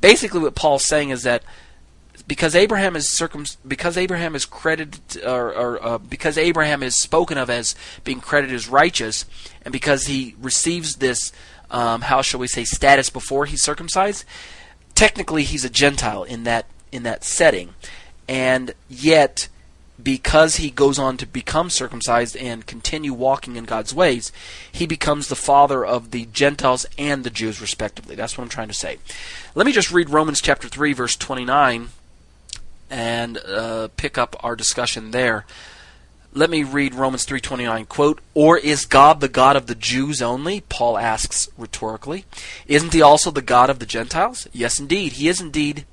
Basically, 0.00 0.40
what 0.40 0.54
Paul's 0.54 0.86
saying 0.86 1.10
is 1.10 1.22
that 1.22 1.42
because 2.26 2.54
Abraham 2.54 2.96
is 2.96 3.10
circum 3.10 3.44
because 3.66 3.96
Abraham 3.96 4.34
is 4.34 4.44
credited 4.44 5.22
or, 5.24 5.54
or 5.54 5.84
uh, 5.84 5.98
because 5.98 6.38
Abraham 6.38 6.82
is 6.82 7.00
spoken 7.00 7.38
of 7.38 7.50
as 7.50 7.74
being 8.04 8.20
credited 8.20 8.54
as 8.54 8.68
righteous, 8.68 9.24
and 9.62 9.72
because 9.72 10.06
he 10.06 10.34
receives 10.40 10.96
this, 10.96 11.32
um, 11.70 12.02
how 12.02 12.22
shall 12.22 12.40
we 12.40 12.48
say, 12.48 12.64
status 12.64 13.10
before 13.10 13.46
he's 13.46 13.62
circumcised, 13.62 14.24
technically 14.94 15.44
he's 15.44 15.64
a 15.64 15.70
Gentile 15.70 16.24
in 16.24 16.44
that 16.44 16.66
in 16.90 17.02
that 17.04 17.24
setting, 17.24 17.74
and 18.28 18.74
yet 18.88 19.48
because 20.00 20.56
he 20.56 20.70
goes 20.70 20.98
on 20.98 21.16
to 21.16 21.26
become 21.26 21.70
circumcised 21.70 22.36
and 22.36 22.66
continue 22.66 23.12
walking 23.12 23.56
in 23.56 23.64
God's 23.64 23.92
ways, 23.92 24.30
he 24.70 24.86
becomes 24.86 25.28
the 25.28 25.34
father 25.34 25.84
of 25.84 26.12
the 26.12 26.26
Gentiles 26.26 26.86
and 26.96 27.24
the 27.24 27.30
Jews, 27.30 27.60
respectively. 27.60 28.14
That's 28.14 28.38
what 28.38 28.44
I'm 28.44 28.50
trying 28.50 28.68
to 28.68 28.74
say. 28.74 28.98
Let 29.56 29.66
me 29.66 29.72
just 29.72 29.90
read 29.90 30.10
Romans 30.10 30.40
chapter 30.40 30.68
3, 30.68 30.92
verse 30.92 31.16
29 31.16 31.88
and 32.90 33.38
uh, 33.38 33.88
pick 33.96 34.18
up 34.18 34.36
our 34.40 34.56
discussion 34.56 35.10
there. 35.10 35.44
Let 36.32 36.50
me 36.50 36.62
read 36.62 36.94
Romans 36.94 37.24
3:29 37.24 37.86
quote, 37.86 38.20
"Or 38.34 38.58
is 38.58 38.84
God 38.84 39.20
the 39.20 39.28
God 39.28 39.56
of 39.56 39.66
the 39.66 39.74
Jews 39.74 40.20
only?" 40.20 40.60
Paul 40.60 40.98
asks 40.98 41.48
rhetorically. 41.56 42.24
"Isn't 42.66 42.92
he 42.92 43.02
also 43.02 43.30
the 43.30 43.42
God 43.42 43.70
of 43.70 43.78
the 43.78 43.86
Gentiles?" 43.86 44.46
Yes, 44.52 44.78
indeed. 44.78 45.14
He 45.14 45.28
is 45.28 45.40
indeed 45.40 45.84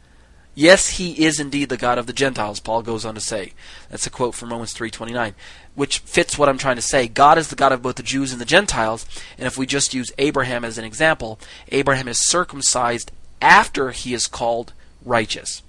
Yes, 0.58 0.92
he 0.92 1.26
is 1.26 1.38
indeed 1.38 1.68
the 1.68 1.76
God 1.76 1.98
of 1.98 2.08
the 2.08 2.14
Gentiles, 2.14 2.62
Paul 2.62 2.82
goes 2.82 3.04
on 3.04 3.14
to 3.16 3.22
say. 3.22 3.52
That's 3.90 4.08
a 4.08 4.10
quote 4.10 4.36
from 4.36 4.52
Romans 4.52 4.72
3:29, 4.72 5.36
which 5.76 6.00
fits 6.00 6.38
what 6.38 6.48
I'm 6.48 6.58
trying 6.58 6.78
to 6.78 6.82
say. 6.82 7.10
God 7.10 7.38
is 7.38 7.50
the 7.50 7.58
God 7.58 7.74
of 7.74 7.82
both 7.82 7.96
the 7.98 8.04
Jews 8.04 8.32
and 8.32 8.40
the 8.40 8.46
Gentiles, 8.46 9.06
and 9.38 9.48
if 9.48 9.58
we 9.58 9.66
just 9.66 9.94
use 9.94 10.14
Abraham 10.18 10.64
as 10.64 10.78
an 10.78 10.86
example, 10.86 11.38
Abraham 11.74 12.08
is 12.08 12.26
circumcised 12.26 13.12
after 13.42 13.92
he 13.92 14.14
is 14.14 14.28
called 14.28 14.72
righteous. 15.04 15.62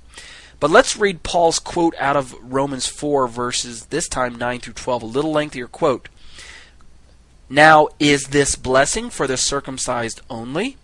But 0.59 0.71
let's 0.71 0.97
read 0.97 1.23
Paul's 1.23 1.59
quote 1.59 1.95
out 1.99 2.17
of 2.17 2.35
Romans 2.41 2.87
4, 2.87 3.29
verses 3.29 3.87
this 3.87 4.09
time 4.09 4.37
9 4.37 4.61
through 4.61 4.73
12, 4.75 5.03
a 5.03 5.07
little 5.07 5.33
lengthier 5.33 5.67
quote. 5.67 6.09
Now, 7.49 7.89
is 7.99 8.29
this 8.29 8.57
blessing 8.57 9.11
for 9.11 9.27
the 9.27 9.37
circumcised 9.37 10.21
only? 10.31 10.77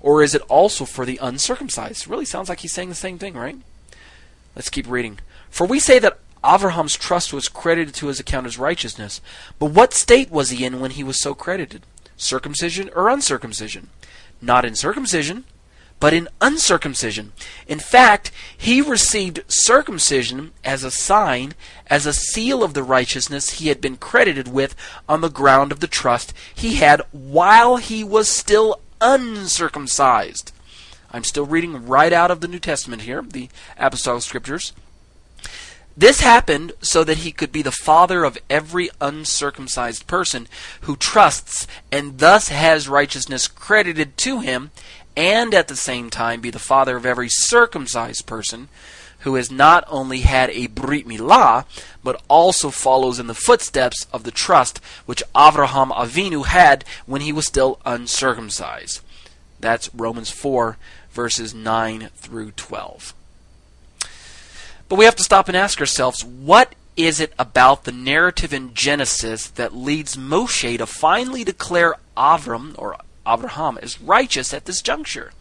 Or 0.00 0.22
is 0.22 0.34
it 0.34 0.42
also 0.42 0.84
for 0.84 1.04
the 1.04 1.18
uncircumcised? 1.22 2.08
Really 2.08 2.24
sounds 2.24 2.48
like 2.48 2.60
he's 2.60 2.72
saying 2.72 2.88
the 2.88 2.94
same 2.94 3.18
thing, 3.18 3.34
right? 3.34 3.56
Let's 4.56 4.70
keep 4.70 4.88
reading. 4.88 5.18
For 5.50 5.66
we 5.66 5.78
say 5.78 5.98
that 5.98 6.18
Abraham's 6.44 6.96
trust 6.96 7.32
was 7.32 7.48
credited 7.48 7.94
to 7.96 8.06
his 8.06 8.18
account 8.18 8.46
as 8.46 8.58
righteousness. 8.58 9.20
But 9.58 9.72
what 9.72 9.92
state 9.92 10.30
was 10.30 10.50
he 10.50 10.64
in 10.64 10.80
when 10.80 10.92
he 10.92 11.04
was 11.04 11.20
so 11.20 11.34
credited? 11.34 11.82
Circumcision 12.16 12.90
or 12.94 13.08
uncircumcision? 13.08 13.90
Not 14.40 14.64
in 14.64 14.74
circumcision, 14.74 15.44
but 16.00 16.14
in 16.14 16.28
uncircumcision. 16.40 17.32
In 17.68 17.78
fact, 17.78 18.32
he 18.56 18.80
received 18.80 19.44
circumcision 19.46 20.52
as 20.64 20.82
a 20.82 20.90
sign, 20.90 21.54
as 21.86 22.06
a 22.06 22.12
seal 22.12 22.64
of 22.64 22.74
the 22.74 22.82
righteousness 22.82 23.50
he 23.50 23.68
had 23.68 23.80
been 23.80 23.96
credited 23.96 24.48
with 24.48 24.74
on 25.08 25.20
the 25.20 25.28
ground 25.28 25.70
of 25.70 25.80
the 25.80 25.86
trust 25.86 26.32
he 26.54 26.76
had 26.76 27.02
while 27.12 27.76
he 27.76 28.02
was 28.02 28.28
still 28.28 28.80
uncircumcised. 29.00 30.52
I'm 31.12 31.24
still 31.24 31.46
reading 31.46 31.86
right 31.86 32.12
out 32.12 32.30
of 32.30 32.40
the 32.40 32.48
New 32.48 32.60
Testament 32.60 33.02
here, 33.02 33.22
the 33.22 33.48
Apostolic 33.78 34.22
Scriptures. 34.22 34.72
This 35.96 36.20
happened 36.20 36.72
so 36.80 37.04
that 37.04 37.18
he 37.18 37.32
could 37.32 37.52
be 37.52 37.62
the 37.62 37.72
father 37.72 38.24
of 38.24 38.38
every 38.48 38.88
uncircumcised 39.00 40.06
person 40.06 40.48
who 40.82 40.96
trusts 40.96 41.66
and 41.90 42.18
thus 42.20 42.48
has 42.48 42.88
righteousness 42.88 43.48
credited 43.48 44.16
to 44.18 44.40
him, 44.40 44.70
and 45.16 45.54
at 45.54 45.68
the 45.68 45.76
same 45.76 46.10
time 46.10 46.40
be 46.40 46.50
the 46.50 46.58
father 46.58 46.96
of 46.96 47.06
every 47.06 47.28
circumcised 47.28 48.26
person 48.26 48.68
who 49.20 49.34
has 49.34 49.50
not 49.50 49.84
only 49.88 50.20
had 50.20 50.50
a 50.50 50.66
Brit 50.68 51.06
Milah, 51.06 51.64
but 52.02 52.22
also 52.28 52.70
follows 52.70 53.18
in 53.18 53.26
the 53.26 53.34
footsteps 53.34 54.06
of 54.12 54.24
the 54.24 54.30
trust 54.30 54.78
which 55.06 55.22
Avraham 55.34 55.90
Avinu 55.90 56.46
had 56.46 56.84
when 57.06 57.20
he 57.20 57.32
was 57.32 57.46
still 57.46 57.78
uncircumcised. 57.84 59.00
That's 59.58 59.94
Romans 59.94 60.30
4, 60.30 60.78
verses 61.10 61.54
9 61.54 62.08
through 62.14 62.52
12. 62.52 63.14
But 64.88 64.96
we 64.96 65.04
have 65.04 65.16
to 65.16 65.22
stop 65.22 65.48
and 65.48 65.56
ask 65.56 65.78
ourselves 65.80 66.24
what 66.24 66.74
is 66.96 67.20
it 67.20 67.32
about 67.38 67.84
the 67.84 67.92
narrative 67.92 68.52
in 68.52 68.74
Genesis 68.74 69.48
that 69.48 69.74
leads 69.74 70.16
Moshe 70.16 70.78
to 70.78 70.86
finally 70.86 71.44
declare 71.44 71.94
Avram 72.16 72.74
or 72.76 72.96
Abraham 73.26 73.78
is 73.82 74.00
righteous 74.00 74.52
at 74.54 74.64
this 74.64 74.82
juncture? 74.82 75.32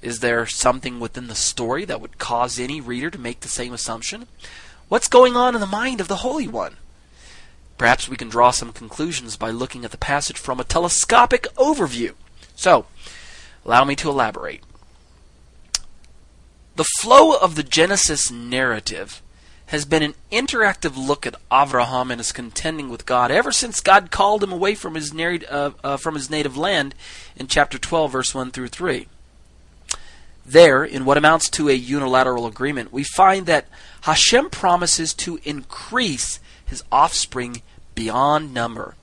Is 0.00 0.20
there 0.20 0.46
something 0.46 0.98
within 0.98 1.28
the 1.28 1.34
story 1.34 1.84
that 1.84 2.00
would 2.00 2.18
cause 2.18 2.58
any 2.58 2.80
reader 2.80 3.10
to 3.10 3.20
make 3.20 3.40
the 3.40 3.48
same 3.48 3.72
assumption? 3.72 4.26
What's 4.88 5.08
going 5.08 5.36
on 5.36 5.54
in 5.54 5.60
the 5.60 5.66
mind 5.66 6.00
of 6.00 6.08
the 6.08 6.16
Holy 6.16 6.48
One? 6.48 6.76
Perhaps 7.78 8.08
we 8.08 8.16
can 8.16 8.28
draw 8.28 8.50
some 8.50 8.72
conclusions 8.72 9.36
by 9.36 9.50
looking 9.50 9.84
at 9.84 9.90
the 9.90 9.96
passage 9.96 10.38
from 10.38 10.60
a 10.60 10.64
telescopic 10.64 11.44
overview. 11.54 12.14
So, 12.54 12.86
allow 13.64 13.84
me 13.84 13.96
to 13.96 14.10
elaborate. 14.10 14.62
The 16.74 16.84
flow 17.00 17.36
of 17.36 17.54
the 17.54 17.62
Genesis 17.62 18.30
narrative 18.30 19.21
has 19.72 19.86
been 19.86 20.02
an 20.02 20.14
interactive 20.30 20.98
look 20.98 21.26
at 21.26 21.34
Avraham 21.50 22.10
and 22.10 22.20
his 22.20 22.30
contending 22.30 22.90
with 22.90 23.06
God 23.06 23.30
ever 23.30 23.50
since 23.50 23.80
God 23.80 24.10
called 24.10 24.44
him 24.44 24.52
away 24.52 24.74
from 24.74 24.94
his, 24.96 25.14
uh, 25.14 25.70
uh, 25.82 25.96
from 25.96 26.14
his 26.14 26.28
native 26.28 26.58
land 26.58 26.94
in 27.36 27.46
chapter 27.46 27.78
12, 27.78 28.12
verse 28.12 28.34
1 28.34 28.50
through 28.50 28.68
3. 28.68 29.08
There, 30.44 30.84
in 30.84 31.06
what 31.06 31.16
amounts 31.16 31.48
to 31.50 31.70
a 31.70 31.72
unilateral 31.72 32.46
agreement, 32.46 32.92
we 32.92 33.02
find 33.02 33.46
that 33.46 33.66
Hashem 34.02 34.50
promises 34.50 35.14
to 35.14 35.40
increase 35.42 36.38
his 36.66 36.84
offspring 36.92 37.62
beyond 37.94 38.52
number. 38.52 38.94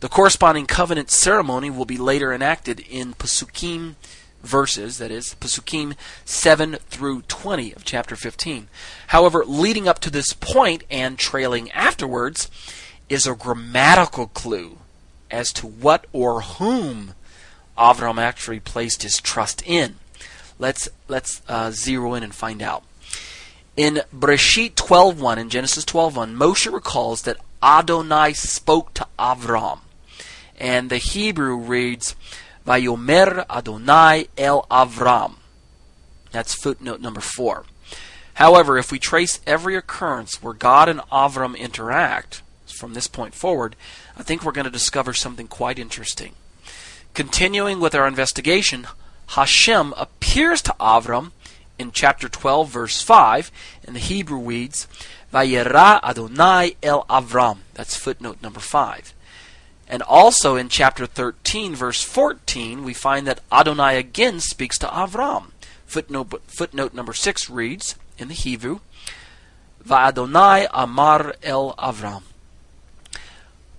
The 0.00 0.08
corresponding 0.08 0.66
covenant 0.66 1.12
ceremony 1.12 1.70
will 1.70 1.84
be 1.84 1.98
later 1.98 2.32
enacted 2.32 2.80
in 2.80 3.14
Pasukim 3.14 3.94
verses, 4.44 4.98
that 4.98 5.10
is, 5.10 5.34
Pasukim 5.40 5.94
7 6.24 6.76
through 6.88 7.22
20 7.22 7.72
of 7.72 7.84
chapter 7.84 8.16
15. 8.16 8.68
However, 9.08 9.44
leading 9.44 9.88
up 9.88 9.98
to 10.00 10.10
this 10.10 10.32
point 10.32 10.84
and 10.90 11.18
trailing 11.18 11.70
afterwards 11.72 12.50
is 13.08 13.26
a 13.26 13.34
grammatical 13.34 14.28
clue 14.28 14.78
as 15.30 15.52
to 15.52 15.66
what 15.66 16.06
or 16.12 16.42
whom 16.42 17.14
Avram 17.76 18.18
actually 18.18 18.60
placed 18.60 19.02
his 19.02 19.16
trust 19.16 19.62
in. 19.66 19.96
Let's 20.58 20.88
let's 21.08 21.42
uh, 21.48 21.72
zero 21.72 22.14
in 22.14 22.22
and 22.22 22.34
find 22.34 22.62
out. 22.62 22.84
In 23.76 24.02
Breshit 24.14 24.74
12:1 24.74 25.38
in 25.38 25.50
Genesis 25.50 25.84
12:1, 25.84 26.36
Moshe 26.36 26.72
recalls 26.72 27.22
that 27.22 27.38
Adonai 27.62 28.32
spoke 28.32 28.94
to 28.94 29.06
Avram, 29.18 29.80
and 30.58 30.90
the 30.90 30.98
Hebrew 30.98 31.56
reads 31.56 32.14
Vayomer 32.66 33.44
Adonai 33.50 34.28
El 34.38 34.62
Avram. 34.70 35.34
That's 36.32 36.54
footnote 36.54 37.00
number 37.00 37.20
four. 37.20 37.64
However, 38.34 38.78
if 38.78 38.90
we 38.90 38.98
trace 38.98 39.40
every 39.46 39.76
occurrence 39.76 40.42
where 40.42 40.54
God 40.54 40.88
and 40.88 41.00
Avram 41.12 41.56
interact 41.56 42.42
from 42.66 42.94
this 42.94 43.06
point 43.06 43.34
forward, 43.34 43.76
I 44.16 44.22
think 44.22 44.44
we're 44.44 44.52
going 44.52 44.64
to 44.64 44.70
discover 44.70 45.14
something 45.14 45.46
quite 45.46 45.78
interesting. 45.78 46.32
Continuing 47.12 47.78
with 47.78 47.94
our 47.94 48.08
investigation, 48.08 48.88
Hashem 49.28 49.94
appears 49.96 50.62
to 50.62 50.74
Avram 50.80 51.30
in 51.78 51.92
chapter 51.92 52.28
12, 52.28 52.68
verse 52.68 53.02
5, 53.02 53.50
and 53.86 53.94
the 53.94 54.00
Hebrew 54.00 54.40
reads, 54.40 54.88
Vayera 55.32 56.02
Adonai 56.02 56.76
El 56.82 57.04
Avram. 57.04 57.58
That's 57.74 57.96
footnote 57.96 58.42
number 58.42 58.60
5. 58.60 59.14
And 59.86 60.02
also 60.02 60.56
in 60.56 60.68
chapter 60.68 61.06
13, 61.06 61.74
verse 61.74 62.02
14, 62.02 62.84
we 62.84 62.94
find 62.94 63.26
that 63.26 63.40
Adonai 63.52 63.98
again 63.98 64.40
speaks 64.40 64.78
to 64.78 64.86
Avram. 64.86 65.50
Footnote, 65.86 66.42
footnote 66.46 66.94
number 66.94 67.12
6 67.12 67.50
reads 67.50 67.96
in 68.18 68.28
the 68.28 68.34
Hebrew, 68.34 68.80
Va'adonai 69.86 70.66
Amar 70.72 71.34
El 71.42 71.74
Avram. 71.74 72.22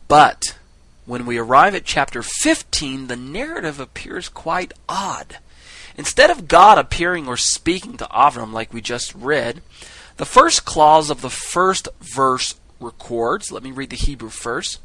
But 0.07 0.57
when 1.05 1.25
we 1.25 1.37
arrive 1.37 1.73
at 1.75 1.85
chapter 1.85 2.21
15, 2.21 3.07
the 3.07 3.15
narrative 3.15 3.79
appears 3.79 4.29
quite 4.29 4.73
odd. 4.87 5.37
Instead 5.97 6.29
of 6.29 6.47
God 6.47 6.77
appearing 6.77 7.27
or 7.27 7.37
speaking 7.37 7.97
to 7.97 8.05
Avram 8.05 8.51
like 8.51 8.73
we 8.73 8.81
just 8.81 9.15
read, 9.15 9.61
the 10.17 10.25
first 10.25 10.65
clause 10.65 11.09
of 11.09 11.21
the 11.21 11.29
first 11.29 11.87
verse 11.99 12.55
records, 12.79 13.51
let 13.51 13.63
me 13.63 13.71
read 13.71 13.89
the 13.89 13.95
Hebrew 13.95 14.29
first. 14.29 14.79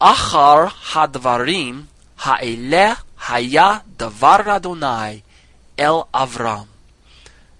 Achar 0.00 0.68
hadvarim 0.68 1.84
ha'eleh 2.16 2.96
haya 3.16 3.82
davar 3.98 4.46
Adonai 4.46 5.22
el 5.76 6.08
Avram. 6.14 6.68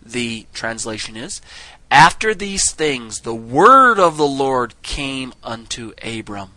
The 0.03 0.47
translation 0.55 1.17
is, 1.17 1.43
After 1.91 2.35
these 2.35 2.73
things 2.73 3.21
the 3.21 3.35
word 3.35 3.99
of 3.99 4.17
the 4.17 4.27
Lord 4.27 4.75
came 4.83 5.35
unto 5.45 5.93
Abram. 6.03 6.53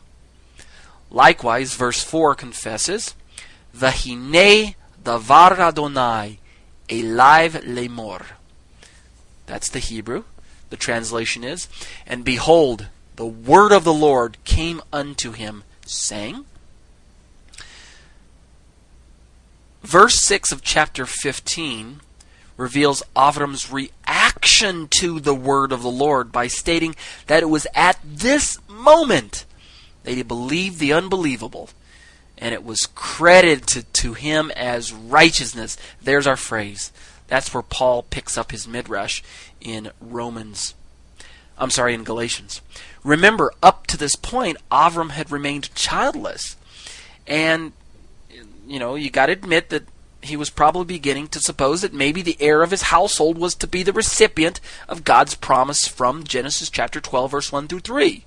Likewise, 1.12 1.76
verse 1.76 2.02
4 2.02 2.36
confesses, 2.36 3.14
Vahine 3.76 4.76
davar 5.04 5.60
Adonai 5.60 6.40
elive 6.88 7.54
lemor. 7.66 8.24
That's 9.46 9.70
the 9.70 9.80
Hebrew. 9.80 10.24
The 10.70 10.78
translation 10.78 11.44
is, 11.44 11.68
And 12.08 12.24
behold, 12.24 12.88
the 13.16 13.26
word 13.28 13.72
of 13.72 13.84
the 13.84 13.94
Lord 13.94 14.38
came 14.44 14.82
unto 14.92 15.34
him, 15.34 15.64
saying. 15.86 16.46
Verse 19.82 20.20
6 20.26 20.52
of 20.52 20.62
chapter 20.62 21.06
15 21.06 22.00
reveals 22.56 23.04
Avram's 23.16 23.72
reaction 23.72 24.88
to 24.88 25.20
the 25.20 25.36
word 25.36 25.72
of 25.72 25.82
the 25.82 25.92
Lord 25.92 26.32
by 26.32 26.48
stating 26.48 26.96
that 27.28 27.44
it 27.44 27.48
was 27.48 27.68
at 27.76 28.00
this 28.04 28.58
moment 28.70 29.46
that 30.04 30.14
he 30.14 30.24
believed 30.24 30.80
the 30.80 30.94
unbelievable 30.94 31.70
and 32.38 32.54
it 32.54 32.64
was 32.64 32.88
credited 32.96 33.86
to 33.94 34.14
him 34.14 34.52
as 34.56 34.94
righteousness. 34.94 35.78
There's 36.02 36.28
our 36.28 36.36
phrase. 36.36 36.92
That's 37.28 37.54
where 37.54 37.64
Paul 37.64 38.04
picks 38.04 38.38
up 38.38 38.52
his 38.52 38.68
midrash 38.68 39.22
in 39.62 39.92
Romans. 40.02 40.76
I'm 41.58 41.70
sorry, 41.70 41.94
in 41.94 42.04
Galatians. 42.04 42.62
Remember, 43.04 43.52
up 43.62 43.88
to 43.88 43.98
this 43.98 44.16
point, 44.16 44.58
Avram 44.72 45.12
had 45.12 45.32
remained 45.32 45.74
childless. 45.76 46.56
And, 47.28 47.74
you 48.68 48.80
know, 48.80 48.96
you 48.96 49.10
got 49.10 49.28
to 49.28 49.34
admit 49.34 49.70
that 49.70 49.84
he 50.22 50.38
was 50.38 50.50
probably 50.50 50.86
beginning 50.86 51.28
to 51.28 51.40
suppose 51.40 51.82
that 51.82 51.94
maybe 51.94 52.22
the 52.22 52.38
heir 52.40 52.62
of 52.62 52.72
his 52.72 52.84
household 52.84 53.38
was 53.38 53.56
to 53.56 53.68
be 53.68 53.84
the 53.84 53.92
recipient 53.92 54.62
of 54.88 55.04
God's 55.04 55.36
promise 55.36 55.88
from 55.88 56.24
Genesis 56.24 56.70
chapter 56.70 57.02
12, 57.02 57.32
verse 57.32 57.52
1 57.52 57.68
through 57.68 57.82
3. 57.82 58.24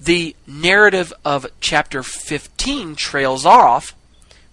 The 0.00 0.36
narrative 0.46 1.12
of 1.24 1.46
chapter 1.60 2.04
15 2.04 2.94
trails 2.94 3.44
off 3.44 3.94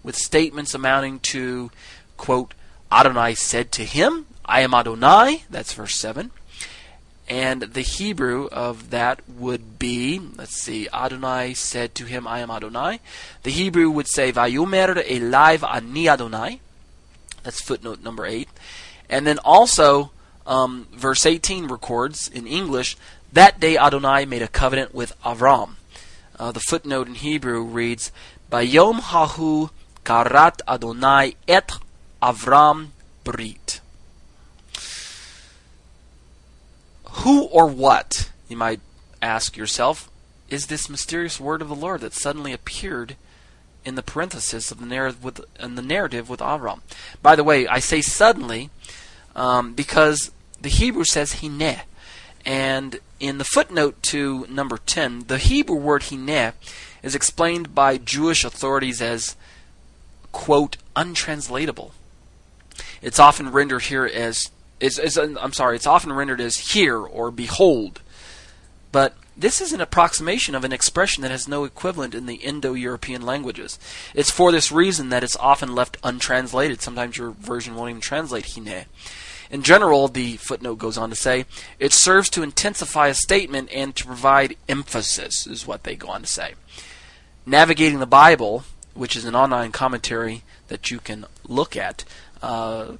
with 0.03 0.15
statements 0.15 0.73
amounting 0.73 1.19
to, 1.19 1.69
quote, 2.17 2.55
Adonai 2.91 3.35
said 3.35 3.71
to 3.73 3.85
him, 3.85 4.25
I 4.43 4.61
am 4.61 4.73
Adonai, 4.73 5.43
that's 5.49 5.73
verse 5.73 5.99
7. 5.99 6.31
And 7.27 7.61
the 7.61 7.81
Hebrew 7.81 8.47
of 8.51 8.91
that 8.91 9.21
would 9.27 9.79
be, 9.79 10.21
let's 10.35 10.61
see, 10.61 10.87
Adonai 10.93 11.55
said 11.55 11.95
to 11.95 12.05
him, 12.05 12.27
I 12.27 12.39
am 12.39 12.51
Adonai. 12.51 12.99
The 13.41 13.51
Hebrew 13.51 13.89
would 13.89 14.07
say, 14.07 14.31
Vayumer 14.31 15.03
Eliv 15.03 15.67
Ani 15.67 16.07
Adonai. 16.07 16.59
That's 17.41 17.61
footnote 17.61 18.03
number 18.03 18.25
8. 18.25 18.47
And 19.09 19.25
then 19.25 19.39
also, 19.39 20.11
um, 20.45 20.87
verse 20.91 21.25
18 21.25 21.67
records 21.67 22.27
in 22.27 22.45
English, 22.45 22.95
that 23.33 23.59
day 23.59 23.75
Adonai 23.75 24.25
made 24.25 24.43
a 24.43 24.47
covenant 24.47 24.93
with 24.93 25.19
Avram. 25.23 25.75
Uh, 26.37 26.51
the 26.51 26.59
footnote 26.59 27.07
in 27.07 27.15
Hebrew 27.15 27.63
reads, 27.63 28.11
Bayom 28.51 28.99
Hahu 28.99 29.71
Karat 30.03 30.61
Adonai 30.67 31.35
et 31.47 31.71
Avram 32.21 32.89
Brit. 33.23 33.81
Who 37.23 37.43
or 37.45 37.67
what, 37.67 38.29
you 38.47 38.57
might 38.57 38.81
ask 39.21 39.57
yourself, 39.57 40.09
is 40.49 40.67
this 40.67 40.89
mysterious 40.89 41.39
word 41.39 41.61
of 41.61 41.69
the 41.69 41.75
Lord 41.75 42.01
that 42.01 42.13
suddenly 42.13 42.53
appeared 42.53 43.15
in 43.83 43.95
the 43.95 44.03
parenthesis 44.03 44.71
of 44.71 44.79
the 44.79 44.85
narrative 44.85 45.23
with 45.23 45.41
in 45.59 45.75
the 45.75 45.81
narrative 45.81 46.29
with 46.29 46.39
Avram? 46.39 46.81
By 47.21 47.35
the 47.35 47.43
way, 47.43 47.67
I 47.67 47.79
say 47.79 48.01
suddenly 48.01 48.69
um, 49.35 49.73
because 49.73 50.31
the 50.61 50.69
Hebrew 50.69 51.03
says 51.03 51.41
hineh, 51.41 51.81
and 52.45 52.99
in 53.19 53.37
the 53.37 53.43
footnote 53.43 54.03
to 54.03 54.45
number 54.49 54.77
ten, 54.77 55.25
the 55.27 55.37
Hebrew 55.37 55.77
word 55.77 56.03
hineh 56.03 56.53
is 57.01 57.15
explained 57.15 57.73
by 57.73 57.97
Jewish 57.97 58.43
authorities 58.43 59.01
as 59.01 59.35
quote 60.31 60.77
untranslatable. 60.95 61.93
It's 63.01 63.19
often 63.19 63.51
rendered 63.51 63.83
here 63.83 64.05
as 64.05 64.51
is, 64.79 64.99
is 64.99 65.17
I'm 65.17 65.53
sorry, 65.53 65.75
it's 65.75 65.87
often 65.87 66.13
rendered 66.13 66.41
as 66.41 66.71
hear 66.73 66.97
or 66.97 67.31
behold. 67.31 68.01
But 68.91 69.15
this 69.37 69.59
is 69.59 69.73
an 69.73 69.81
approximation 69.81 70.55
of 70.55 70.63
an 70.63 70.71
expression 70.71 71.21
that 71.23 71.31
has 71.31 71.47
no 71.47 71.65
equivalent 71.65 72.15
in 72.15 72.25
the 72.25 72.35
Indo-European 72.35 73.21
languages. 73.21 73.77
It's 74.13 74.31
for 74.31 74.51
this 74.51 74.71
reason 74.71 75.09
that 75.09 75.23
it's 75.23 75.35
often 75.35 75.75
left 75.75 75.97
untranslated. 76.03 76.81
Sometimes 76.81 77.17
your 77.17 77.31
version 77.31 77.75
won't 77.75 77.89
even 77.89 78.01
translate 78.01 78.53
hine. 78.53 78.85
In 79.51 79.61
general, 79.61 80.07
the 80.07 80.37
footnote 80.37 80.77
goes 80.77 80.97
on 80.97 81.09
to 81.09 81.15
say, 81.15 81.45
it 81.79 81.93
serves 81.93 82.29
to 82.31 82.43
intensify 82.43 83.09
a 83.09 83.13
statement 83.13 83.69
and 83.73 83.95
to 83.95 84.05
provide 84.05 84.55
emphasis, 84.67 85.45
is 85.45 85.67
what 85.67 85.83
they 85.83 85.95
go 85.95 86.07
on 86.07 86.21
to 86.21 86.27
say. 86.27 86.53
Navigating 87.45 87.99
the 87.99 88.07
Bible, 88.07 88.63
which 88.93 89.15
is 89.15 89.25
an 89.25 89.35
online 89.35 89.71
commentary 89.71 90.43
that 90.69 90.89
you 90.89 90.99
can 90.99 91.25
look 91.47 91.75
at, 91.75 92.05
uh, 92.41 92.93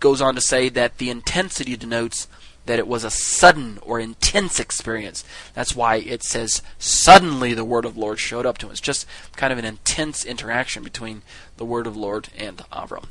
goes 0.00 0.20
on 0.20 0.34
to 0.34 0.40
say 0.40 0.68
that 0.68 0.98
the 0.98 1.10
intensity 1.10 1.76
denotes 1.76 2.28
that 2.66 2.78
it 2.78 2.88
was 2.88 3.04
a 3.04 3.10
sudden 3.10 3.78
or 3.82 3.98
intense 4.00 4.60
experience. 4.60 5.24
That's 5.54 5.74
why 5.74 5.96
it 5.96 6.22
says 6.22 6.62
suddenly 6.78 7.54
the 7.54 7.64
word 7.64 7.84
of 7.84 7.96
Lord 7.96 8.18
showed 8.18 8.44
up 8.44 8.58
to 8.58 8.66
him. 8.66 8.72
It's 8.72 8.80
just 8.80 9.06
kind 9.36 9.52
of 9.52 9.58
an 9.58 9.64
intense 9.64 10.24
interaction 10.24 10.82
between 10.82 11.22
the 11.56 11.64
word 11.64 11.86
of 11.86 11.96
Lord 11.96 12.28
and 12.36 12.58
Avram. 12.72 13.06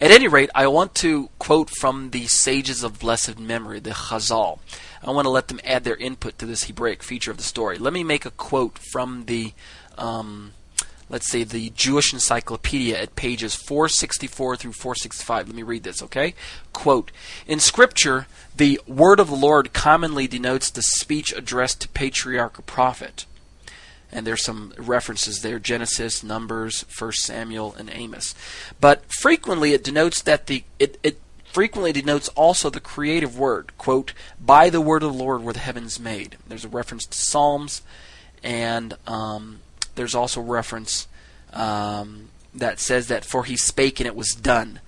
At 0.00 0.10
any 0.10 0.26
rate, 0.26 0.50
I 0.54 0.66
want 0.66 0.96
to 0.96 1.30
quote 1.38 1.70
from 1.70 2.10
the 2.10 2.26
sages 2.26 2.82
of 2.82 2.98
blessed 2.98 3.38
memory, 3.38 3.78
the 3.78 3.90
Chazal. 3.90 4.58
I 5.04 5.12
want 5.12 5.26
to 5.26 5.30
let 5.30 5.46
them 5.46 5.60
add 5.64 5.84
their 5.84 5.96
input 5.96 6.38
to 6.38 6.46
this 6.46 6.64
Hebraic 6.64 7.04
feature 7.04 7.30
of 7.30 7.36
the 7.36 7.42
story. 7.44 7.78
Let 7.78 7.92
me 7.92 8.02
make 8.02 8.26
a 8.26 8.32
quote 8.32 8.78
from 8.78 9.26
the 9.26 9.52
um, 9.96 10.52
let's 11.12 11.30
say 11.30 11.44
the 11.44 11.70
Jewish 11.70 12.12
Encyclopedia 12.12 12.98
at 12.98 13.14
pages 13.14 13.54
464 13.54 14.56
through 14.56 14.72
465. 14.72 15.46
Let 15.46 15.54
me 15.54 15.62
read 15.62 15.84
this, 15.84 16.02
okay? 16.02 16.34
Quote 16.72 17.12
In 17.46 17.60
Scripture, 17.60 18.26
the 18.56 18.80
word 18.88 19.20
of 19.20 19.28
the 19.28 19.36
Lord 19.36 19.74
commonly 19.74 20.26
denotes 20.26 20.70
the 20.70 20.82
speech 20.82 21.32
addressed 21.32 21.82
to 21.82 21.88
patriarch 21.88 22.58
or 22.58 22.62
prophet. 22.62 23.26
And 24.10 24.26
there's 24.26 24.44
some 24.44 24.74
references 24.76 25.40
there 25.40 25.58
Genesis, 25.58 26.24
Numbers, 26.24 26.84
1 26.98 27.12
Samuel, 27.12 27.74
and 27.78 27.90
Amos. 27.92 28.34
But 28.80 29.04
frequently 29.12 29.74
it 29.74 29.84
denotes 29.84 30.22
that 30.22 30.46
the 30.46 30.64
it, 30.78 30.98
it 31.02 31.20
frequently 31.44 31.92
denotes 31.92 32.28
also 32.28 32.70
the 32.70 32.80
creative 32.80 33.38
word, 33.38 33.76
quote, 33.76 34.14
by 34.40 34.70
the 34.70 34.80
word 34.80 35.02
of 35.02 35.12
the 35.12 35.18
Lord 35.18 35.42
were 35.42 35.52
the 35.52 35.58
heavens 35.58 36.00
made. 36.00 36.38
There's 36.46 36.64
a 36.64 36.68
reference 36.68 37.04
to 37.06 37.18
Psalms 37.18 37.82
and 38.42 38.94
um, 39.06 39.60
there's 39.94 40.14
also 40.14 40.40
reference 40.40 41.08
um, 41.52 42.28
that 42.54 42.80
says 42.80 43.08
that 43.08 43.24
for 43.24 43.44
he 43.44 43.56
spake 43.56 44.00
and 44.00 44.06
it 44.06 44.16
was 44.16 44.32
done 44.32 44.80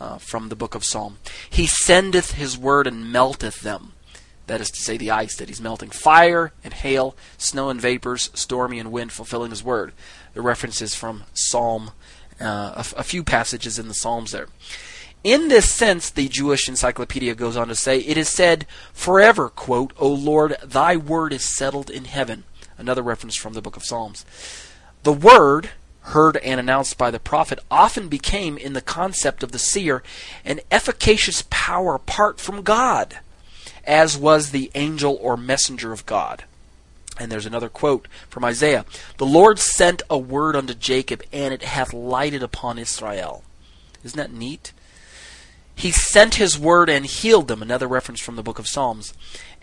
uh, 0.00 0.18
from 0.18 0.48
the 0.48 0.56
book 0.56 0.74
of 0.74 0.84
Psalm. 0.84 1.18
He 1.48 1.66
sendeth 1.66 2.32
his 2.32 2.58
word 2.58 2.86
and 2.86 3.12
melteth 3.12 3.60
them. 3.60 3.92
That 4.48 4.60
is 4.60 4.70
to 4.70 4.82
say, 4.82 4.96
the 4.96 5.10
ice 5.10 5.36
that 5.36 5.48
he's 5.48 5.60
melting. 5.60 5.90
Fire 5.90 6.52
and 6.64 6.74
hail, 6.74 7.14
snow 7.38 7.68
and 7.70 7.80
vapors, 7.80 8.28
stormy 8.34 8.80
and 8.80 8.90
wind, 8.90 9.12
fulfilling 9.12 9.50
his 9.50 9.62
word. 9.62 9.92
The 10.34 10.42
reference 10.42 10.82
is 10.82 10.94
from 10.94 11.24
Psalm, 11.32 11.92
uh, 12.40 12.72
a, 12.74 12.80
f- 12.80 12.94
a 12.96 13.04
few 13.04 13.22
passages 13.22 13.78
in 13.78 13.86
the 13.86 13.94
Psalms 13.94 14.32
there. 14.32 14.48
In 15.22 15.46
this 15.46 15.70
sense, 15.70 16.10
the 16.10 16.28
Jewish 16.28 16.68
Encyclopedia 16.68 17.36
goes 17.36 17.56
on 17.56 17.68
to 17.68 17.76
say, 17.76 17.98
it 17.98 18.16
is 18.16 18.28
said 18.28 18.66
forever, 18.92 19.48
quote, 19.48 19.92
O 19.96 20.08
Lord, 20.08 20.56
thy 20.64 20.96
word 20.96 21.32
is 21.32 21.44
settled 21.44 21.88
in 21.88 22.06
heaven. 22.06 22.42
Another 22.78 23.02
reference 23.02 23.36
from 23.36 23.52
the 23.52 23.62
book 23.62 23.76
of 23.76 23.84
Psalms. 23.84 24.24
The 25.02 25.12
word, 25.12 25.70
heard 26.02 26.36
and 26.38 26.58
announced 26.58 26.98
by 26.98 27.10
the 27.10 27.20
prophet, 27.20 27.58
often 27.70 28.08
became, 28.08 28.58
in 28.58 28.72
the 28.72 28.80
concept 28.80 29.42
of 29.42 29.52
the 29.52 29.58
seer, 29.58 30.02
an 30.44 30.60
efficacious 30.70 31.44
power 31.50 31.94
apart 31.94 32.40
from 32.40 32.62
God, 32.62 33.18
as 33.84 34.16
was 34.16 34.50
the 34.50 34.70
angel 34.74 35.18
or 35.20 35.36
messenger 35.36 35.92
of 35.92 36.06
God. 36.06 36.44
And 37.18 37.30
there's 37.30 37.46
another 37.46 37.68
quote 37.68 38.08
from 38.28 38.44
Isaiah 38.44 38.84
The 39.18 39.26
Lord 39.26 39.58
sent 39.58 40.02
a 40.08 40.18
word 40.18 40.56
unto 40.56 40.74
Jacob, 40.74 41.22
and 41.32 41.52
it 41.52 41.62
hath 41.62 41.92
lighted 41.92 42.42
upon 42.42 42.78
Israel. 42.78 43.44
Isn't 44.04 44.16
that 44.16 44.32
neat? 44.32 44.72
He 45.82 45.90
sent 45.90 46.36
his 46.36 46.56
word 46.56 46.88
and 46.88 47.04
healed 47.04 47.48
them. 47.48 47.60
Another 47.60 47.88
reference 47.88 48.20
from 48.20 48.36
the 48.36 48.42
book 48.44 48.60
of 48.60 48.68
Psalms. 48.68 49.14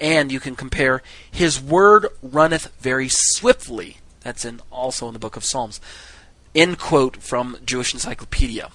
And 0.02 0.34
you 0.34 0.42
can 0.42 0.54
compare, 0.54 1.02
his 1.32 1.62
word 1.62 2.08
runneth 2.22 2.74
very 2.82 3.08
swiftly. 3.10 4.00
That's 4.20 4.44
in 4.44 4.60
also 4.70 5.08
in 5.08 5.14
the 5.14 5.20
book 5.20 5.38
of 5.38 5.46
Psalms. 5.46 5.80
End 6.54 6.78
quote 6.78 7.24
from 7.24 7.56
Jewish 7.64 7.94
Encyclopedia. 7.94 8.70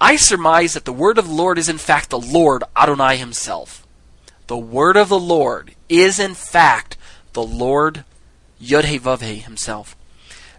I 0.00 0.14
surmise 0.14 0.74
that 0.74 0.84
the 0.84 0.92
word 0.92 1.18
of 1.18 1.26
the 1.26 1.34
Lord 1.34 1.58
is 1.58 1.68
in 1.68 1.78
fact 1.78 2.10
the 2.10 2.20
Lord 2.20 2.62
Adonai 2.76 3.16
himself. 3.16 3.84
The 4.46 4.56
word 4.56 4.96
of 4.96 5.08
the 5.08 5.18
Lord 5.18 5.74
is 5.88 6.20
in 6.20 6.34
fact 6.34 6.96
the 7.32 7.42
Lord 7.42 8.04
Yod-Heh-Vav-Heh 8.60 9.42
himself. 9.42 9.96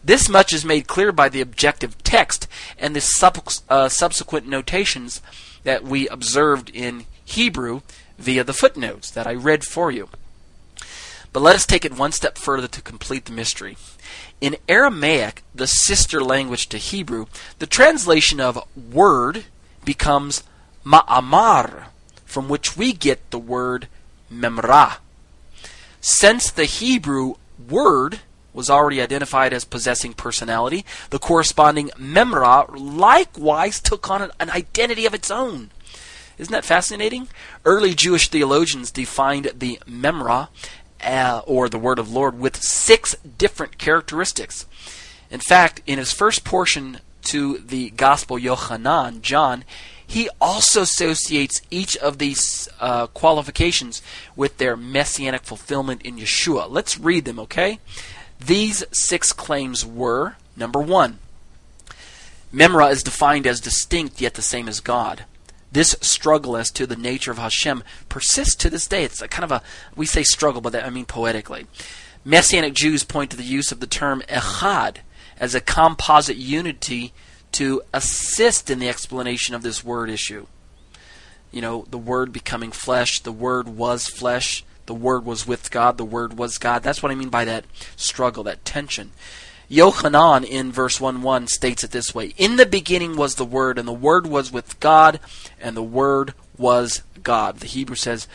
This 0.03 0.27
much 0.27 0.51
is 0.51 0.65
made 0.65 0.89
clear 0.89 1.13
by 1.13 1.29
the 1.29 1.39
objective 1.39 1.97
text 2.03 2.49
and 2.77 2.93
the 2.93 2.99
sub- 2.99 3.47
uh, 3.69 3.87
subsequent 3.87 4.49
notations 4.49 5.21
that 5.63 5.83
we 5.83 6.07
observed 6.07 6.69
in 6.69 7.05
Hebrew 7.23 7.81
via 8.17 8.43
the 8.43 8.53
footnotes 8.53 9.09
that 9.11 9.27
I 9.27 9.33
read 9.33 9.63
for 9.63 9.91
you. 9.91 10.09
But 11.33 11.41
let 11.41 11.55
us 11.55 11.65
take 11.65 11.85
it 11.85 11.97
one 11.97 12.11
step 12.11 12.37
further 12.37 12.67
to 12.67 12.81
complete 12.81 13.25
the 13.25 13.31
mystery. 13.31 13.77
In 14.41 14.57
Aramaic, 14.67 15.43
the 15.55 15.67
sister 15.67 16.21
language 16.21 16.67
to 16.69 16.77
Hebrew, 16.77 17.27
the 17.59 17.67
translation 17.67 18.41
of 18.41 18.67
word 18.75 19.45
becomes 19.85 20.43
ma'amar, 20.85 21.85
from 22.25 22.49
which 22.49 22.75
we 22.75 22.91
get 22.91 23.29
the 23.31 23.39
word 23.39 23.87
memra. 24.31 24.97
Since 26.01 26.51
the 26.51 26.65
Hebrew 26.65 27.35
word 27.69 28.19
was 28.53 28.69
already 28.69 29.01
identified 29.01 29.53
as 29.53 29.65
possessing 29.65 30.13
personality, 30.13 30.85
the 31.09 31.19
corresponding 31.19 31.89
memra 31.97 32.67
likewise 32.73 33.79
took 33.79 34.09
on 34.09 34.31
an 34.39 34.49
identity 34.49 35.05
of 35.05 35.13
its 35.13 35.31
own. 35.31 35.71
Isn't 36.37 36.51
that 36.51 36.65
fascinating? 36.65 37.27
Early 37.65 37.93
Jewish 37.93 38.29
theologians 38.29 38.91
defined 38.91 39.51
the 39.55 39.79
memra 39.87 40.47
uh, 41.03 41.41
or 41.45 41.69
the 41.69 41.79
word 41.79 41.99
of 41.99 42.11
Lord 42.11 42.39
with 42.39 42.61
six 42.61 43.15
different 43.37 43.77
characteristics. 43.77 44.65
In 45.29 45.39
fact, 45.39 45.81
in 45.85 45.97
his 45.99 46.11
first 46.11 46.43
portion 46.43 46.99
to 47.23 47.59
the 47.59 47.91
Gospel 47.91 48.37
Yochanan, 48.37 49.21
John, 49.21 49.63
he 50.05 50.29
also 50.41 50.81
associates 50.81 51.61
each 51.69 51.95
of 51.97 52.17
these 52.17 52.67
uh, 52.79 53.07
qualifications 53.07 54.01
with 54.35 54.57
their 54.57 54.75
messianic 54.75 55.43
fulfillment 55.43 56.01
in 56.01 56.17
Yeshua. 56.17 56.69
Let's 56.69 56.99
read 56.99 57.25
them, 57.25 57.39
okay? 57.39 57.79
These 58.45 58.83
six 58.91 59.33
claims 59.33 59.85
were 59.85 60.35
number 60.55 60.79
one, 60.79 61.19
Memra 62.51 62.91
is 62.91 63.03
defined 63.03 63.45
as 63.45 63.61
distinct 63.61 64.19
yet 64.19 64.33
the 64.33 64.41
same 64.41 64.67
as 64.67 64.79
God. 64.79 65.25
This 65.71 65.95
struggle 66.01 66.57
as 66.57 66.69
to 66.71 66.85
the 66.85 66.97
nature 66.97 67.31
of 67.31 67.37
Hashem 67.37 67.83
persists 68.09 68.55
to 68.55 68.69
this 68.69 68.87
day. 68.87 69.03
It's 69.03 69.21
a 69.21 69.27
kind 69.27 69.45
of 69.45 69.51
a, 69.51 69.63
we 69.95 70.05
say 70.05 70.23
struggle, 70.23 70.59
but 70.59 70.75
I 70.75 70.89
mean 70.89 71.05
poetically. 71.05 71.65
Messianic 72.25 72.73
Jews 72.73 73.03
point 73.03 73.31
to 73.31 73.37
the 73.37 73.43
use 73.43 73.71
of 73.71 73.79
the 73.79 73.87
term 73.87 74.21
echad 74.27 74.97
as 75.39 75.55
a 75.55 75.61
composite 75.61 76.35
unity 76.35 77.13
to 77.53 77.83
assist 77.93 78.69
in 78.69 78.79
the 78.79 78.89
explanation 78.89 79.55
of 79.55 79.61
this 79.61 79.83
word 79.83 80.09
issue. 80.09 80.47
You 81.51 81.61
know, 81.61 81.85
the 81.89 81.97
word 81.97 82.33
becoming 82.33 82.71
flesh, 82.71 83.19
the 83.19 83.31
word 83.31 83.69
was 83.69 84.07
flesh, 84.07 84.65
the 84.85 84.93
word 84.93 85.25
was 85.25 85.47
with 85.47 85.71
God, 85.71 85.97
the 85.97 86.05
word 86.05 86.37
was 86.37 86.57
God. 86.57 86.83
That's 86.83 87.01
what 87.01 87.11
I 87.11 87.15
mean 87.15 87.29
by 87.29 87.45
that 87.45 87.65
struggle, 87.95 88.43
that 88.43 88.65
tension. 88.65 89.11
Yochanan 89.69 90.43
in 90.43 90.71
verse 90.71 90.99
1 90.99 91.21
1 91.21 91.47
states 91.47 91.83
it 91.83 91.91
this 91.91 92.13
way 92.13 92.33
In 92.37 92.57
the 92.57 92.65
beginning 92.65 93.15
was 93.15 93.35
the 93.35 93.45
Word, 93.45 93.77
and 93.77 93.87
the 93.87 93.93
Word 93.93 94.27
was 94.27 94.51
with 94.51 94.77
God, 94.81 95.21
and 95.61 95.77
the 95.77 95.83
Word 95.83 96.33
was 96.57 97.03
God. 97.23 97.59
The 97.59 97.67
Hebrew 97.67 97.95
says, 97.95 98.27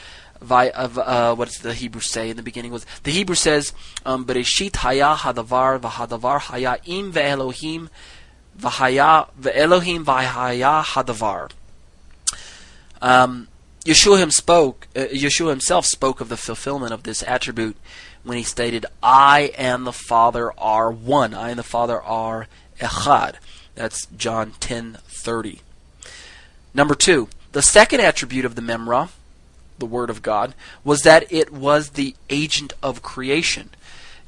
uh, 0.50 1.34
what 1.34 1.48
does 1.48 1.58
the 1.58 1.74
Hebrew 1.74 2.00
say 2.00 2.30
in 2.30 2.36
the 2.36 2.42
beginning 2.42 2.72
was 2.72 2.86
the 3.02 3.10
Hebrew 3.10 3.34
says 3.34 3.72
um, 4.04 4.24
Bereshit 4.24 4.76
haya 4.76 5.14
hadavar 5.14 5.80
v'hadavar 5.80 6.40
haya 6.40 6.78
im 6.84 7.12
ve'elohim 7.12 7.88
v'haya 8.58 9.28
ve'elohim 9.40 10.04
v'haya 10.04 10.82
hadavar. 10.82 11.50
Um, 13.00 13.48
Yeshua, 13.86 14.18
him 14.18 14.32
spoke, 14.32 14.88
uh, 14.96 15.00
Yeshua 15.12 15.50
himself 15.50 15.86
spoke 15.86 16.20
of 16.20 16.28
the 16.28 16.36
fulfillment 16.36 16.92
of 16.92 17.04
this 17.04 17.22
attribute 17.22 17.76
when 18.24 18.36
he 18.36 18.42
stated, 18.42 18.84
I 19.00 19.52
and 19.56 19.86
the 19.86 19.92
Father 19.92 20.52
are 20.58 20.90
one. 20.90 21.34
I 21.34 21.50
and 21.50 21.58
the 21.58 21.62
Father 21.62 22.02
are 22.02 22.48
echad. 22.80 23.36
That's 23.76 24.06
John 24.06 24.54
10:30. 24.58 25.60
Number 26.74 26.96
2, 26.96 27.28
the 27.52 27.62
second 27.62 28.00
attribute 28.00 28.44
of 28.44 28.56
the 28.56 28.60
Memra, 28.60 29.10
the 29.78 29.86
Word 29.86 30.10
of 30.10 30.20
God, 30.20 30.54
was 30.82 31.02
that 31.02 31.24
it 31.30 31.52
was 31.52 31.90
the 31.90 32.16
agent 32.28 32.72
of 32.82 33.02
creation. 33.02 33.70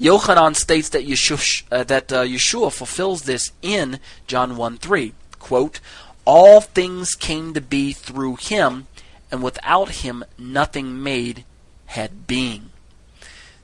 Yochanan 0.00 0.54
states 0.54 0.88
that 0.90 1.04
Yeshua, 1.04 1.64
uh, 1.72 1.82
that 1.82 2.12
uh, 2.12 2.22
Yeshua 2.22 2.72
fulfills 2.72 3.22
this 3.22 3.50
in 3.61 3.98
John 4.28 4.56
1:3. 4.56 5.14
Quote, 5.40 5.80
All 6.24 6.61
things 6.61 7.16
came 7.16 7.54
to 7.54 7.61
be 7.61 7.92
through 7.92 8.36
him, 8.36 8.86
and 9.31 9.43
without 9.43 9.91
him 9.91 10.24
nothing 10.39 11.03
made 11.03 11.45
had 11.87 12.26
being. 12.26 12.70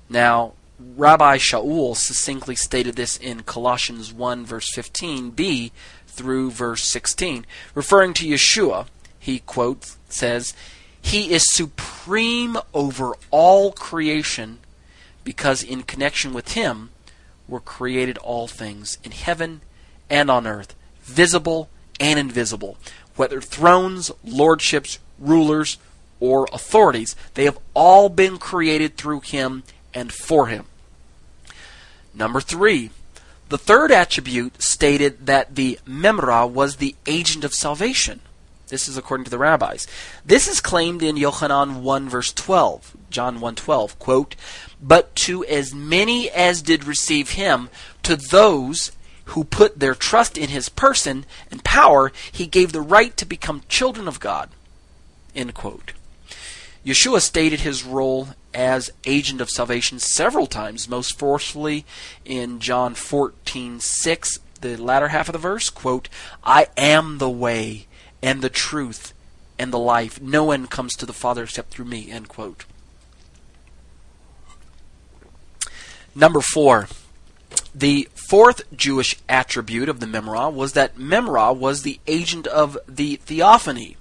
Now, 0.09 0.53
Rabbi 0.79 1.39
Shaul 1.39 1.97
succinctly 1.97 2.57
stated 2.57 2.97
this 2.97 3.17
in 3.17 3.43
Colossians 3.43 4.13
1, 4.13 4.45
verse 4.45 4.69
15b 4.75 5.71
through 6.07 6.51
verse 6.51 6.91
16. 6.91 7.47
Referring 7.75 8.15
to 8.15 8.27
Yeshua, 8.27 8.87
he 9.19 9.41
quotes, 9.41 9.97
says, 10.09 10.55
He 11.01 11.33
is 11.33 11.45
supreme 11.53 12.59
over 12.73 13.13
all 13.31 13.73
creation 13.73 14.59
because 15.25 15.63
in 15.63 15.83
connection 15.83 16.33
with 16.35 16.53
Him 16.53 16.91
were 17.49 17.61
created 17.61 18.19
all 18.19 18.47
things 18.47 18.99
in 19.03 19.13
heaven 19.13 19.63
and 20.09 20.31
on 20.31 20.47
earth, 20.47 20.75
visible 21.03 21.69
and 21.99 22.19
invisible, 22.19 22.77
whether 23.17 23.41
thrones, 23.41 24.11
lordships, 24.23 24.99
rulers, 25.19 25.79
or 26.21 26.49
authorities. 26.53 27.17
They 27.35 27.45
have 27.45 27.59
all 27.75 28.09
been 28.09 28.39
created 28.39 28.97
through 28.97 29.21
Him 29.21 29.63
and 29.95 30.13
for 30.13 30.49
him. 30.49 30.67
Number 32.13 32.41
three, 32.41 32.91
the 33.49 33.59
third 33.59 33.93
attribute 33.93 34.61
stated 34.61 35.27
that 35.27 35.55
the 35.55 35.79
Memra 35.87 36.51
was 36.51 36.77
the 36.77 36.97
agent 37.07 37.45
of 37.45 37.55
salvation. 37.55 38.21
This 38.69 38.89
is 38.89 38.97
according 38.97 39.25
to 39.25 39.31
the 39.31 39.39
rabbis. 39.39 39.87
This 40.25 40.49
is 40.49 40.61
claimed 40.61 41.03
in 41.03 41.17
Yochanan 41.17 41.83
1 41.83 42.09
verse 42.09 42.33
12, 42.33 42.97
John 43.11 43.41
1:12, 43.41 43.99
quote, 43.99 44.35
"But 44.83 45.15
to 45.17 45.45
as 45.45 45.75
many 45.75 46.31
as 46.31 46.63
did 46.63 46.85
receive 46.85 47.31
him, 47.31 47.69
to 48.03 48.17
those 48.17 48.91
who 49.27 49.45
put 49.45 49.79
their 49.79 49.95
trust 49.95 50.37
in 50.37 50.49
his 50.49 50.69
person 50.69 51.25
and 51.51 51.63
power, 51.63 52.13
he 52.33 52.47
gave 52.47 52.73
the 52.73 52.81
right 52.81 53.17
to 53.17 53.27
become 53.27 53.63
children 53.69 54.09
of 54.09 54.19
God." 54.19 54.51
End 55.35 55.55
quote. 55.55 55.93
Yeshua 56.85 57.21
stated 57.21 57.61
his 57.61 57.83
role 57.83 58.29
as 58.53 58.91
agent 59.05 59.41
of 59.41 59.51
salvation 59.51 59.99
several 59.99 60.47
times, 60.47 60.89
most 60.89 61.19
forcefully 61.19 61.85
in 62.25 62.61
John 62.61 62.95
14:6, 62.95 64.39
the 64.61 64.77
latter 64.77 65.09
half 65.09 65.29
of 65.29 65.33
the 65.33 65.39
verse, 65.39 65.71
quote, 65.71 66.09
"I 66.45 66.69
am 66.77 67.19
the 67.19 67.31
way 67.31 67.87
and 68.23 68.43
the 68.43 68.51
truth 68.51 69.13
and 69.59 69.73
the 69.73 69.79
life. 69.79 70.21
No 70.21 70.45
one 70.45 70.67
comes 70.67 70.95
to 70.97 71.07
the 71.07 71.13
Father 71.13 71.45
except 71.45 71.71
through 71.71 71.87
me." 71.87 72.11
End 72.11 72.29
quote. 72.29 72.65
Number 76.15 76.41
4. 76.41 76.89
The 77.75 78.09
fourth 78.15 78.63
Jewish 78.77 79.17
attribute 79.29 79.89
of 79.89 79.99
the 80.01 80.07
Memra 80.07 80.53
was 80.53 80.75
that 80.75 80.97
Memra 80.97 81.55
was 81.57 81.83
the 81.83 81.99
agent 82.07 82.47
of 82.47 82.79
the 82.87 83.17
theophany 83.17 83.97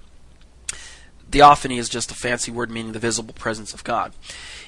Theophany 1.34 1.78
is 1.78 1.88
just 1.88 2.12
a 2.12 2.14
fancy 2.14 2.52
word 2.52 2.70
meaning 2.70 2.92
the 2.92 3.00
visible 3.00 3.34
presence 3.34 3.74
of 3.74 3.82
God. 3.82 4.12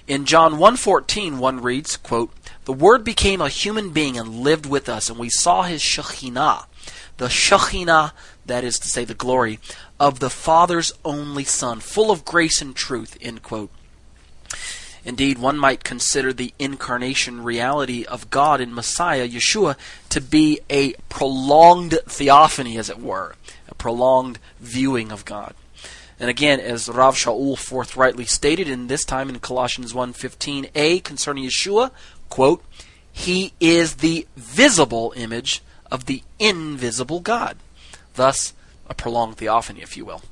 In 0.09 0.25
John 0.25 0.55
1.14, 0.55 1.39
one 1.39 1.63
reads, 1.63 1.97
quote, 1.97 2.33
The 2.65 2.73
Word 2.73 3.05
became 3.05 3.41
a 3.41 3.49
human 3.49 3.91
being 3.91 4.19
and 4.19 4.41
lived 4.41 4.67
with 4.67 4.89
us, 4.89 5.09
and 5.09 5.17
we 5.17 5.31
saw 5.31 5.63
his 5.63 5.81
Shekhinah, 5.81 6.67
the 7.19 7.29
Shekhinah, 7.29 8.11
that 8.47 8.65
is 8.65 8.81
to 8.81 8.89
say, 8.89 9.05
the 9.05 9.15
glory, 9.15 9.61
of 10.01 10.19
the 10.19 10.29
Father's 10.29 10.93
only 11.05 11.45
Son, 11.45 11.79
full 11.79 12.11
of 12.11 12.25
grace 12.25 12.61
and 12.61 12.75
truth, 12.75 13.17
end 13.21 13.45
quote. 13.45 13.71
Indeed, 15.05 15.39
one 15.39 15.59
might 15.59 15.85
consider 15.85 16.33
the 16.33 16.53
incarnation 16.59 17.45
reality 17.45 18.05
of 18.05 18.29
God 18.29 18.61
in 18.61 18.75
Messiah, 18.75 19.29
Yeshua, 19.29 19.77
to 20.09 20.21
be 20.21 20.59
a 20.69 20.95
prolonged 21.09 22.01
theophany, 22.07 22.77
as 22.77 22.91
it 22.91 22.99
were, 22.99 23.37
a 23.69 23.75
prolonged 23.77 24.41
viewing 24.59 25.13
of 25.13 25.25
God. 25.25 25.55
And 26.19 26.31
again, 26.31 26.61
as 26.61 26.89
Rav 26.89 27.15
Shaul 27.15 27.59
forthrightly 27.59 28.25
stated, 28.25 28.69
in 28.69 28.87
this 28.87 29.05
time 29.05 29.29
in 29.29 29.39
Colossians 29.39 29.93
1.15a 29.93 31.05
concerning 31.05 31.45
Yeshua, 31.45 31.91
quote, 32.31 32.65
He 33.13 33.53
is 33.61 33.97
the 33.97 34.27
visible 34.35 35.13
image 35.17 35.63
of 35.91 36.07
the 36.07 36.23
invisible 36.39 37.21
God. 37.21 37.59
Thus, 38.15 38.55
a 38.89 38.95
prolonged 38.95 39.37
theophany, 39.37 39.83
if 39.83 39.97
you 39.97 40.05
will. 40.05 40.23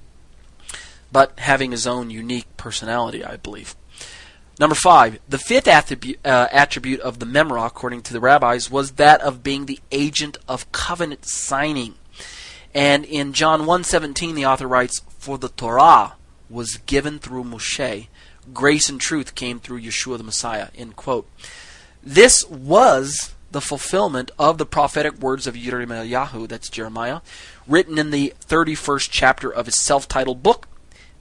But 1.13 1.39
having 1.39 1.71
his 1.71 1.87
own 1.87 2.11
unique 2.11 2.57
personality, 2.57 3.23
I 3.23 3.37
believe. 3.37 3.77
Number 4.59 4.75
five, 4.75 5.19
the 5.29 5.39
fifth 5.39 5.67
attribute, 5.67 6.19
uh, 6.25 6.49
attribute 6.51 7.01
of 7.01 7.19
the 7.19 7.27
Memra, 7.27 7.67
according 7.67 8.03
to 8.03 8.13
the 8.13 8.21
rabbis, 8.21 8.71
was 8.71 8.93
that 8.93 9.21
of 9.21 9.43
being 9.43 9.67
the 9.67 9.81
agent 9.91 10.39
of 10.49 10.71
covenant 10.73 11.25
signing. 11.25 11.97
And 12.73 13.05
in 13.05 13.33
John 13.33 13.67
1:17 13.67 14.35
the 14.35 14.47
author 14.47 14.67
writes, 14.67 15.01
"For 15.25 15.39
the 15.39 15.49
Torah 15.49 16.17
was 16.51 16.77
given 16.85 17.19
through 17.19 17.45
Moshe, 17.45 18.09
grace 18.53 18.91
and 18.91 19.01
truth 19.01 19.35
came 19.35 19.59
through 19.59 19.81
Yeshua 19.81 20.19
the 20.19 20.23
Messiah." 20.23 20.69
End 20.77 20.97
quote. 20.97 21.27
This 22.03 22.45
was 22.45 23.33
the 23.51 23.63
fulfillment 23.63 24.33
of 24.39 24.59
the 24.59 24.67
prophetic 24.67 25.19
words 25.19 25.47
of 25.47 25.55
Yirmiyahu, 25.55 26.47
that's 26.47 26.69
Jeremiah, 26.69 27.23
written 27.67 27.97
in 27.97 28.11
the 28.11 28.35
31st 28.47 29.11
chapter 29.11 29.49
of 29.49 29.65
his 29.65 29.77
self-titled 29.77 30.43
book, 30.43 30.69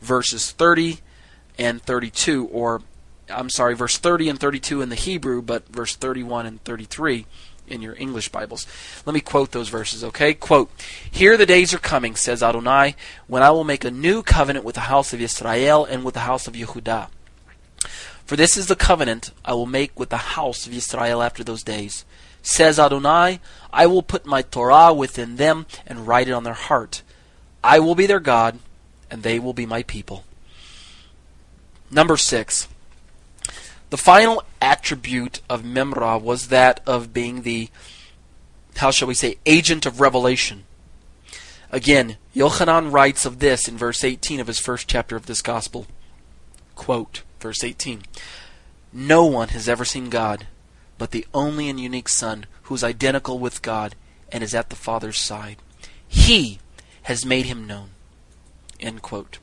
verses 0.02 0.52
30 0.52 1.00
and 1.58 1.82
32 1.82 2.48
or 2.48 2.82
I'm 3.30 3.50
sorry, 3.50 3.74
verse 3.74 3.98
30 3.98 4.28
and 4.28 4.38
32 4.38 4.82
in 4.82 4.90
the 4.90 4.96
Hebrew, 4.96 5.42
but 5.42 5.70
verse 5.70 5.96
31 5.96 6.46
and 6.46 6.62
33 6.66 7.26
in 7.74 7.82
your 7.82 7.96
English 7.98 8.30
Bibles. 8.30 8.66
Let 9.06 9.14
me 9.14 9.20
quote 9.20 9.52
those 9.52 9.70
verses, 9.70 10.04
okay? 10.04 10.34
Quote, 10.34 10.72
Here 11.12 11.36
the 11.36 11.46
days 11.46 11.74
are 11.74 11.80
coming, 11.80 12.16
says 12.16 12.44
Adonai, 12.44 12.96
when 13.28 13.44
I 13.44 13.50
will 13.50 13.64
make 13.64 13.84
a 13.84 13.92
new 13.92 14.24
covenant 14.24 14.64
with 14.64 14.76
the 14.76 14.82
house 14.82 15.12
of 15.12 15.20
Israel 15.20 15.84
and 15.84 16.06
with 16.06 16.14
the 16.14 16.22
house 16.22 16.48
of 16.48 16.54
Yehudah. 16.54 17.10
For 18.26 18.36
this 18.36 18.56
is 18.56 18.68
the 18.68 18.76
covenant 18.76 19.32
I 19.44 19.54
will 19.54 19.66
make 19.66 20.00
with 20.00 20.10
the 20.10 20.18
house 20.18 20.66
of 20.66 20.74
Israel 20.74 21.22
after 21.22 21.44
those 21.44 21.64
days. 21.64 22.06
Says 22.42 22.80
Adonai, 22.80 23.40
I 23.72 23.88
will 23.88 24.04
put 24.04 24.26
my 24.26 24.42
Torah 24.42 24.94
within 24.94 25.38
them 25.38 25.66
and 25.88 26.08
write 26.08 26.28
it 26.28 26.34
on 26.34 26.44
their 26.44 26.54
heart. 26.54 27.02
I 27.64 27.80
will 27.80 27.96
be 27.96 28.06
their 28.06 28.20
God, 28.20 28.60
and 29.10 29.24
they 29.24 29.40
will 29.40 29.54
be 29.54 29.66
my 29.66 29.84
people. 29.84 30.26
Number 31.90 32.18
six. 32.18 32.68
The 33.94 33.98
final 33.98 34.42
attribute 34.60 35.42
of 35.48 35.62
Memra 35.62 36.20
was 36.20 36.48
that 36.48 36.80
of 36.88 37.14
being 37.14 37.44
the, 37.44 37.70
how 38.78 38.90
shall 38.90 39.08
we 39.08 39.14
say, 39.14 39.38
agent 39.46 39.86
of 39.86 40.02
revelation. 40.02 40.64
Again, 41.72 42.18
Yochanan 42.36 42.92
writes 42.92 43.24
of 43.24 43.38
this 43.38 43.68
in 43.68 43.78
verse 43.78 44.04
18 44.04 44.40
of 44.40 44.48
his 44.48 44.58
first 44.58 44.88
chapter 44.88 45.16
of 45.16 45.28
this 45.28 45.44
gospel. 45.44 45.86
Quote, 46.74 47.22
verse 47.40 47.64
18 47.64 48.02
No 48.92 49.26
one 49.26 49.50
has 49.50 49.70
ever 49.70 49.86
seen 49.86 50.10
God, 50.10 50.48
but 50.98 51.12
the 51.12 51.28
only 51.32 51.70
and 51.70 51.80
unique 51.80 52.10
Son, 52.10 52.48
who 52.64 52.74
is 52.74 52.84
identical 52.84 53.38
with 53.38 53.62
God 53.62 53.94
and 54.32 54.44
is 54.44 54.56
at 54.56 54.72
the 54.72 54.76
Father's 54.76 55.20
side. 55.20 55.58
He 56.08 56.58
has 57.04 57.28
made 57.28 57.46
him 57.46 57.68
known. 57.68 57.90
End 58.80 59.04
quote. 59.04 59.38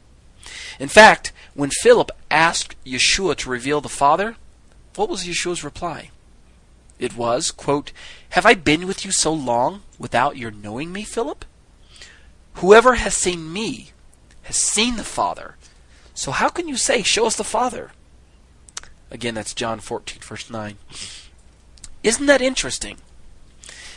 In 0.81 0.89
fact, 0.89 1.33
when 1.55 1.71
Philip 1.71 2.11
asked 2.31 2.75
Yeshua 2.85 3.37
to 3.37 3.51
reveal 3.51 3.81
the 3.81 3.89
Father, 3.89 4.37
what 5.01 5.09
was 5.09 5.25
Yeshua's 5.25 5.65
reply? 5.65 6.11
it 6.99 7.17
was, 7.17 7.51
quote, 7.51 7.91
Have 8.31 8.45
I 8.45 8.53
been 8.53 8.87
with 8.87 9.03
you 9.05 9.11
so 9.11 9.33
long 9.33 9.81
without 9.99 10.37
your 10.37 10.51
knowing 10.51 10.93
me, 10.93 11.05
Philip? 11.05 11.47
Whoever 12.57 12.97
has 12.97 13.15
seen 13.15 13.51
me 13.51 13.93
has 14.43 14.57
seen 14.57 14.97
the 14.97 15.05
Father. 15.05 15.57
So 16.13 16.33
how 16.33 16.51
can 16.51 16.69
you 16.69 16.77
say, 16.77 17.03
Show 17.03 17.27
us 17.27 17.37
the 17.37 17.45
Father? 17.45 17.93
Again, 19.11 19.35
that's 19.35 19.55
John 19.55 19.81
14, 19.81 20.21
verse 20.21 20.51
9. 20.51 20.77
Isn't 22.03 22.27
that 22.27 22.43
interesting? 22.43 22.99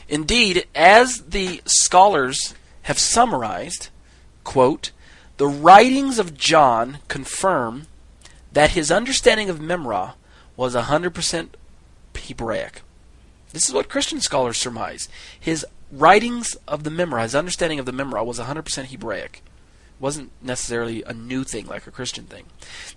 Indeed, 0.08 0.66
as 0.74 1.24
the 1.24 1.62
scholars 1.66 2.56
have 2.84 2.97
summarized, 2.97 3.89
quote, 4.45 4.91
the 5.36 5.47
writings 5.47 6.18
of 6.18 6.38
John 6.38 6.99
confirm 7.10 7.88
that 8.54 8.72
his 8.72 8.89
understanding 8.89 9.49
of 9.49 9.60
Memra 9.60 10.14
was 10.56 10.76
100% 10.76 11.49
Hebraic. 12.16 12.82
This 13.51 13.68
is 13.68 13.74
what 13.74 13.89
Christian 13.89 14.20
scholars 14.20 14.58
surmise. 14.58 15.10
His 15.39 15.66
writings 15.91 16.56
of 16.68 16.84
the 16.84 16.89
Memra, 16.89 17.24
his 17.24 17.36
understanding 17.36 17.80
of 17.80 17.86
the 17.86 17.91
Memra 17.91 18.26
was 18.26 18.39
100% 18.39 18.86
Hebraic. 18.86 19.41
It 19.45 20.01
wasn't 20.01 20.32
necessarily 20.41 21.04
a 21.04 21.14
new 21.14 21.43
thing 21.43 21.68
like 21.68 21.86
a 21.86 21.91
Christian 21.91 22.26
thing. 22.26 22.45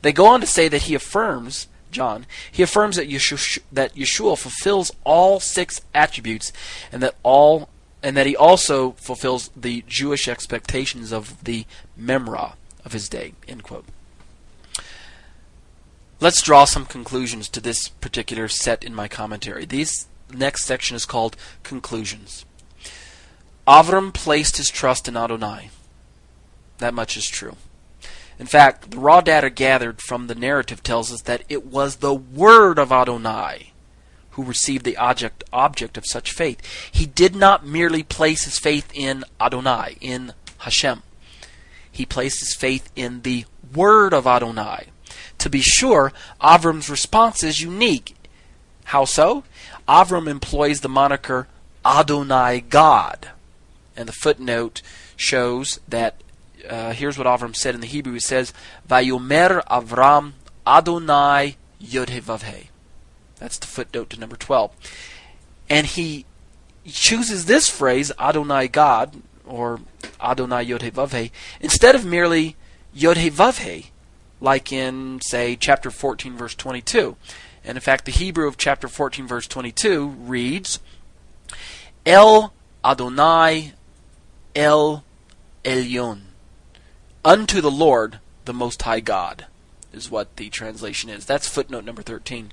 They 0.03 0.13
go 0.13 0.27
on 0.27 0.41
to 0.41 0.47
say 0.47 0.69
that 0.69 0.83
he 0.83 0.95
affirms 0.95 1.69
John, 1.91 2.27
he 2.51 2.63
affirms 2.63 2.97
that 2.97 3.09
Yeshua, 3.09 3.61
that 3.73 3.95
Yeshua 3.95 4.37
fulfills 4.37 4.91
all 5.05 5.41
six 5.41 5.81
attributes, 5.95 6.53
and 6.91 7.03
that 7.03 7.15
all 7.23 7.69
and 8.03 8.17
that 8.17 8.27
he 8.27 8.37
also 8.37 8.93
fulfills 8.93 9.51
the 9.57 9.83
Jewish 9.87 10.29
expectations 10.29 11.13
of 11.13 11.43
the 11.45 11.65
Memra 11.99 12.55
of 12.85 12.93
his 12.93 13.09
day. 13.09 13.33
End 13.49 13.63
quote. 13.63 13.87
Let's 16.19 16.41
draw 16.41 16.65
some 16.65 16.87
conclusions 16.87 17.49
to 17.51 17.61
this 17.61 17.89
particular 17.89 18.49
set 18.49 18.83
in 18.83 18.95
my 18.95 19.07
commentary. 19.07 19.67
This 19.67 20.07
next 20.33 20.65
section 20.65 20.97
is 20.97 21.05
called 21.05 21.37
Conclusions. 21.63 22.47
Avram 23.69 24.15
placed 24.15 24.57
his 24.57 24.71
trust 24.71 25.09
in 25.09 25.17
Adonai. 25.17 25.71
That 26.79 26.95
much 26.95 27.19
is 27.19 27.27
true. 27.27 27.57
In 28.39 28.47
fact, 28.47 28.91
the 28.91 28.99
raw 28.99 29.21
data 29.21 29.51
gathered 29.51 30.01
from 30.01 30.27
the 30.27 30.35
narrative 30.35 30.83
tells 30.83 31.13
us 31.13 31.23
that 31.23 31.43
it 31.51 31.67
was 31.67 31.97
the 31.97 32.15
word 32.15 32.79
of 32.79 32.93
Adonai 32.93 33.73
who 34.31 34.43
received 34.43 34.85
the 34.85 34.99
object 34.99 35.45
object 35.53 35.97
of 35.97 36.05
such 36.07 36.33
faith. 36.33 36.61
He 36.93 37.07
did 37.07 37.35
not 37.35 37.67
merely 37.67 38.03
place 38.03 38.45
his 38.45 38.59
faith 38.59 38.91
in 38.95 39.25
Adonai, 39.41 39.97
in 40.01 40.33
Hashem. 40.59 41.03
He 41.91 42.05
placed 42.05 42.41
his 42.41 42.55
faith 42.55 42.91
in 42.95 43.23
the 43.23 43.47
word 43.75 44.13
of 44.13 44.27
Adonai. 44.27 44.89
To 45.39 45.51
be 45.51 45.61
sure, 45.61 46.13
Avram's 46.41 46.91
response 46.91 47.43
is 47.43 47.61
unique. 47.61 48.17
How 48.85 49.05
so? 49.05 49.45
Avram 49.89 50.29
employs 50.29 50.81
the 50.81 50.89
moniker 50.89 51.47
Adonai 51.85 52.61
God. 52.61 53.31
And 53.97 54.09
the 54.09 54.13
footnote 54.13 54.83
shows 55.17 55.81
that 55.89 56.23
uh, 56.69 56.93
here's 56.93 57.17
what 57.19 57.27
Avram 57.27 57.55
said 57.55 57.75
in 57.75 57.81
the 57.81 57.87
Hebrew. 57.87 58.15
He 58.15 58.21
says, 58.21 58.53
"Vayomer 58.89 59.65
Avram 59.67 60.33
Adonai 60.67 61.57
Yodhevavhe." 61.83 62.67
That's 63.39 63.59
the 63.59 63.67
footnote 63.67 64.11
to 64.11 64.21
number 64.21 64.37
twelve, 64.37 64.73
and 65.69 65.87
he 65.87 66.25
chooses 66.85 67.47
this 67.47 67.69
phrase 67.69 68.13
Adonai 68.19 68.69
God 68.69 69.23
or 69.47 69.81
Adonai 70.21 70.67
Yodhevavhe 70.67 71.31
instead 71.61 71.95
of 71.95 72.05
merely 72.05 72.57
Yodhevavhe, 72.97 73.87
like 74.41 74.73
in 74.73 75.21
say 75.23 75.57
chapter 75.57 75.91
14 75.91 76.37
verse 76.37 76.55
22. 76.55 77.17
And 77.65 77.77
in 77.77 77.83
fact, 77.83 78.05
the 78.05 78.13
Hebrew 78.13 78.47
of 78.47 78.57
chapter 78.57 78.89
14 78.89 79.27
verse 79.27 79.47
22 79.47 80.07
reads, 80.09 80.79
El 82.05 82.53
Adonai 82.85 83.73
El 84.55 85.05
Elyon 85.65 86.27
unto 87.27 87.61
the 87.61 87.71
Lord, 87.73 88.21
the 88.45 88.55
Most 88.55 88.83
High 88.83 89.01
God, 89.01 89.47
is 89.93 90.11
what 90.11 90.37
the 90.37 90.49
translation 90.49 91.11
is. 91.11 91.27
That's 91.27 91.49
footnote 91.49 91.85
number 91.85 92.03
13. 92.03 92.53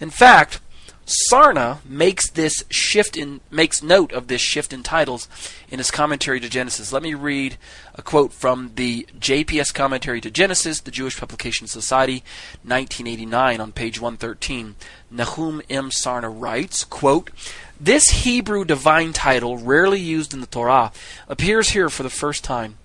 In 0.00 0.10
fact, 0.10 0.60
Sarna 1.06 1.84
makes 1.84 2.28
this 2.30 2.64
shift 2.68 3.16
in 3.16 3.40
makes 3.48 3.80
note 3.80 4.12
of 4.12 4.26
this 4.26 4.40
shift 4.40 4.72
in 4.72 4.82
titles 4.82 5.28
in 5.68 5.78
his 5.78 5.92
commentary 5.92 6.40
to 6.40 6.48
Genesis. 6.48 6.92
Let 6.92 7.04
me 7.04 7.14
read 7.14 7.56
a 7.94 8.02
quote 8.02 8.32
from 8.32 8.72
the 8.74 9.06
JPS 9.16 9.72
commentary 9.72 10.20
to 10.20 10.32
Genesis, 10.32 10.80
the 10.80 10.90
Jewish 10.90 11.16
Publication 11.16 11.68
Society, 11.68 12.24
1989 12.64 13.60
on 13.60 13.70
page 13.70 14.00
113. 14.00 14.74
Nahum 15.08 15.62
M. 15.70 15.90
Sarna 15.90 16.28
writes, 16.28 16.82
quote, 16.82 17.30
This 17.80 18.24
Hebrew 18.24 18.64
divine 18.64 19.12
title, 19.12 19.58
rarely 19.58 20.00
used 20.00 20.34
in 20.34 20.40
the 20.40 20.46
Torah, 20.46 20.90
appears 21.28 21.70
here 21.70 21.88
for 21.88 22.02
the 22.02 22.10
first 22.10 22.42
time. 22.42 22.78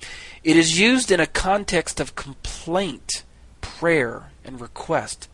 It 0.43 0.57
is 0.57 0.79
used 0.79 1.11
in 1.11 1.19
a 1.19 1.25
context 1.25 1.99
of 1.99 2.15
complaint, 2.15 3.23
prayer, 3.61 4.31
and 4.45 4.61
request. 4.61 5.27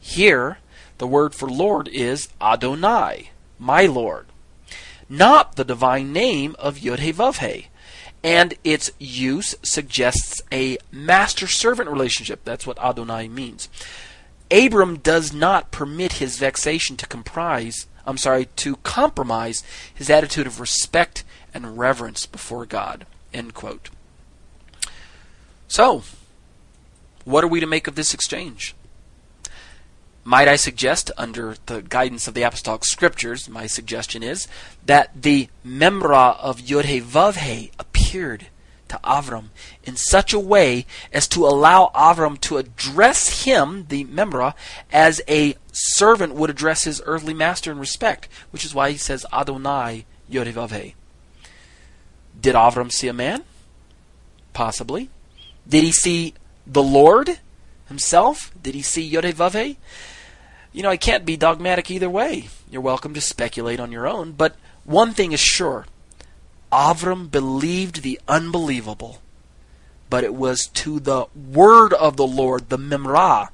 Here, 0.00 0.58
the 1.02 1.08
word 1.08 1.34
for 1.34 1.48
Lord 1.48 1.88
is 1.88 2.28
Adonai, 2.40 3.30
my 3.58 3.86
Lord, 3.86 4.26
not 5.08 5.56
the 5.56 5.64
divine 5.64 6.12
name 6.12 6.54
of 6.60 6.78
Yod-Heh-Vav-Heh. 6.78 7.62
And 8.22 8.54
its 8.62 8.92
use 9.00 9.56
suggests 9.64 10.42
a 10.52 10.78
master 10.92 11.48
servant 11.48 11.90
relationship. 11.90 12.44
That's 12.44 12.68
what 12.68 12.78
Adonai 12.78 13.26
means. 13.26 13.68
Abram 14.48 14.98
does 14.98 15.32
not 15.32 15.72
permit 15.72 16.14
his 16.14 16.38
vexation 16.38 16.96
to 16.98 17.06
comprise, 17.08 17.88
I'm 18.06 18.16
sorry, 18.16 18.44
to 18.44 18.76
compromise 18.76 19.64
his 19.92 20.08
attitude 20.08 20.46
of 20.46 20.60
respect 20.60 21.24
and 21.52 21.76
reverence 21.76 22.26
before 22.26 22.64
God. 22.64 23.06
End 23.34 23.54
quote. 23.54 23.90
So, 25.66 26.04
what 27.24 27.42
are 27.42 27.48
we 27.48 27.58
to 27.58 27.66
make 27.66 27.88
of 27.88 27.96
this 27.96 28.14
exchange? 28.14 28.76
Might 30.24 30.46
I 30.46 30.54
suggest, 30.54 31.10
under 31.18 31.56
the 31.66 31.82
guidance 31.82 32.28
of 32.28 32.34
the 32.34 32.42
Apostolic 32.42 32.84
Scriptures, 32.84 33.48
my 33.48 33.66
suggestion 33.66 34.22
is 34.22 34.46
that 34.86 35.10
the 35.20 35.48
Memra 35.66 36.38
of 36.38 36.60
Yod-Heh-Vav-Heh 36.60 37.70
appeared 37.78 38.46
to 38.86 39.00
Avram 39.02 39.46
in 39.82 39.96
such 39.96 40.32
a 40.32 40.38
way 40.38 40.86
as 41.12 41.26
to 41.28 41.44
allow 41.44 41.90
Avram 41.94 42.40
to 42.42 42.58
address 42.58 43.44
him, 43.44 43.86
the 43.88 44.04
Memra, 44.04 44.54
as 44.92 45.20
a 45.26 45.56
servant 45.72 46.34
would 46.34 46.50
address 46.50 46.84
his 46.84 47.02
earthly 47.04 47.34
master 47.34 47.72
in 47.72 47.80
respect, 47.80 48.28
which 48.52 48.64
is 48.64 48.74
why 48.74 48.92
he 48.92 48.98
says 48.98 49.26
Adonai 49.32 50.04
Yod-Heh-Vav-Heh. 50.28 50.92
Did 52.40 52.54
Avram 52.54 52.92
see 52.92 53.08
a 53.08 53.12
man? 53.12 53.42
Possibly. 54.52 55.10
Did 55.68 55.82
he 55.82 55.90
see 55.90 56.34
the 56.64 56.82
Lord 56.82 57.38
himself? 57.92 58.50
Did 58.60 58.74
he 58.74 58.82
see 58.82 59.08
Yodhe 59.08 59.76
You 60.72 60.82
know, 60.82 60.90
I 60.90 60.96
can't 60.96 61.24
be 61.24 61.36
dogmatic 61.36 61.90
either 61.90 62.10
way. 62.10 62.48
You're 62.70 62.82
welcome 62.82 63.14
to 63.14 63.20
speculate 63.20 63.78
on 63.78 63.92
your 63.92 64.08
own, 64.08 64.32
but 64.32 64.56
one 64.84 65.12
thing 65.12 65.32
is 65.32 65.40
sure. 65.40 65.86
Avram 66.72 67.30
believed 67.30 68.02
the 68.02 68.18
unbelievable, 68.26 69.20
but 70.08 70.24
it 70.24 70.34
was 70.34 70.66
to 70.68 70.98
the 70.98 71.26
word 71.34 71.92
of 71.92 72.16
the 72.16 72.26
Lord, 72.26 72.70
the 72.70 72.78
Memra, 72.78 73.50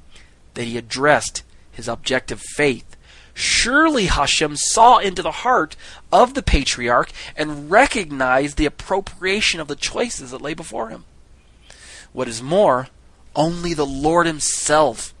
that 0.53 0.63
he 0.63 0.77
addressed 0.77 1.43
his 1.71 1.87
objective 1.87 2.41
faith. 2.55 2.95
Surely 3.33 4.05
Hashem 4.05 4.55
saw 4.55 4.97
into 4.97 5.21
the 5.21 5.31
heart 5.31 5.75
of 6.11 6.33
the 6.33 6.41
patriarch 6.41 7.11
and 7.35 7.69
recognized 7.69 8.57
the 8.57 8.65
appropriation 8.65 9.59
of 9.59 9.67
the 9.67 9.75
choices 9.75 10.31
that 10.31 10.41
lay 10.41 10.53
before 10.53 10.89
him. 10.89 11.05
What 12.11 12.27
is 12.27 12.41
more, 12.41 12.87
only 13.35 13.73
the 13.73 13.85
Lord 13.85 14.25
Himself 14.25 15.13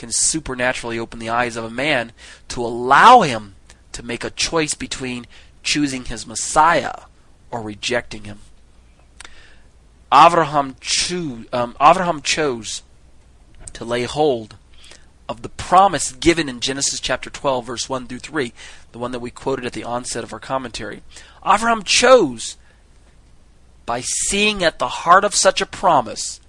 can 0.00 0.10
supernaturally 0.10 0.98
open 0.98 1.18
the 1.18 1.28
eyes 1.28 1.56
of 1.56 1.64
a 1.64 1.70
man 1.70 2.12
to 2.48 2.64
allow 2.64 3.20
him 3.20 3.54
to 3.92 4.02
make 4.02 4.24
a 4.24 4.30
choice 4.30 4.72
between 4.72 5.26
choosing 5.62 6.06
his 6.06 6.26
Messiah 6.26 6.94
or 7.50 7.60
rejecting 7.60 8.24
him. 8.24 8.38
Abraham, 10.10 10.76
cho- 10.80 11.44
um, 11.52 11.76
Abraham 11.78 12.22
chose 12.22 12.82
to 13.74 13.84
lay 13.84 14.04
hold 14.04 14.56
of 15.28 15.42
the 15.42 15.50
promise 15.50 16.12
given 16.12 16.48
in 16.48 16.60
Genesis 16.60 16.98
chapter 16.98 17.28
12, 17.28 17.66
verse 17.66 17.88
1 17.88 18.06
through 18.06 18.18
3, 18.20 18.54
the 18.92 18.98
one 18.98 19.12
that 19.12 19.20
we 19.20 19.30
quoted 19.30 19.66
at 19.66 19.74
the 19.74 19.84
onset 19.84 20.24
of 20.24 20.32
our 20.32 20.40
commentary. 20.40 21.02
Abraham 21.44 21.82
chose 21.82 22.56
by 23.84 24.00
seeing 24.00 24.64
at 24.64 24.78
the 24.78 24.88
heart 24.88 25.24
of 25.24 25.34
such 25.34 25.60
a 25.60 25.66
promise 25.66 26.39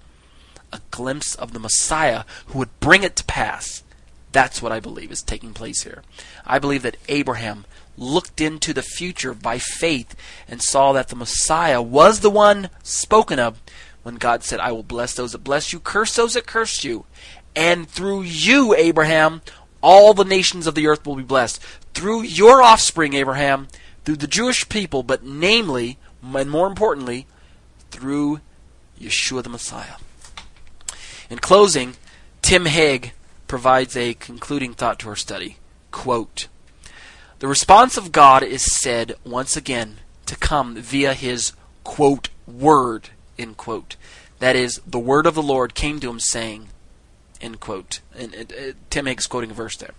a 0.72 0.80
glimpse 0.90 1.34
of 1.34 1.52
the 1.52 1.58
Messiah 1.58 2.24
who 2.46 2.58
would 2.58 2.80
bring 2.80 3.02
it 3.02 3.16
to 3.16 3.24
pass. 3.24 3.82
That's 4.32 4.62
what 4.62 4.72
I 4.72 4.80
believe 4.80 5.12
is 5.12 5.22
taking 5.22 5.52
place 5.52 5.82
here. 5.82 6.02
I 6.46 6.58
believe 6.58 6.82
that 6.82 6.96
Abraham 7.08 7.66
looked 7.98 8.40
into 8.40 8.72
the 8.72 8.82
future 8.82 9.34
by 9.34 9.58
faith 9.58 10.16
and 10.48 10.62
saw 10.62 10.92
that 10.92 11.08
the 11.08 11.16
Messiah 11.16 11.82
was 11.82 12.20
the 12.20 12.30
one 12.30 12.70
spoken 12.82 13.38
of 13.38 13.60
when 14.02 14.16
God 14.16 14.42
said, 14.42 14.60
I 14.60 14.72
will 14.72 14.82
bless 14.82 15.14
those 15.14 15.32
that 15.32 15.44
bless 15.44 15.72
you, 15.72 15.78
curse 15.78 16.16
those 16.16 16.34
that 16.34 16.46
curse 16.46 16.82
you. 16.82 17.04
And 17.54 17.88
through 17.88 18.22
you, 18.22 18.74
Abraham, 18.74 19.42
All 19.82 20.14
the 20.14 20.24
nations 20.24 20.68
of 20.68 20.76
the 20.76 20.86
earth 20.86 21.04
will 21.04 21.16
be 21.16 21.24
blessed. 21.24 21.60
Through 21.92 22.22
your 22.22 22.62
offspring, 22.62 23.14
Abraham, 23.14 23.66
through 24.04 24.16
the 24.16 24.28
Jewish 24.28 24.68
people, 24.68 25.02
but 25.02 25.24
namely, 25.24 25.98
and 26.22 26.50
more 26.50 26.68
importantly, 26.68 27.26
through 27.90 28.40
Yeshua 29.00 29.42
the 29.42 29.50
Messiah. 29.50 29.96
In 31.32 31.38
closing, 31.38 31.94
Tim 32.42 32.66
Hegg 32.66 33.12
provides 33.48 33.96
a 33.96 34.12
concluding 34.12 34.74
thought 34.74 34.98
to 34.98 35.08
our 35.08 35.16
study. 35.16 35.56
Quote, 35.90 36.48
the 37.38 37.48
response 37.48 37.96
of 37.96 38.12
God 38.12 38.42
is 38.42 38.62
said 38.62 39.14
once 39.24 39.56
again 39.56 39.96
to 40.26 40.36
come 40.36 40.76
via 40.76 41.14
his 41.14 41.54
quote 41.84 42.28
word 42.46 43.08
end 43.38 43.56
quote. 43.56 43.96
That 44.40 44.56
is, 44.56 44.82
the 44.86 44.98
word 44.98 45.24
of 45.24 45.34
the 45.34 45.42
Lord 45.42 45.74
came 45.74 46.00
to 46.00 46.10
him 46.10 46.20
saying, 46.20 46.68
end 47.40 47.60
quote. 47.60 48.00
And, 48.14 48.34
and, 48.34 48.52
uh, 48.52 48.72
Tim 48.90 49.06
Hegg's 49.06 49.26
quoting 49.26 49.52
a 49.52 49.54
verse 49.54 49.78
there. 49.78 49.94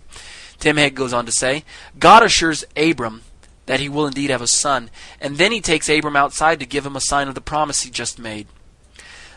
Tim 0.60 0.76
Hegg 0.76 0.94
goes 0.94 1.12
on 1.12 1.26
to 1.26 1.32
say, 1.32 1.64
God 1.98 2.22
assures 2.22 2.64
Abram 2.76 3.22
that 3.66 3.80
he 3.80 3.88
will 3.88 4.06
indeed 4.06 4.30
have 4.30 4.40
a 4.40 4.46
son, 4.46 4.88
and 5.20 5.36
then 5.36 5.50
he 5.50 5.60
takes 5.60 5.88
Abram 5.88 6.14
outside 6.14 6.60
to 6.60 6.66
give 6.66 6.86
him 6.86 6.94
a 6.94 7.00
sign 7.00 7.26
of 7.26 7.34
the 7.34 7.40
promise 7.40 7.82
he 7.82 7.90
just 7.90 8.20
made. 8.20 8.46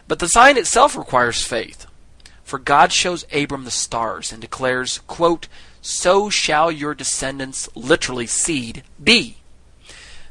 But 0.08 0.20
the 0.20 0.28
sign 0.28 0.58
itself 0.58 0.96
requires 0.96 1.44
faith. 1.44 1.86
For 2.44 2.60
God 2.60 2.94
shows 2.94 3.26
Abram 3.34 3.66
the 3.66 3.72
stars 3.72 4.32
and 4.32 4.42
declares, 4.42 5.00
quote, 5.08 5.48
So 5.82 6.30
shall 6.30 6.72
your 6.72 6.96
descendants, 6.96 7.68
literally 7.76 8.28
seed, 8.28 8.84
be. 9.04 9.38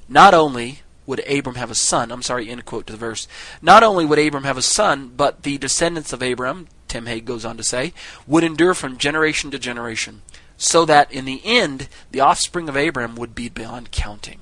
Not 0.08 0.32
only 0.32 0.80
would 1.04 1.20
Abram 1.28 1.56
have 1.56 1.70
a 1.70 1.74
son, 1.74 2.10
I'm 2.10 2.22
sorry, 2.22 2.48
end 2.48 2.64
quote 2.64 2.86
to 2.86 2.92
the 2.92 2.98
verse. 2.98 3.28
Not 3.60 3.82
only 3.82 4.04
would 4.04 4.18
Abram 4.18 4.44
have 4.44 4.56
a 4.56 4.62
son, 4.62 5.12
but 5.16 5.42
the 5.42 5.58
descendants 5.58 6.12
of 6.12 6.22
Abram, 6.22 6.68
Tim 6.88 7.06
Hegg 7.06 7.24
goes 7.24 7.44
on 7.44 7.56
to 7.56 7.62
say, 7.62 7.92
would 8.26 8.44
endure 8.44 8.74
from 8.74 8.96
generation 8.96 9.50
to 9.50 9.58
generation, 9.58 10.22
so 10.56 10.84
that 10.84 11.12
in 11.12 11.24
the 11.24 11.42
end 11.44 11.88
the 12.10 12.20
offspring 12.20 12.68
of 12.68 12.76
Abram 12.76 13.14
would 13.16 13.34
be 13.34 13.48
beyond 13.48 13.90
counting. 13.90 14.40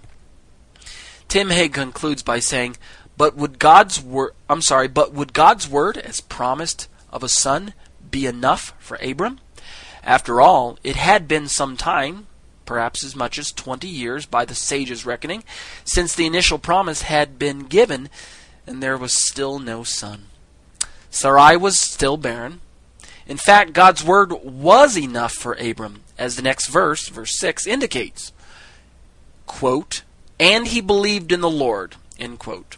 Tim 1.29 1.51
Hegg 1.51 1.73
concludes 1.73 2.23
by 2.23 2.39
saying, 2.39 2.77
but 3.17 3.37
would 3.37 3.59
God's 3.59 4.01
word 4.01 4.33
I'm 4.49 4.63
sorry, 4.63 4.89
but 4.89 5.13
would 5.13 5.33
God's 5.33 5.69
word 5.69 5.97
as 5.97 6.21
promised 6.21 6.89
of 7.11 7.23
a 7.23 7.29
son 7.29 7.75
be 8.11 8.27
enough 8.27 8.75
for 8.79 8.97
Abram? 8.97 9.41
After 10.03 10.41
all, 10.41 10.79
it 10.85 10.97
had 10.97 11.27
been 11.27 11.49
some 11.49 11.77
time, 11.77 12.27
perhaps 12.67 13.03
as 13.03 13.17
much 13.17 13.39
as 13.39 13.53
20 13.53 13.89
years 13.89 14.27
by 14.27 14.45
the 14.45 14.55
sages' 14.55 15.07
reckoning, 15.07 15.45
since 15.85 16.15
the 16.15 16.27
initial 16.27 16.59
promise 16.59 17.03
had 17.03 17.39
been 17.39 17.61
given, 17.61 18.11
and 18.67 18.83
there 18.83 18.99
was 18.99 19.27
still 19.29 19.59
no 19.59 19.83
son. 19.83 20.27
Sarai 21.11 21.57
was 21.57 21.81
still 21.81 22.17
barren. 22.17 22.61
In 23.27 23.39
fact, 23.39 23.73
God's 23.73 24.05
word 24.05 24.33
was 24.43 24.99
enough 24.99 25.33
for 25.33 25.55
Abram, 25.55 26.03
as 26.19 26.37
the 26.37 26.43
next 26.43 26.67
verse, 26.67 27.09
verse 27.09 27.39
6, 27.39 27.67
indicates. 27.67 28.33
Quote, 29.47 30.03
and 30.39 30.67
he 30.67 30.81
believed 30.81 31.33
in 31.33 31.41
the 31.41 31.49
Lord, 31.49 31.97
end 32.19 32.39
quote. 32.39 32.77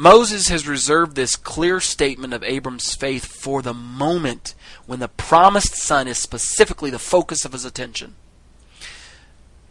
Moses 0.00 0.46
has 0.46 0.68
reserved 0.68 1.16
this 1.16 1.34
clear 1.34 1.80
statement 1.80 2.32
of 2.32 2.44
Abram's 2.44 2.94
faith 2.94 3.26
for 3.26 3.62
the 3.62 3.74
moment 3.74 4.54
when 4.86 5.00
the 5.00 5.08
promised 5.08 5.74
son 5.74 6.06
is 6.06 6.18
specifically 6.18 6.88
the 6.88 7.00
focus 7.00 7.44
of 7.44 7.50
his 7.50 7.64
attention. 7.64 8.14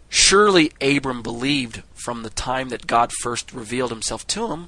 Surely 0.10 0.74
Abram 0.82 1.22
believed 1.22 1.82
from 1.94 2.24
the 2.24 2.30
time 2.30 2.68
that 2.70 2.88
God 2.88 3.14
first 3.14 3.54
revealed 3.54 3.90
himself 3.90 4.28
to 4.28 4.52
him. 4.52 4.68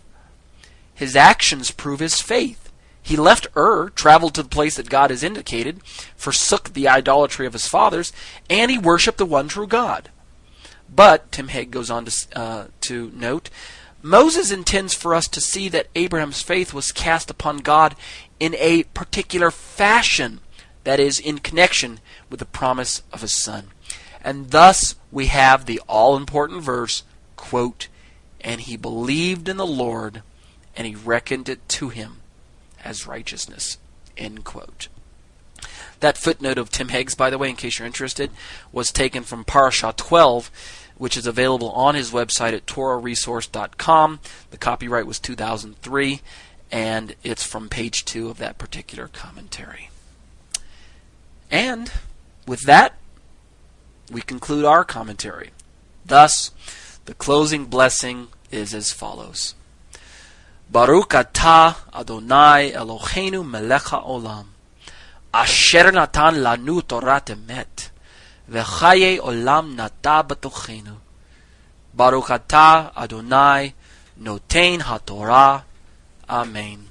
His 0.95 1.17
actions 1.17 1.71
prove 1.71 1.99
his 1.99 2.21
faith. 2.21 2.71
He 3.03 3.17
left 3.17 3.47
Ur, 3.57 3.89
traveled 3.89 4.35
to 4.35 4.43
the 4.43 4.49
place 4.49 4.77
that 4.77 4.89
God 4.89 5.09
has 5.09 5.23
indicated, 5.23 5.83
forsook 6.15 6.71
the 6.71 6.87
idolatry 6.87 7.45
of 7.45 7.51
his 7.51 7.67
fathers, 7.67 8.13
and 8.49 8.71
he 8.71 8.77
worshiped 8.77 9.17
the 9.17 9.25
one 9.25 9.49
true 9.49 9.67
God. 9.67 10.09
But, 10.93 11.33
Tim 11.33 11.49
Hegg 11.49 11.69
goes 11.69 11.89
on 11.89 12.05
to, 12.05 12.27
uh, 12.33 12.67
to 12.81 13.11
note, 13.13 13.49
Moses 14.01 14.51
intends 14.51 14.93
for 14.93 15.13
us 15.13 15.27
to 15.27 15.41
see 15.41 15.67
that 15.69 15.87
Abraham's 15.95 16.41
faith 16.41 16.73
was 16.73 16.91
cast 16.91 17.29
upon 17.29 17.57
God 17.57 17.95
in 18.39 18.55
a 18.55 18.83
particular 18.83 19.51
fashion, 19.51 20.39
that 20.85 20.99
is, 20.99 21.19
in 21.19 21.39
connection 21.39 21.99
with 22.29 22.39
the 22.39 22.45
promise 22.45 23.03
of 23.11 23.21
his 23.21 23.33
son. 23.33 23.67
And 24.23 24.51
thus 24.51 24.95
we 25.11 25.27
have 25.27 25.65
the 25.65 25.81
all 25.87 26.15
important 26.15 26.63
verse, 26.63 27.03
quote, 27.35 27.89
And 28.39 28.61
he 28.61 28.77
believed 28.77 29.49
in 29.49 29.57
the 29.57 29.67
Lord, 29.67 30.23
and 30.75 30.87
he 30.87 30.95
reckoned 30.95 31.49
it 31.49 31.67
to 31.69 31.89
him 31.89 32.17
as 32.83 33.07
righteousness. 33.07 33.77
End 34.17 34.45
quote. 34.45 34.87
That 35.99 36.17
footnote 36.17 36.57
of 36.57 36.69
Tim 36.69 36.89
Hegg's, 36.89 37.15
by 37.15 37.29
the 37.29 37.37
way, 37.37 37.49
in 37.49 37.57
case 37.57 37.79
you're 37.79 37.85
interested, 37.85 38.31
was 38.71 38.91
taken 38.91 39.23
from 39.23 39.43
Parashah 39.43 39.97
12 39.97 40.49
which 40.99 41.17
is 41.17 41.25
available 41.25 41.71
on 41.71 41.95
his 41.95 42.11
website 42.11 42.53
at 42.53 42.67
torahresource.com. 42.67 44.19
The 44.51 44.57
copyright 44.57 45.07
was 45.07 45.17
2003, 45.17 46.21
and 46.71 47.15
it's 47.23 47.43
from 47.43 47.69
page 47.69 48.05
2 48.05 48.29
of 48.29 48.37
that 48.37 48.59
particular 48.59 49.07
commentary. 49.07 49.89
And 51.49 51.91
with 52.45 52.61
that, 52.67 52.93
we 54.11 54.21
conclude 54.21 54.65
our 54.65 54.83
commentary. 54.83 55.51
Thus, 56.05 56.51
the 57.05 57.13
closing 57.13 57.65
blessing 57.65 58.27
is 58.51 58.73
as 58.73 58.91
follows. 58.91 59.55
Baruch 60.69 61.09
atah 61.09 61.77
Adonai 61.93 62.71
Eloheinu 62.71 63.47
melech 63.47 63.83
haolam, 63.83 64.45
asher 65.33 65.91
natan 65.91 66.35
lanu 66.43 66.85
Torah 66.87 67.21
emet, 67.25 67.89
V'chaye 68.49 69.19
olam 69.19 69.75
nata 69.75 70.25
b'tochenu. 70.27 70.97
Baruch 71.93 72.27
atah 72.27 72.95
Adonai 72.95 73.73
noten 74.19 74.79
haTorah. 74.81 75.63
Amen. 76.29 76.87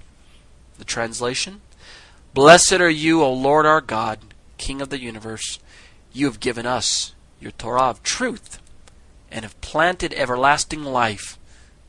The 0.78 0.84
translation 0.84 1.60
Blessed 2.34 2.74
are 2.74 2.90
you, 2.90 3.22
O 3.22 3.32
Lord 3.32 3.66
our 3.66 3.80
God, 3.80 4.20
King 4.58 4.80
of 4.80 4.90
the 4.90 5.00
universe. 5.00 5.58
You 6.12 6.26
have 6.26 6.40
given 6.40 6.66
us 6.66 7.14
your 7.40 7.52
Torah 7.52 7.90
of 7.90 8.02
truth 8.02 8.60
and 9.30 9.44
have 9.44 9.60
planted 9.60 10.14
everlasting 10.14 10.84
life 10.84 11.38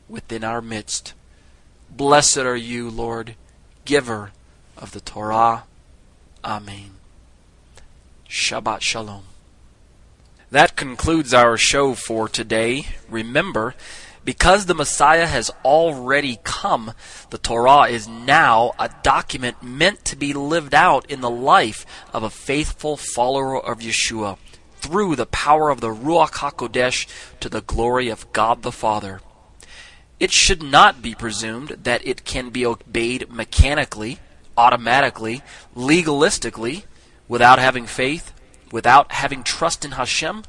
within 0.08 0.42
our 0.42 0.60
midst. 0.60 1.14
Blessed 1.88 2.38
are 2.38 2.56
you, 2.56 2.90
Lord, 2.90 3.36
giver 3.84 4.32
of 4.76 4.92
the 4.92 5.00
Torah. 5.00 5.64
Amen. 6.44 6.92
Shabbat 8.28 8.80
Shalom. 8.80 9.29
That 10.50 10.74
concludes 10.74 11.32
our 11.32 11.56
show 11.56 11.94
for 11.94 12.28
today. 12.28 12.86
Remember, 13.08 13.76
because 14.24 14.66
the 14.66 14.74
Messiah 14.74 15.26
has 15.26 15.48
already 15.64 16.40
come, 16.42 16.92
the 17.30 17.38
Torah 17.38 17.84
is 17.84 18.08
now 18.08 18.72
a 18.76 18.90
document 19.04 19.62
meant 19.62 20.04
to 20.06 20.16
be 20.16 20.32
lived 20.32 20.74
out 20.74 21.08
in 21.08 21.20
the 21.20 21.30
life 21.30 21.86
of 22.12 22.24
a 22.24 22.30
faithful 22.30 22.96
follower 22.96 23.64
of 23.64 23.78
Yeshua 23.78 24.38
through 24.78 25.14
the 25.14 25.26
power 25.26 25.70
of 25.70 25.80
the 25.80 25.94
Ruach 25.94 26.32
HaKodesh 26.32 27.06
to 27.38 27.48
the 27.48 27.60
glory 27.60 28.08
of 28.08 28.32
God 28.32 28.62
the 28.62 28.72
Father. 28.72 29.20
It 30.18 30.32
should 30.32 30.64
not 30.64 31.00
be 31.00 31.14
presumed 31.14 31.76
that 31.84 32.04
it 32.04 32.24
can 32.24 32.50
be 32.50 32.66
obeyed 32.66 33.30
mechanically, 33.30 34.18
automatically, 34.56 35.42
legalistically, 35.76 36.82
without 37.28 37.60
having 37.60 37.86
faith 37.86 38.32
without 38.72 39.12
having 39.12 39.42
trust 39.42 39.84
in 39.84 39.92
Hashem, 39.92 40.44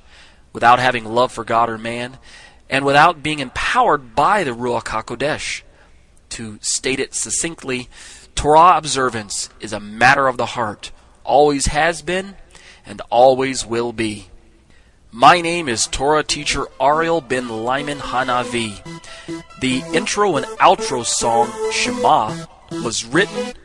without 0.53 0.79
having 0.79 1.05
love 1.05 1.31
for 1.31 1.43
God 1.43 1.69
or 1.69 1.77
man, 1.77 2.17
and 2.69 2.85
without 2.85 3.23
being 3.23 3.39
empowered 3.39 4.15
by 4.15 4.43
the 4.43 4.51
Ruach 4.51 4.85
HaKodesh. 4.85 5.61
To 6.29 6.57
state 6.61 6.99
it 6.99 7.13
succinctly, 7.13 7.89
Torah 8.35 8.77
observance 8.77 9.49
is 9.59 9.73
a 9.73 9.79
matter 9.79 10.27
of 10.27 10.37
the 10.37 10.45
heart, 10.47 10.91
always 11.23 11.67
has 11.67 12.01
been, 12.01 12.35
and 12.85 13.01
always 13.09 13.65
will 13.65 13.91
be. 13.91 14.29
My 15.11 15.41
name 15.41 15.67
is 15.67 15.87
Torah 15.87 16.23
teacher 16.23 16.67
Ariel 16.79 17.19
ben 17.19 17.49
Lyman 17.49 17.99
Hanavi. 17.99 18.79
The 19.59 19.83
intro 19.93 20.37
and 20.37 20.45
outro 20.57 21.05
song 21.05 21.51
Shema 21.71 22.45
was 22.71 23.03
written, 23.05 23.53